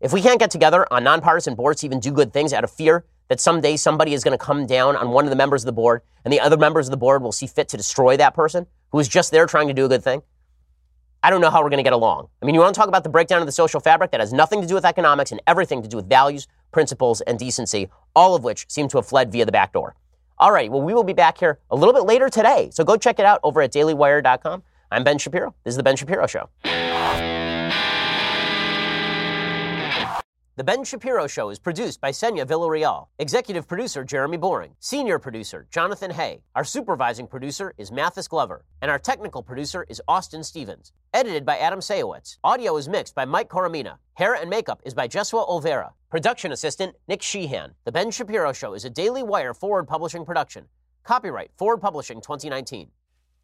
If 0.00 0.12
we 0.12 0.20
can't 0.20 0.38
get 0.38 0.50
together 0.50 0.86
on 0.92 1.04
nonpartisan 1.04 1.54
boards 1.54 1.80
to 1.80 1.86
even 1.86 2.00
do 2.00 2.12
good 2.12 2.32
things 2.32 2.52
out 2.52 2.64
of 2.64 2.70
fear 2.70 3.06
that 3.30 3.40
someday 3.40 3.76
somebody 3.76 4.12
is 4.12 4.24
going 4.24 4.36
to 4.36 4.44
come 4.44 4.66
down 4.66 4.96
on 4.96 5.10
one 5.10 5.24
of 5.24 5.30
the 5.30 5.36
members 5.36 5.62
of 5.62 5.66
the 5.66 5.72
board 5.72 6.02
and 6.24 6.32
the 6.32 6.40
other 6.40 6.56
members 6.56 6.88
of 6.88 6.90
the 6.90 6.96
board 6.96 7.22
will 7.22 7.32
see 7.32 7.46
fit 7.46 7.68
to 7.68 7.76
destroy 7.76 8.16
that 8.16 8.34
person 8.34 8.66
who 8.90 8.98
is 8.98 9.08
just 9.08 9.30
there 9.30 9.46
trying 9.46 9.68
to 9.68 9.72
do 9.72 9.86
a 9.86 9.88
good 9.88 10.02
thing? 10.02 10.20
I 11.22 11.30
don't 11.30 11.40
know 11.40 11.48
how 11.50 11.62
we're 11.62 11.70
going 11.70 11.78
to 11.78 11.84
get 11.84 11.92
along. 11.92 12.28
I 12.42 12.46
mean, 12.46 12.56
you 12.56 12.60
want 12.60 12.74
to 12.74 12.78
talk 12.78 12.88
about 12.88 13.04
the 13.04 13.08
breakdown 13.08 13.40
of 13.40 13.46
the 13.46 13.52
social 13.52 13.78
fabric 13.78 14.10
that 14.10 14.20
has 14.20 14.32
nothing 14.32 14.60
to 14.62 14.66
do 14.66 14.74
with 14.74 14.84
economics 14.84 15.30
and 15.30 15.40
everything 15.46 15.80
to 15.82 15.88
do 15.88 15.96
with 15.96 16.08
values, 16.08 16.48
principles, 16.72 17.20
and 17.20 17.38
decency, 17.38 17.88
all 18.16 18.34
of 18.34 18.42
which 18.42 18.66
seem 18.68 18.88
to 18.88 18.98
have 18.98 19.06
fled 19.06 19.30
via 19.30 19.44
the 19.44 19.52
back 19.52 19.72
door. 19.72 19.94
All 20.38 20.50
right, 20.50 20.70
well, 20.70 20.82
we 20.82 20.92
will 20.92 21.04
be 21.04 21.12
back 21.12 21.38
here 21.38 21.60
a 21.70 21.76
little 21.76 21.94
bit 21.94 22.04
later 22.04 22.30
today. 22.30 22.70
So 22.72 22.82
go 22.82 22.96
check 22.96 23.20
it 23.20 23.26
out 23.26 23.38
over 23.44 23.62
at 23.62 23.72
dailywire.com. 23.72 24.62
I'm 24.90 25.04
Ben 25.04 25.18
Shapiro. 25.18 25.54
This 25.62 25.72
is 25.72 25.76
The 25.76 25.84
Ben 25.84 25.94
Shapiro 25.94 26.26
Show. 26.26 26.48
The 30.56 30.64
Ben 30.64 30.82
Shapiro 30.82 31.28
Show 31.28 31.50
is 31.50 31.60
produced 31.60 32.00
by 32.00 32.10
Senya 32.10 32.44
Villarreal, 32.44 33.06
executive 33.20 33.68
producer 33.68 34.02
Jeremy 34.02 34.36
Boring, 34.36 34.74
senior 34.80 35.20
producer 35.20 35.68
Jonathan 35.70 36.10
Hay. 36.10 36.42
Our 36.56 36.64
supervising 36.64 37.28
producer 37.28 37.72
is 37.78 37.92
Mathis 37.92 38.26
Glover, 38.26 38.64
and 38.82 38.90
our 38.90 38.98
technical 38.98 39.44
producer 39.44 39.86
is 39.88 40.02
Austin 40.08 40.42
Stevens. 40.42 40.92
Edited 41.14 41.46
by 41.46 41.56
Adam 41.58 41.78
Sayowitz. 41.78 42.38
Audio 42.42 42.76
is 42.76 42.88
mixed 42.88 43.14
by 43.14 43.24
Mike 43.24 43.48
Coromina. 43.48 43.98
Hair 44.14 44.34
and 44.34 44.50
makeup 44.50 44.82
is 44.84 44.92
by 44.92 45.06
Jesua 45.06 45.48
Olvera. 45.48 45.92
Production 46.10 46.50
assistant 46.50 46.96
Nick 47.06 47.22
Sheehan. 47.22 47.74
The 47.84 47.92
Ben 47.92 48.10
Shapiro 48.10 48.52
Show 48.52 48.74
is 48.74 48.84
a 48.84 48.90
Daily 48.90 49.22
Wire 49.22 49.54
forward 49.54 49.86
publishing 49.86 50.24
production. 50.24 50.64
Copyright 51.04 51.52
Forward 51.56 51.78
Publishing 51.78 52.20
2019. 52.20 52.90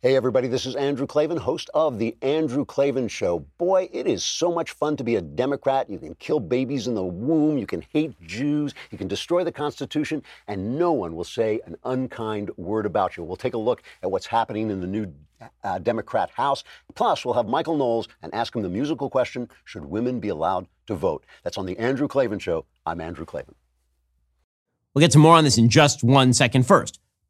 Hey, 0.03 0.15
everybody, 0.15 0.47
this 0.47 0.67
is 0.67 0.77
Andrew 0.77 1.07
Klavan, 1.07 1.39
host 1.39 1.71
of 1.73 1.99
The 1.99 2.15
Andrew 2.21 2.67
Klavan 2.67 3.09
Show. 3.09 3.39
Boy, 3.57 3.89
it 3.91 4.07
is 4.07 4.23
so 4.23 4.53
much 4.53 4.73
fun 4.73 4.95
to 4.99 5.03
be 5.03 5.17
a 5.17 5.23
Democrat. 5.23 5.89
You 5.89 5.99
can 5.99 6.15
kill 6.17 6.39
babies 6.39 6.87
in 6.87 6.95
the 6.95 7.03
womb, 7.03 7.57
you 7.57 7.67
can 7.67 7.83
hate 7.95 8.13
Jews, 8.21 8.75
you 8.91 8.99
can 8.99 9.09
destroy 9.09 9.43
the 9.43 9.51
Constitution, 9.51 10.23
and 10.49 10.79
no 10.79 10.93
one 10.93 11.17
will 11.17 11.25
say 11.25 11.61
an 11.65 11.77
unkind 11.85 12.51
word 12.59 12.85
about 12.85 13.17
you. 13.17 13.25
We'll 13.25 13.37
take 13.37 13.55
a 13.55 13.59
look 13.59 13.83
at 14.03 14.11
what's 14.11 14.27
happening 14.27 14.69
in 14.69 14.83
the 14.83 14.87
new 14.87 15.11
uh, 15.65 15.79
Democrat 15.79 16.29
House. 16.29 16.63
Plus, 16.95 17.25
we'll 17.25 17.33
have 17.33 17.49
Michael 17.49 17.79
Knowles 17.79 18.07
and 18.21 18.35
ask 18.35 18.55
him 18.55 18.61
the 18.61 18.69
musical 18.69 19.09
question 19.09 19.49
Should 19.65 19.87
women 19.87 20.21
be 20.21 20.29
allowed 20.29 20.67
to 20.89 20.95
vote? 20.95 21.25
That's 21.43 21.57
on 21.57 21.65
The 21.65 21.79
Andrew 21.79 22.07
Klavan 22.07 22.39
Show. 22.39 22.67
I'm 22.85 23.01
Andrew 23.01 23.25
Klavan. 23.25 23.55
We'll 24.93 25.01
get 25.01 25.13
to 25.13 25.19
more 25.19 25.37
on 25.37 25.45
this 25.45 25.57
in 25.57 25.71
just 25.71 26.05
one 26.05 26.35
second. 26.35 26.67
First, 26.67 27.01